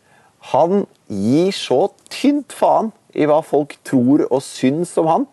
Han 0.52 0.86
gir 1.08 1.52
så 1.56 1.86
tynt 2.12 2.54
faen 2.56 2.92
i 3.16 3.28
hva 3.30 3.42
folk 3.46 3.78
tror 3.88 4.26
og 4.30 4.44
syns 4.46 4.94
om 5.00 5.10
han. 5.10 5.30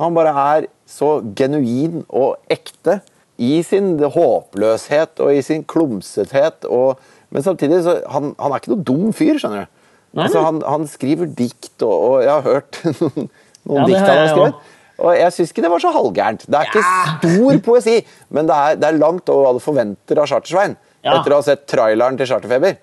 Han 0.00 0.16
bare 0.16 0.32
er 0.56 0.70
så 0.88 1.18
genuin 1.38 2.02
og 2.08 2.36
ekte 2.52 3.00
i 3.42 3.60
sin 3.66 3.96
håpløshet 4.00 5.20
og 5.22 5.34
i 5.34 5.42
sin 5.44 5.64
klumsethet. 5.68 6.66
Og, 6.68 7.00
men 7.30 7.44
samtidig 7.44 7.82
så 7.84 7.98
han, 8.12 8.32
han 8.40 8.52
er 8.52 8.62
ikke 8.62 8.74
noe 8.74 8.86
dum 8.86 9.10
fyr, 9.16 9.40
skjønner 9.40 9.66
du. 9.66 9.75
Altså, 10.24 10.42
han, 10.46 10.62
han 10.64 10.86
skriver 10.88 11.28
dikt, 11.36 11.74
og, 11.84 11.92
og 11.92 12.16
jeg 12.24 12.32
har 12.32 12.46
hørt 12.46 12.80
noen, 13.00 13.28
noen 13.68 13.82
Ja, 13.82 13.86
dikt 13.90 14.00
han 14.00 14.20
har 14.22 14.32
skrevet. 14.32 14.72
Og 14.96 15.12
jeg 15.12 15.32
syns 15.36 15.50
ikke 15.52 15.62
det 15.66 15.70
var 15.74 15.82
så 15.82 15.90
halvgærent. 15.92 16.44
Det 16.48 16.56
er 16.56 16.70
ikke 16.70 16.84
stor 17.20 17.58
poesi, 17.66 17.96
men 18.32 18.48
det 18.48 18.56
er, 18.56 18.78
det 18.80 18.88
er 18.88 19.00
langt 19.02 19.28
over 19.32 19.44
hva 19.44 19.50
du 19.58 19.60
forventer 19.60 20.22
av 20.22 20.30
Chartersvein. 20.30 20.76
Ja. 21.04 21.18
Etter 21.18 21.34
å 21.36 21.40
ha 21.42 21.44
sett 21.44 21.66
traileren 21.68 22.16
til 22.16 22.30
Charterfeber. 22.30 22.78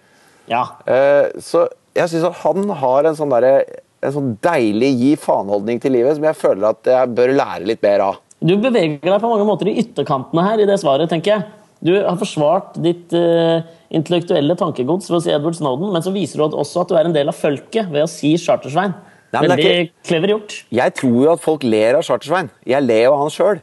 Ja. 0.52 0.62
Uh, 0.86 1.32
så 1.42 1.66
jeg 1.98 2.12
syns 2.12 2.28
at 2.30 2.38
han 2.44 2.70
har 2.84 3.10
en 3.10 3.18
sånn, 3.18 3.34
derre- 3.34 3.82
en 4.04 4.14
sånn 4.14 4.30
deilig 4.46 4.92
gi 5.00 5.12
faen-holdning 5.24 5.82
til 5.82 5.96
livet 5.96 6.18
som 6.20 6.28
jeg 6.30 6.38
føler 6.38 6.70
at 6.70 6.90
jeg 6.94 7.12
bør 7.18 7.34
lære 7.40 7.68
litt 7.72 7.82
mer 7.86 8.06
av. 8.12 8.22
Du 8.44 8.54
beveger 8.60 9.00
deg 9.08 9.20
på 9.24 9.30
mange 9.32 9.46
måter 9.48 9.70
i 9.72 9.78
ytterkantene 9.82 10.44
her 10.46 10.62
i 10.62 10.68
det 10.70 10.76
svaret, 10.82 11.10
tenker 11.10 11.38
jeg. 11.38 11.46
Du 11.84 11.92
har 11.98 12.16
forsvart 12.16 12.78
ditt 12.80 13.12
uh, 13.12 13.60
intellektuelle 13.92 14.56
tankegods 14.60 15.10
ved 15.10 15.18
å 15.18 15.24
si 15.26 15.34
Edward 15.34 15.58
Snowden, 15.58 15.90
men 15.92 16.06
så 16.06 16.14
viser 16.16 16.40
du 16.40 16.46
at 16.46 16.56
også 16.56 16.86
at 16.86 16.94
du 16.94 16.96
er 16.96 17.10
en 17.10 17.16
del 17.16 17.32
av 17.32 17.36
folket 17.36 17.90
ved 17.92 18.06
å 18.06 18.10
si 18.12 18.34
Chartersveien. 18.40 18.96
Nei, 19.34 19.42
Veldig 19.44 19.66
ikke... 19.66 19.92
clever 20.08 20.32
gjort. 20.36 20.56
Jeg 20.72 20.96
tror 21.00 21.20
jo 21.26 21.32
at 21.34 21.44
folk 21.44 21.66
ler 21.68 21.98
av 21.98 22.06
Chartersvein. 22.08 22.52
Jeg 22.70 22.86
ler 22.86 23.08
jo 23.08 23.16
av 23.16 23.24
han 23.26 23.34
sjøl. 23.34 23.62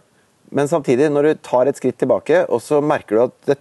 Men 0.50 0.68
samtidig, 0.68 1.08
når 1.14 1.28
du 1.28 1.42
tar 1.46 1.70
et 1.70 1.78
skritt 1.78 1.96
tilbake, 2.00 2.42
og 2.50 2.60
så 2.64 2.80
merker 2.82 3.16
du 3.16 3.22
at 3.28 3.36
det, 3.52 3.56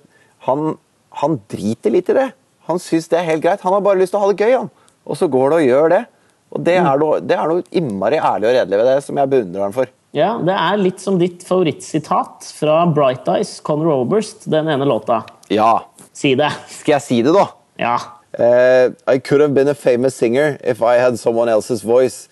han, 0.48 0.74
han 1.22 1.38
driter 1.54 1.94
litt 1.94 2.10
i 2.12 2.18
det. 2.18 2.30
Han 2.68 2.82
syns 2.82 3.08
det 3.12 3.20
er 3.22 3.30
helt 3.30 3.46
greit. 3.46 3.62
Han 3.64 3.78
har 3.78 3.86
bare 3.86 4.02
lyst 4.02 4.16
til 4.16 4.20
å 4.20 4.26
ha 4.26 4.32
det 4.34 4.42
gøy, 4.42 4.56
han. 4.58 4.72
Og 5.06 5.22
så 5.22 5.30
går 5.32 5.54
det 5.54 5.62
og 5.62 5.70
gjør 5.70 5.94
det. 5.94 6.02
Og 6.50 6.66
det 6.66 6.76
er 6.82 7.00
noe, 7.00 7.22
det 7.22 7.38
er 7.38 7.52
noe 7.52 7.64
innmari 7.78 8.18
ærlig 8.18 8.50
og 8.50 8.56
redelig 8.58 8.82
ved 8.82 8.90
det 8.90 8.98
som 9.06 9.22
jeg 9.22 9.32
beundrer 9.32 9.68
han 9.68 9.78
for. 9.78 9.94
Ja, 10.12 10.40
Det 10.42 10.54
er 10.58 10.78
litt 10.82 11.02
som 11.04 11.20
ditt 11.22 11.44
favorittsitat 11.46 12.48
fra 12.58 12.80
Bright 12.90 13.28
Eyes, 13.30 13.60
Conor 13.62 13.92
Oberst, 13.94 14.48
den 14.50 14.68
ene 14.68 14.86
låta. 14.86 15.24
Ja. 15.54 15.86
Si 16.14 16.34
det. 16.36 16.50
Skal 16.68 16.96
jeg 16.98 17.06
si 17.06 17.22
det, 17.22 17.34
da? 17.36 17.46
Ja. 17.78 17.98
Uh, 18.34 18.94
I 19.08 19.20
could 19.20 19.42
have 19.42 19.54
been 19.54 19.68
a 19.68 19.76
famous 19.76 20.16
singer 20.16 20.58
if 20.64 20.82
I 20.82 20.98
had 20.98 21.20
someone 21.20 21.50
else's 21.50 21.84
voice. 21.84 22.28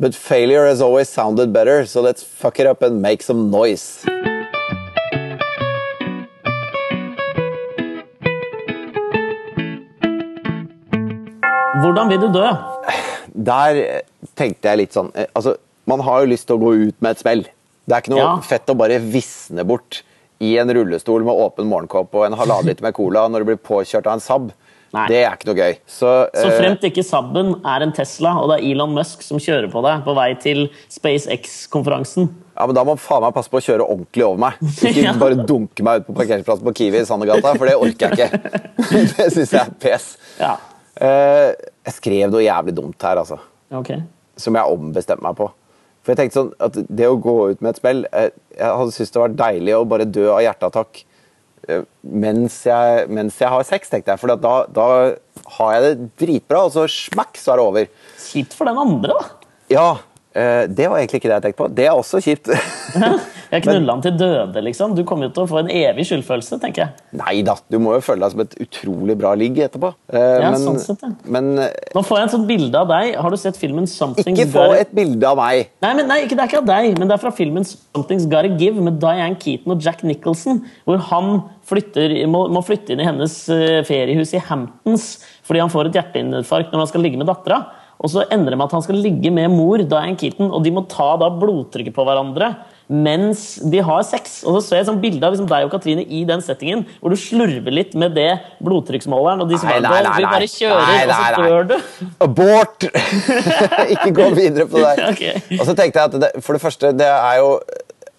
But 0.00 0.14
failure 0.14 0.66
has 0.66 0.80
always 0.80 1.08
sounded 1.08 1.52
better, 1.52 1.84
so 1.84 2.00
let's 2.00 2.22
fuck 2.22 2.60
it 2.60 2.66
up 2.66 2.82
and 2.82 3.02
make 3.02 3.22
some 3.22 3.50
noise. 3.50 4.04
Hvordan 11.82 12.08
vil 12.08 12.20
du 12.20 12.28
dø? 12.32 12.46
Der 13.46 14.02
tenkte 14.38 14.70
jeg 14.70 14.78
litt 14.80 14.94
sånn 14.96 15.10
eh, 15.14 15.28
Altså, 15.36 15.56
man 15.88 16.00
har 16.04 16.22
jo 16.24 16.30
lyst 16.34 16.46
til 16.50 16.58
å 16.58 16.62
gå 16.62 16.74
ut 16.88 16.98
med 17.02 17.16
et 17.16 17.22
smell. 17.24 17.42
Det 17.88 17.96
er 17.96 18.02
ikke 18.04 18.12
noe 18.14 18.22
Ja. 18.26 18.36
fett 18.44 18.68
å 18.68 18.76
bare 18.76 18.98
visne 19.00 19.64
bort 19.64 20.02
i 20.44 20.52
en 20.60 20.68
rullestol 20.70 21.24
med 21.26 21.34
åpen 21.34 21.66
morgenkopp 21.66 22.12
og 22.14 22.26
en 22.28 22.36
halvannen 22.38 22.68
liter 22.70 22.84
med 22.84 22.94
cola 22.94 23.24
når 23.32 23.42
du 23.42 23.48
blir 23.52 23.56
påkjørt 23.64 24.06
av 24.06 24.18
en 24.18 24.20
Saab. 24.22 24.50
Nei. 24.94 25.02
Det 25.10 25.18
er 25.20 25.34
ikke 25.36 25.48
noe 25.50 25.58
gøy. 25.58 25.74
Så, 25.84 26.10
Så 26.32 26.46
eh, 26.48 26.54
fremt 26.56 26.84
ikke 26.88 27.02
Sabben 27.04 27.50
er 27.60 27.82
en 27.84 27.90
Tesla, 27.92 28.30
og 28.40 28.48
det 28.48 28.60
er 28.62 28.70
Elon 28.70 28.94
Musk 28.96 29.20
som 29.26 29.36
kjører 29.36 29.66
på 29.72 29.82
deg 29.84 30.04
på 30.06 30.14
vei 30.16 30.30
til 30.40 30.62
SpaceX-konferansen. 30.88 32.28
ja, 32.56 32.66
men 32.66 32.74
Da 32.74 32.84
må 32.84 32.96
faen 32.98 33.22
meg 33.22 33.34
passe 33.36 33.50
på 33.52 33.58
å 33.60 33.64
kjøre 33.64 33.84
ordentlig 33.84 34.24
over 34.24 34.38
meg. 34.38 34.54
Ikke 34.80 35.02
Ja. 35.08 35.12
bare 35.18 35.36
dunke 35.46 35.84
meg 35.84 36.00
ut 36.02 36.06
på 36.08 36.16
parkeringsplassen 36.16 36.64
på 36.64 36.74
Kiwi 36.74 37.02
i 37.02 37.04
Sandegata, 37.08 37.52
for 37.58 37.66
det 37.68 37.76
orker 37.76 38.16
jeg 38.16 38.30
ikke. 38.30 38.62
det 39.18 39.28
syns 39.34 39.52
jeg 39.52 39.60
er 39.60 39.74
pes. 39.80 40.08
Ja. 40.40 40.54
Eh, 40.98 41.52
jeg 41.88 41.94
skrev 41.98 42.32
noe 42.32 42.42
jævlig 42.44 42.74
dumt 42.74 43.02
her, 43.02 43.20
altså. 43.22 43.38
Okay. 43.70 44.00
Som 44.38 44.56
jeg 44.58 44.64
ombestemte 44.72 45.22
meg 45.22 45.36
på. 45.38 45.50
For 46.08 46.14
jeg 46.14 46.22
tenkte 46.22 46.40
sånn 46.40 46.54
at 46.64 46.76
det 46.88 47.04
å 47.04 47.18
gå 47.20 47.36
ut 47.52 47.58
med 47.60 47.74
et 47.74 47.78
spill 47.82 47.98
Jeg, 48.08 48.30
jeg 48.56 48.76
hadde 48.80 48.94
syntes 48.96 49.10
det 49.12 49.20
var 49.20 49.34
deilig 49.42 49.74
å 49.76 49.84
bare 49.90 50.06
dø 50.08 50.22
av 50.32 50.40
hjerteattakk 50.40 51.02
eh, 51.68 51.82
mens 52.24 52.56
jeg, 52.64 53.02
mens 53.12 53.36
jeg 53.36 53.52
har 53.52 53.66
sex, 53.68 53.92
tenkte 53.92 54.14
jeg. 54.14 54.22
For 54.22 54.32
da, 54.32 54.54
da 54.72 54.86
har 55.58 55.74
jeg 55.74 55.84
det 55.84 56.08
dritbra, 56.24 56.62
og 56.64 56.72
så 56.72 56.86
smakk, 56.88 57.36
så 57.36 57.52
er 57.52 57.60
det 57.60 57.66
over. 57.66 57.90
Kjipt 58.24 58.56
for 58.56 58.70
den 58.70 58.80
andre, 58.80 59.18
da. 59.18 59.52
Ja, 59.68 59.88
eh, 59.92 60.07
det 60.68 60.86
var 60.90 61.00
egentlig 61.00 61.18
ikke 61.22 61.30
det 61.30 61.36
jeg 61.38 61.44
tenkte 61.48 61.62
på. 61.62 61.68
Det 61.74 61.86
er 61.88 61.96
også 61.96 62.20
kjipt. 62.24 62.50
Jeg 63.48 63.62
knulla 63.64 63.94
han 63.94 64.02
til 64.04 64.16
døde, 64.20 64.60
liksom. 64.60 64.92
Du 64.92 65.00
kommer 65.08 65.28
jo 65.28 65.32
til 65.32 65.46
å 65.46 65.48
få 65.48 65.62
en 65.62 65.70
evig 65.72 66.04
skyldfølelse, 66.04 66.58
tenker 66.60 66.82
jeg. 66.82 67.04
Nei 67.16 67.38
da, 67.46 67.54
du 67.72 67.78
må 67.80 67.94
jo 67.96 68.02
føle 68.04 68.20
deg 68.26 68.34
som 68.34 68.42
et 68.44 68.56
utrolig 68.60 69.16
bra 69.16 69.30
ligg 69.40 69.56
etterpå. 69.64 69.88
Eh, 70.12 70.26
Ja, 70.42 70.50
men, 70.52 70.60
sånn 70.60 70.76
sett, 70.82 71.00
ja. 71.06 71.08
men 71.32 71.48
eh, 71.64 71.72
Nå 71.96 72.02
får 72.04 72.20
jeg 72.20 72.28
et 72.28 72.34
sånt 72.36 72.48
bilde 72.50 72.82
av 72.82 72.90
deg. 72.92 73.14
Har 73.16 73.32
du 73.32 73.38
sett 73.40 73.56
filmen 73.56 73.88
'Something's 73.88 74.28
ikke 74.34 74.50
få 74.52 74.66
et 74.76 74.92
bilde 74.94 75.24
av 75.30 75.40
meg. 75.40 75.70
Nei, 75.80 75.94
men 75.96 76.10
nei, 76.12 76.20
ikke, 76.26 76.36
Det 76.36 76.44
er 76.44 76.52
ikke 76.52 76.60
av 76.60 76.68
deg, 76.68 76.98
men 77.00 77.08
det 77.08 77.16
er 77.16 77.24
fra 77.24 77.32
filmen 77.32 77.64
'Something's 77.64 78.28
Gotta 78.28 78.52
Give' 78.60 78.84
med 78.84 79.00
Diane 79.00 79.40
Keaton 79.40 79.72
og 79.72 79.80
Jack 79.80 80.04
Nicholson. 80.04 80.60
Hvor 80.84 81.00
han 81.08 81.42
flytter, 81.64 82.18
må, 82.28 82.44
må 82.52 82.60
flytte 82.64 82.92
inn 82.92 83.00
i 83.00 83.08
hennes 83.08 83.48
eh, 83.48 83.80
feriehus 83.88 84.34
i 84.36 84.44
Hamptons 84.44 85.08
fordi 85.48 85.60
han 85.64 85.72
får 85.72 85.88
et 85.88 85.96
hjerteinfarkt 85.96 86.72
når 86.74 86.84
han 86.84 86.88
skal 86.90 87.00
ligge 87.00 87.16
med 87.16 87.28
dattera. 87.30 87.62
Og 87.98 88.10
så 88.12 88.24
endrer 88.30 88.54
det 88.54 88.58
med 88.60 88.68
at 88.68 88.76
han 88.78 88.84
skal 88.84 89.00
ligge 89.02 89.30
med 89.34 89.50
mor, 89.50 89.82
Diane 89.82 90.16
Keaton, 90.18 90.52
og 90.54 90.62
de 90.62 90.70
må 90.74 90.84
ta 90.90 91.16
da 91.18 91.30
blodtrykket 91.34 91.96
på 91.96 92.04
hverandre 92.06 92.54
mens 92.88 93.58
de 93.68 93.82
har 93.84 94.00
sex. 94.08 94.38
Og 94.48 94.54
så 94.56 94.60
ser 94.64 94.78
jeg 94.78 94.84
et 94.86 94.88
sånt 94.88 95.02
bilde 95.02 95.20
av 95.26 95.34
liksom 95.34 95.48
deg 95.50 95.66
og 95.66 95.72
Katrine 95.74 96.06
i 96.08 96.22
den 96.28 96.40
settingen, 96.40 96.86
hvor 97.02 97.12
du 97.12 97.18
slurver 97.20 97.74
litt 97.74 97.92
med 98.00 98.14
det 98.16 98.30
blodtrykksmåleren, 98.64 99.42
og 99.44 99.50
de 99.50 99.58
som 99.60 99.68
Nei, 99.68 99.80
nei, 99.84 99.90
nei, 99.90 100.04
«Gå, 100.06 100.14
Vi 100.16 100.24
nei. 100.24 100.30
bare 100.32 100.48
kjører, 100.48 100.86
Nei, 100.86 101.02
og 101.02 101.10
nei, 101.10 101.18
så 101.18 101.42
nei. 101.42 101.50
dør 101.50 101.66
du. 101.68 102.06
Abort! 102.24 102.86
ikke 103.94 104.12
gå 104.16 104.28
videre 104.38 104.68
på 104.70 104.80
det 104.80 104.94
der. 104.94 105.04
Ok. 105.12 105.58
Og 105.58 105.66
så 105.68 105.74
tenkte 105.76 106.00
jeg 106.00 106.12
at 106.12 106.16
det, 106.24 106.30
for 106.44 106.56
det 106.56 106.62
første, 106.64 106.94
det 106.96 107.08
er 107.12 107.42
jo 107.42 107.50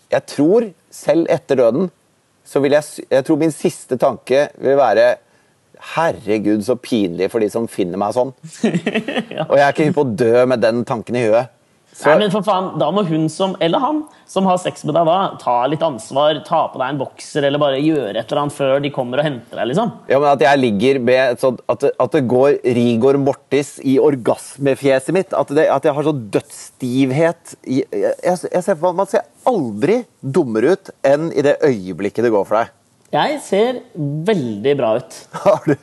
Jeg 0.10 0.26
tror, 0.36 0.68
selv 0.94 1.26
etter 1.34 1.60
døden, 1.60 1.90
så 2.46 2.62
vil 2.62 2.74
jeg 2.78 3.08
Jeg 3.10 3.26
tror 3.26 3.38
min 3.42 3.54
siste 3.54 3.98
tanke 4.02 4.48
vil 4.62 4.78
være 4.78 5.16
Herregud, 5.80 6.66
så 6.66 6.76
pinlig 6.76 7.30
for 7.32 7.44
de 7.44 7.48
som 7.52 7.68
finner 7.72 8.00
meg 8.00 8.16
sånn. 8.18 8.34
Og 9.50 9.56
jeg 9.56 9.64
er 9.64 9.72
ikke 9.72 9.88
hypp 9.88 9.98
på 9.98 10.06
å 10.08 10.18
dø 10.24 10.44
med 10.52 10.62
den 10.64 10.84
tanken 10.88 11.18
i 11.20 11.24
huet. 11.30 11.56
Så, 12.00 12.06
Nei, 12.08 12.20
men 12.22 12.32
for 12.32 12.46
faen, 12.46 12.68
Da 12.80 12.88
må 12.94 13.02
hun 13.08 13.26
som, 13.32 13.56
eller 13.60 13.82
han 13.84 14.04
som 14.30 14.46
har 14.48 14.60
sex 14.62 14.86
med 14.86 14.94
deg 14.96 15.08
da, 15.10 15.16
ta 15.42 15.56
litt 15.68 15.82
ansvar, 15.84 16.38
ta 16.48 16.62
på 16.72 16.80
deg 16.80 16.94
en 16.94 17.00
bokser 17.02 17.48
eller 17.48 17.60
bare 17.60 17.82
gjøre 17.82 18.14
et 18.14 18.30
eller 18.30 18.44
annet 18.44 18.56
før 18.56 18.76
de 18.84 18.92
kommer 18.94 19.20
og 19.20 19.28
henter 19.28 19.58
deg. 19.60 19.72
liksom. 19.72 19.92
ja, 20.08 20.20
men 20.22 20.30
At 20.30 20.46
jeg 20.46 20.62
ligger 20.62 21.02
med 21.10 21.34
et 21.34 21.44
at, 21.74 21.88
at 22.06 22.16
det 22.16 22.24
går 22.30 22.60
Rigor 22.78 23.20
Mortis 23.20 23.74
i 23.84 23.98
orgasmefjeset 24.00 25.18
mitt. 25.18 25.36
At, 25.36 25.52
det, 25.52 25.66
at 25.74 25.90
jeg 25.90 25.98
har 25.98 26.08
sånn 26.08 26.26
dødsstivhet 26.38 27.56
jeg, 27.66 27.90
jeg, 27.92 28.38
jeg 28.48 28.64
ser 28.64 28.80
Man 28.86 29.10
ser 29.10 29.26
aldri 29.50 30.04
dummere 30.22 30.78
ut 30.78 30.94
enn 31.04 31.34
i 31.34 31.44
det 31.44 31.58
øyeblikket 31.66 32.24
det 32.24 32.36
går 32.36 32.48
for 32.48 32.62
deg. 32.62 32.76
Jeg 33.14 33.40
ser 33.42 33.80
veldig 33.96 34.76
bra 34.78 34.92
ut. 35.00 35.16
Har 35.46 35.64
du 35.66 35.76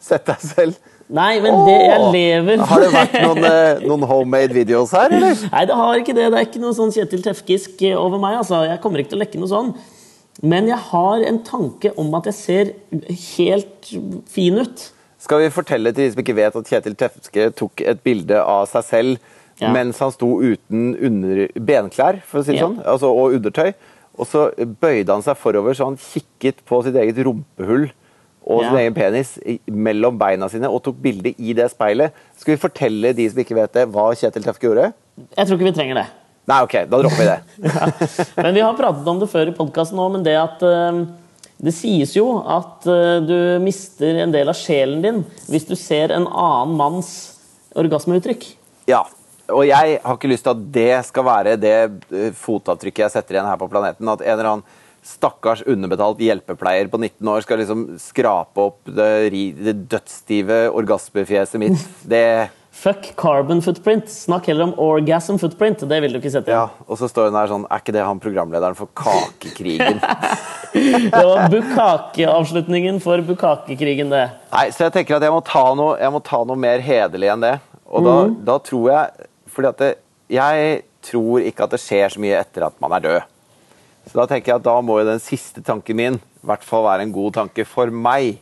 sett 0.00 0.26
deg 0.28 0.44
selv? 0.44 0.78
Nei, 1.08 1.38
men 1.40 1.54
det, 1.64 1.74
jeg 1.88 2.08
lever 2.12 2.60
Har 2.68 2.82
det 2.84 2.88
vært 2.92 3.14
noen, 3.24 3.44
eh, 3.48 3.78
noen 3.88 4.02
homemade 4.10 4.52
videos 4.52 4.90
her, 4.92 5.08
eller? 5.16 5.38
Nei, 5.54 5.62
det 5.70 5.78
har 5.80 6.02
ikke 6.02 6.14
det. 6.18 6.26
Det 6.34 6.40
er 6.42 6.48
ikke 6.50 6.60
noe 6.60 6.76
sånn 6.76 6.92
Kjetil 6.92 7.22
Tefkisk 7.24 7.80
eh, 7.88 7.96
over 7.96 8.20
meg. 8.20 8.36
altså. 8.42 8.60
Jeg 8.68 8.82
kommer 8.84 9.00
ikke 9.00 9.14
til 9.14 9.18
å 9.18 9.22
lekke 9.24 9.40
noe 9.40 9.48
sånn. 9.48 9.72
Men 10.44 10.68
jeg 10.70 10.78
har 10.90 11.24
en 11.26 11.40
tanke 11.42 11.90
om 11.98 12.12
at 12.14 12.28
jeg 12.28 12.36
ser 12.38 12.68
helt 13.38 13.88
fin 14.30 14.60
ut. 14.60 14.84
Skal 15.18 15.40
vi 15.42 15.48
fortelle 15.50 15.90
til 15.96 16.04
de 16.04 16.12
som 16.12 16.20
ikke 16.22 16.36
vet 16.38 16.60
at 16.60 16.68
Kjetil 16.70 16.94
Tefske 17.00 17.48
tok 17.58 17.82
et 17.88 18.04
bilde 18.06 18.38
av 18.44 18.68
seg 18.70 18.86
selv 18.92 19.34
Ja. 19.58 19.72
mens 19.74 19.98
han 19.98 20.12
sto 20.14 20.28
uten 20.38 20.92
under, 21.02 21.48
benklær 21.58 22.20
for 22.22 22.38
å 22.38 22.44
si 22.46 22.52
det 22.52 22.60
Ja. 22.60 22.68
sånn, 22.68 22.76
altså, 22.86 23.08
og 23.10 23.32
undertøy. 23.34 23.72
Og 24.18 24.26
så 24.26 24.48
bøyde 24.82 25.12
han 25.14 25.22
seg 25.22 25.38
forover 25.38 25.76
så 25.78 25.86
han 25.88 25.96
kikket 26.00 26.64
på 26.66 26.82
sitt 26.86 26.96
eget 26.98 27.18
rumpehull 27.26 27.88
og 28.48 28.62
sin 28.64 28.72
Ja. 28.74 28.80
egen 28.80 28.94
penis 28.96 29.34
mellom 29.68 30.16
beina 30.18 30.48
sine 30.48 30.70
og 30.72 30.82
tok 30.82 30.96
bilde 31.04 31.34
i 31.38 31.52
det 31.54 31.68
speilet. 31.70 32.12
Skal 32.38 32.54
vi 32.56 32.62
fortelle 32.62 33.12
de 33.14 33.28
som 33.30 33.38
ikke 33.42 33.54
vet 33.58 33.72
det, 33.76 33.86
hva 33.92 34.08
Kjetil 34.16 34.42
Tefke 34.46 34.66
gjorde? 34.70 34.92
Jeg 35.36 35.46
tror 35.46 35.58
ikke 35.58 35.68
vi 35.68 35.76
trenger 35.76 35.94
det. 36.00 36.06
Nei, 36.48 36.62
ok, 36.64 36.74
da 36.88 37.00
dropper 37.02 37.20
vi 37.20 37.26
det. 37.28 37.40
Men 38.42 38.54
vi 38.56 38.62
har 38.64 38.76
pratet 38.78 39.06
om 39.12 39.18
det 39.20 39.28
før 39.28 39.50
i 39.50 39.56
podkasten 39.58 39.98
òg, 40.00 40.14
men 40.14 40.22
det 40.24 40.32
at 40.40 40.62
eh, 40.64 41.02
det 41.60 41.74
sies 41.76 42.14
jo 42.16 42.38
at 42.40 42.86
eh, 42.88 43.18
du 43.20 43.34
mister 43.60 44.22
en 44.24 44.32
del 44.32 44.48
av 44.48 44.56
sjelen 44.56 45.02
din 45.04 45.18
hvis 45.50 45.66
du 45.68 45.74
ser 45.76 46.14
en 46.16 46.24
annen 46.30 46.72
manns 46.78 47.10
orgasmeuttrykk. 47.76 48.46
Ja, 48.88 49.02
og 49.48 49.64
jeg 49.68 49.96
har 50.02 50.18
ikke 50.18 50.30
lyst 50.30 50.44
til 50.46 50.54
at 50.54 50.66
det 50.74 50.92
skal 51.08 51.26
være 51.26 51.56
det 51.60 51.76
eh, 52.12 52.28
fotavtrykket 52.36 53.06
jeg 53.06 53.14
setter 53.14 53.38
igjen 53.38 53.48
her 53.48 53.60
på 53.60 53.70
planeten. 53.70 54.10
At 54.12 54.22
en 54.24 54.34
eller 54.34 54.50
annen 54.52 54.84
stakkars 55.08 55.62
underbetalt 55.64 56.20
hjelpepleier 56.20 56.90
på 56.92 57.00
19 57.00 57.32
år 57.32 57.44
skal 57.46 57.60
liksom 57.62 57.86
skrape 58.02 58.68
opp 58.68 58.92
det, 58.92 59.30
det 59.56 59.76
dødsstive 59.88 60.66
orgasmefjeset 60.76 61.62
mitt. 61.62 61.84
Det 62.04 62.24
Fuck 62.78 63.08
carbon 63.18 63.58
footprint. 63.64 64.06
Snakk 64.12 64.46
heller 64.46 64.68
om 64.68 64.74
orgasm 64.78 65.38
footprint. 65.40 65.80
Det 65.90 65.96
vil 66.04 66.12
du 66.14 66.20
ikke 66.20 66.30
sette 66.30 66.52
Ja, 66.54 66.68
og 66.86 67.00
så 67.00 67.08
står 67.10 67.26
hun 67.26 67.38
der 67.38 67.50
sånn 67.50 67.64
Er 67.66 67.80
ikke 67.82 67.94
det 67.96 68.04
han 68.06 68.20
programlederen 68.22 68.78
for 68.78 68.92
Kakekrigen? 68.98 69.98
Det 70.78 71.10
var 71.24 71.48
Bukake-avslutningen 71.50 73.00
for 73.02 73.22
Bukake-krigen, 73.24 74.12
det. 74.12 74.26
Nei, 74.52 74.66
så 74.70 74.84
jeg 74.84 74.94
tenker 74.98 75.16
at 75.16 75.24
jeg 75.24 75.32
må 75.32 75.40
ta 75.42 75.62
noe, 75.74 75.96
jeg 75.98 76.12
må 76.12 76.20
ta 76.22 76.42
noe 76.46 76.60
mer 76.60 76.84
hederlig 76.84 77.30
enn 77.32 77.42
det. 77.42 77.54
Og 77.88 78.04
da, 78.04 78.14
da 78.50 78.58
tror 78.62 78.90
jeg 78.92 79.27
Fordi 79.58 79.72
at 79.72 79.80
det, 79.82 79.90
jeg 80.30 80.82
tror 81.02 81.42
ikke 81.42 81.66
at 81.66 81.74
det 81.74 81.80
skjer 81.82 82.14
så 82.14 82.22
mye 82.22 82.38
etter 82.38 82.68
at 82.68 82.76
man 82.78 82.94
er 82.94 83.02
død. 83.02 83.34
Så 84.06 84.20
da 84.20 84.26
tenker 84.30 84.52
jeg 84.52 84.60
at 84.60 84.66
da 84.68 84.76
må 84.86 85.00
jo 85.00 85.08
den 85.08 85.18
siste 85.18 85.64
tanken 85.66 85.98
min 85.98 86.20
i 86.20 86.46
hvert 86.46 86.62
fall 86.62 86.86
være 86.86 87.02
en 87.04 87.14
god 87.16 87.34
tanke 87.40 87.66
for 87.66 87.90
meg. 87.90 88.38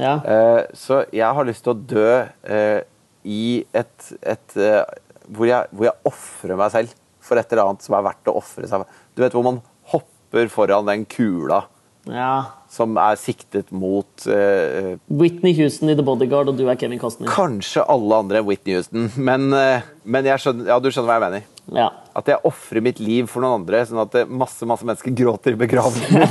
Ja. 0.00 0.16
Uh, 0.24 0.62
så 0.76 1.04
jeg 1.12 1.28
har 1.36 1.46
lyst 1.48 1.64
til 1.66 1.74
å 1.74 1.84
dø 1.92 2.08
uh, 2.24 2.80
i 3.28 3.44
et, 3.76 4.08
et 4.28 4.56
uh, 4.60 4.82
Hvor 5.26 5.48
jeg, 5.48 5.68
hvor 5.72 5.88
jeg 5.88 6.08
ofrer 6.08 6.58
meg 6.58 6.72
selv 6.74 6.92
for 7.20 7.40
et 7.40 7.52
eller 7.52 7.68
annet 7.68 7.84
som 7.84 7.96
er 7.98 8.04
verdt 8.06 8.28
å 8.30 8.36
ofre 8.38 8.68
seg. 8.70 8.84
Du 9.16 9.24
vet 9.24 9.34
hvor 9.34 9.44
man 9.46 9.62
hopper 9.92 10.50
foran 10.52 10.86
den 10.88 11.04
kula 11.10 11.64
ja. 12.06 12.55
Som 12.76 12.96
er 13.00 13.18
siktet 13.20 13.72
mot 13.74 14.28
uh, 14.28 14.94
Whitney 15.08 15.56
Houston 15.58 15.92
i 15.92 15.96
The 15.98 16.04
Bodyguard, 16.06 16.52
og 16.52 16.60
du 16.60 16.66
er 16.68 16.78
Kevin 16.80 17.00
Costner. 17.02 17.30
Kanskje 17.32 17.84
alle 17.88 18.22
andre 18.22 18.42
enn 18.42 18.48
Whitney 18.48 18.76
Houston, 18.76 19.10
men, 19.16 19.48
uh, 19.56 19.84
men 20.04 20.28
skjønner, 20.36 20.70
ja, 20.70 20.80
du 20.80 20.90
skjønner 20.92 21.10
hva 21.10 21.18
jeg 21.18 21.26
mener. 21.26 21.52
Ja. 21.74 21.88
At 22.16 22.28
jeg 22.30 22.38
ofrer 22.46 22.82
mitt 22.84 23.00
liv 23.02 23.26
for 23.28 23.42
noen 23.42 23.62
andre, 23.62 23.80
sånn 23.88 23.98
at 24.04 24.14
masse 24.30 24.66
masse 24.68 24.86
mennesker 24.86 25.14
gråter 25.16 25.56
i 25.56 25.58
begravelsen. 25.58 26.22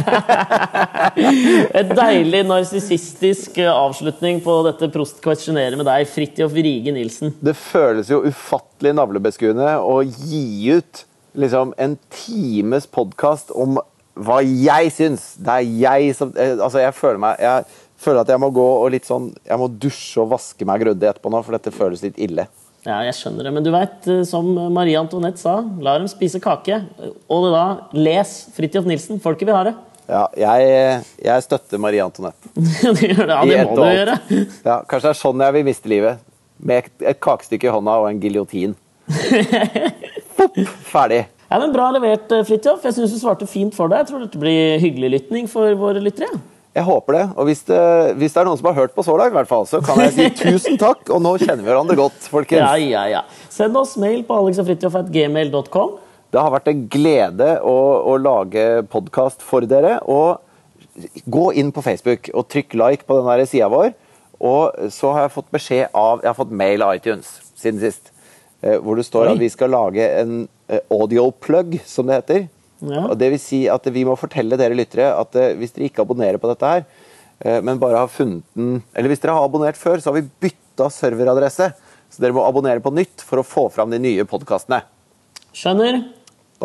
Et 1.79 1.91
deilig 1.91 2.41
narsissistisk 2.47 3.59
eh, 3.61 3.69
avslutning 3.69 4.39
på 4.45 4.55
dette 4.69 4.89
Prost 4.93 5.19
questionerer 5.23 5.75
med 5.79 5.87
deg, 5.89 6.07
Fridtjof 6.09 6.55
Rige 6.55 6.93
Nilsen. 6.95 7.35
Det 7.43 7.55
føles 7.59 8.09
jo 8.13 8.23
ufattelig 8.25 8.95
navlebeskuende 8.95 9.75
å 9.83 9.99
gi 10.05 10.71
ut 10.77 11.03
liksom, 11.35 11.75
en 11.77 11.97
times 12.15 12.87
podkast 12.87 13.51
om 13.51 13.81
hva 14.15 14.37
jeg 14.43 14.91
syns. 14.95 15.33
Det 15.37 15.51
er 15.59 15.65
jeg 15.81 16.13
som 16.15 16.31
eh, 16.39 16.53
Altså, 16.57 16.79
jeg 16.83 16.93
føler 16.95 17.17
meg 17.19 17.39
jeg 17.43 17.65
føler 18.05 18.21
at 18.21 18.29
jeg 18.31 18.39
må 18.43 18.49
gå 18.53 18.65
og 18.83 18.89
litt 18.93 19.05
sånn 19.07 19.29
Jeg 19.47 19.57
må 19.59 19.67
dusje 19.71 20.21
og 20.21 20.29
vaske 20.33 20.65
meg 20.67 20.81
grundig 20.83 21.07
etterpå 21.09 21.31
nå, 21.31 21.39
for 21.43 21.55
dette 21.57 21.71
føles 21.75 22.03
litt 22.05 22.17
ille. 22.21 22.45
Ja, 22.85 22.99
jeg 23.07 23.15
skjønner 23.17 23.47
det, 23.47 23.51
men 23.55 23.63
du 23.65 23.71
vet, 23.73 24.05
eh, 24.13 24.21
som 24.29 24.45
Marie 24.75 24.95
Antoinette 24.99 25.41
sa, 25.41 25.55
la 25.81 25.95
dem 25.97 26.07
spise 26.11 26.37
kake. 26.43 26.83
Og 27.33 27.47
da, 27.51 27.63
les 27.97 28.35
Fridtjof 28.53 28.85
Nilsen. 28.85 29.17
Folket 29.23 29.47
vil 29.49 29.57
ha 29.57 29.63
det. 29.71 29.73
Ja, 30.05 30.27
jeg, 30.37 30.99
jeg 31.25 31.43
støtter 31.47 31.81
Marie 31.81 32.03
Antoinette. 32.05 32.51
Ja, 33.09 33.41
det 33.41 33.63
må 33.65 33.73
du 33.79 33.87
gjøre. 33.89 34.19
Ja, 34.61 34.75
kanskje 34.85 35.07
det 35.07 35.13
er 35.15 35.21
sånn 35.23 35.41
jeg 35.47 35.55
vil 35.57 35.65
miste 35.71 35.89
livet. 35.89 36.21
Med 36.61 36.85
et- 36.85 37.07
et 37.15 37.19
kakestykke 37.25 37.67
i 37.67 37.73
hånda 37.73 37.97
og 38.03 38.11
en 38.11 38.21
giljotin. 38.21 38.75
Ferdig. 40.91 41.25
Ja, 41.51 41.59
men 41.61 41.73
Bra 41.75 41.91
levert, 41.93 42.31
eh, 42.33 42.43
Fridtjof. 42.47 42.83
Jeg 42.87 42.95
syns 42.97 43.13
du 43.13 43.19
svarte 43.21 43.47
fint 43.47 43.75
for 43.77 43.87
deg. 43.91 44.03
Jeg 44.03 44.07
tror 44.11 44.23
dette 44.25 44.39
blir 44.41 44.79
hyggelig 44.81 45.11
lytning 45.19 45.47
for 45.51 45.75
våre 45.77 46.01
lyttere. 46.01 46.39
Jeg 46.75 46.83
håper 46.83 47.13
det. 47.15 47.25
Og 47.37 47.45
hvis 47.47 47.61
det, 47.69 47.81
hvis 48.19 48.33
det 48.33 48.41
er 48.41 48.47
noen 48.49 48.57
som 48.59 48.67
har 48.67 48.79
hørt 48.81 48.95
på 48.97 49.03
så 49.05 49.13
langt, 49.15 49.31
i 49.31 49.37
hvert 49.37 49.47
fall, 49.47 49.67
så 49.69 49.79
kan 49.85 50.01
jeg 50.03 50.15
si 50.15 50.29
tusen 50.49 50.79
takk. 50.81 51.05
Og 51.15 51.21
nå 51.23 51.35
kjenner 51.39 51.61
vi 51.63 51.69
hverandre 51.69 51.95
godt, 51.99 52.25
folkens. 52.31 52.59
Ja, 52.65 52.73
ja, 52.75 53.03
ja. 53.07 53.21
Send 53.53 53.77
oss 53.79 53.93
mail 54.01 54.25
på 54.27 54.35
alexogfridtjof.gmail.com. 54.41 55.93
Det 56.33 56.41
har 56.41 56.51
vært 56.51 56.67
en 56.73 56.81
glede 56.91 57.51
å, 57.63 57.75
å 58.11 58.17
lage 58.19 58.65
podkast 58.91 59.45
for 59.45 59.63
dere. 59.69 59.99
Og 60.11 60.41
gå 61.31 61.45
inn 61.55 61.71
på 61.75 61.83
Facebook 61.85 62.27
og 62.33 62.49
trykk 62.51 62.75
like 62.81 63.07
på 63.07 63.21
den 63.21 63.47
sida 63.47 63.69
vår. 63.71 63.93
Og 64.43 64.91
så 64.91 65.13
har 65.15 65.25
jeg 65.29 65.35
fått 65.37 65.53
beskjed 65.55 65.93
av 65.95 66.19
Jeg 66.19 66.27
har 66.27 66.35
fått 66.35 66.51
mail 66.51 66.83
av 66.83 66.97
iTunes 66.97 67.29
siden 67.55 67.79
sist. 67.79 68.11
eh, 68.61 68.75
Hvor 68.83 68.99
det 68.99 69.05
står 69.07 69.29
Oi. 69.29 69.31
at 69.31 69.39
vi 69.39 69.49
skal 69.53 69.71
lage 69.71 70.03
en 70.19 70.49
audio 70.91 71.29
plug, 71.31 71.79
som 71.85 72.07
det 72.09 72.19
heter. 72.21 72.47
Ja. 72.85 73.05
Og 73.07 73.17
det 73.17 73.31
vil 73.33 73.39
si 73.41 73.63
at 73.71 73.85
vi 73.93 74.03
må 74.07 74.17
fortelle 74.19 74.57
dere 74.59 74.75
lyttere 74.77 75.07
at 75.15 75.35
eh, 75.39 75.53
hvis 75.59 75.71
dere 75.75 75.87
ikke 75.89 76.03
abonnerer 76.03 76.37
på 76.41 76.49
dette 76.51 76.71
her, 76.73 76.83
eh, 77.39 77.61
men 77.63 77.79
bare 77.81 78.01
har 78.03 78.11
funnet 78.11 78.43
den 78.53 78.81
Eller 78.93 79.09
hvis 79.13 79.21
dere 79.23 79.37
har 79.37 79.47
abonnert 79.47 79.79
før, 79.79 80.01
så 80.03 80.11
har 80.11 80.19
vi 80.19 80.27
bytta 80.47 80.89
serveradresse. 80.91 81.71
Så 82.11 82.21
dere 82.21 82.35
må 82.35 82.43
abonnere 82.45 82.83
på 82.83 82.91
nytt 82.93 83.23
for 83.25 83.41
å 83.41 83.45
få 83.47 83.69
fram 83.73 83.89
de 83.91 83.99
nye 83.99 84.25
podkastene. 84.27 84.81
Skjønner. 85.55 86.01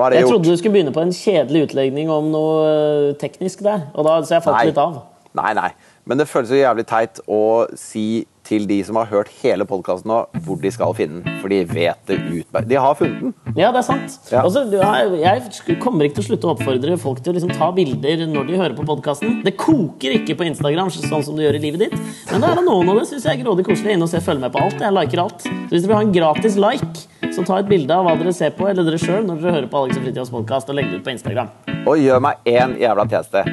Er 0.00 0.14
Jeg 0.14 0.22
gjort. 0.22 0.30
trodde 0.30 0.50
du 0.50 0.56
skulle 0.56 0.74
begynne 0.76 0.92
på 0.94 1.02
en 1.02 1.12
kjedelig 1.14 1.64
utlegning 1.68 2.10
om 2.14 2.28
noe 2.32 3.14
teknisk 3.20 3.62
der, 3.66 3.88
og 3.94 4.06
da, 4.06 4.18
så 4.22 4.36
jeg 4.36 4.44
falt 4.44 4.56
Nei. 4.56 4.66
litt 4.70 4.78
av. 4.78 5.00
Nei, 5.36 5.50
nei. 5.58 5.70
Men 6.06 6.18
det 6.18 6.28
føles 6.30 6.50
jo 6.50 6.58
jævlig 6.58 6.86
teit 6.88 7.18
å 7.28 7.40
si 7.78 8.24
til 8.50 8.66
de 8.66 8.80
som 8.86 8.98
har 8.98 9.08
hørt 9.10 9.30
hele 9.40 9.66
podkasten 9.68 10.10
nå, 10.10 10.20
hvor 10.44 10.58
de 10.60 10.72
skal 10.74 10.94
finne 10.98 11.20
den. 11.22 11.38
For 11.42 11.52
de 11.52 11.60
vet 11.70 12.00
det 12.10 12.18
utmerket. 12.18 12.68
De 12.70 12.78
har 12.82 12.96
funnet 12.98 13.22
den. 13.22 13.34
Ja, 13.54 13.70
det 13.70 13.82
er 13.82 13.86
sant. 13.86 14.16
Ja. 14.32 14.42
Altså, 14.42 14.64
jeg, 14.70 15.78
kommer 15.82 16.06
ikke 16.06 16.18
til 16.18 16.24
å 16.24 16.28
slutte 16.30 16.50
å 16.50 16.54
oppfordre 16.56 16.98
folk 17.00 17.22
til 17.22 17.32
å 17.32 17.36
liksom 17.38 17.54
ta 17.54 17.70
bilder 17.76 18.26
når 18.30 18.50
de 18.50 18.58
hører 18.58 18.76
på 18.78 18.86
podkasten. 18.88 19.40
Det 19.46 19.54
koker 19.60 20.18
ikke 20.18 20.38
på 20.40 20.48
Instagram 20.50 20.92
sånn 20.94 21.24
som 21.26 21.38
det 21.38 21.46
gjør 21.46 21.60
i 21.60 21.64
livet 21.68 21.86
ditt. 21.86 21.96
Men 22.32 22.42
det 22.42 22.52
er 22.52 22.60
det 22.60 22.66
noen 22.66 22.92
av 22.92 23.00
det 23.00 23.08
syns 23.10 23.28
jeg 23.28 23.38
er 23.38 23.44
grådig 23.44 23.66
koselig. 23.70 23.96
Inn 23.96 24.06
og 24.06 24.12
se, 24.12 24.22
følger 24.24 24.44
med 24.46 24.54
på 24.54 24.62
alt. 24.64 24.78
Jeg 24.82 24.96
liker 24.98 25.24
alt. 25.24 25.46
Så 25.46 25.72
hvis 25.72 25.84
dere 25.84 25.92
vil 25.92 25.98
ha 25.98 26.04
en 26.06 26.14
gratis 26.20 26.58
like, 26.60 27.08
så 27.30 27.46
ta 27.46 27.60
et 27.60 27.70
bilde 27.70 27.94
av 27.94 28.06
hva 28.06 28.16
dere 28.18 28.34
ser 28.34 28.54
på, 28.56 28.66
eller 28.70 28.86
dere 28.86 29.00
sjøl, 29.00 29.22
når 29.26 29.42
dere 29.42 29.58
hører 29.60 29.70
på 29.70 29.84
Alex 29.84 30.00
og 30.00 30.08
Fritjofs 30.08 30.32
podkast, 30.34 30.72
og 30.72 30.80
legg 30.80 30.90
det 30.90 31.00
ut 31.00 31.06
på 31.06 31.14
Instagram. 31.14 31.52
Og 31.84 32.00
gjør 32.02 32.24
meg 32.26 32.50
én 32.50 32.80
jævla 32.80 33.06
tjeneste. 33.10 33.44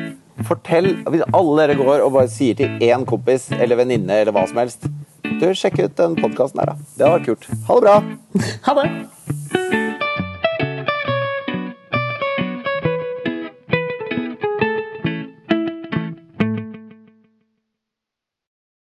Fortell, 0.46 0.92
Hvis 1.10 1.26
alle 1.34 1.66
dere 1.66 1.78
går 1.80 2.06
og 2.06 2.14
bare 2.14 2.30
sier 2.32 2.58
til 2.60 2.78
én 2.86 3.06
kompis 3.10 3.50
eller 3.58 3.80
venninne 3.80 4.22
eller 4.22 4.36
hva 4.36 4.46
som 4.50 4.62
helst 4.62 4.86
Du, 5.42 5.50
sjekk 5.54 5.80
ut 5.84 5.98
den 5.98 6.16
podkasten 6.18 6.62
her, 6.62 6.74
da. 6.74 6.78
Det 6.98 7.06
hadde 7.06 7.18
vært 7.18 7.28
kult. 7.28 7.50
Ha 7.68 7.76
det 7.78 7.84
bra. 7.88 7.98
Ha 8.68 8.78
det! 8.80 9.87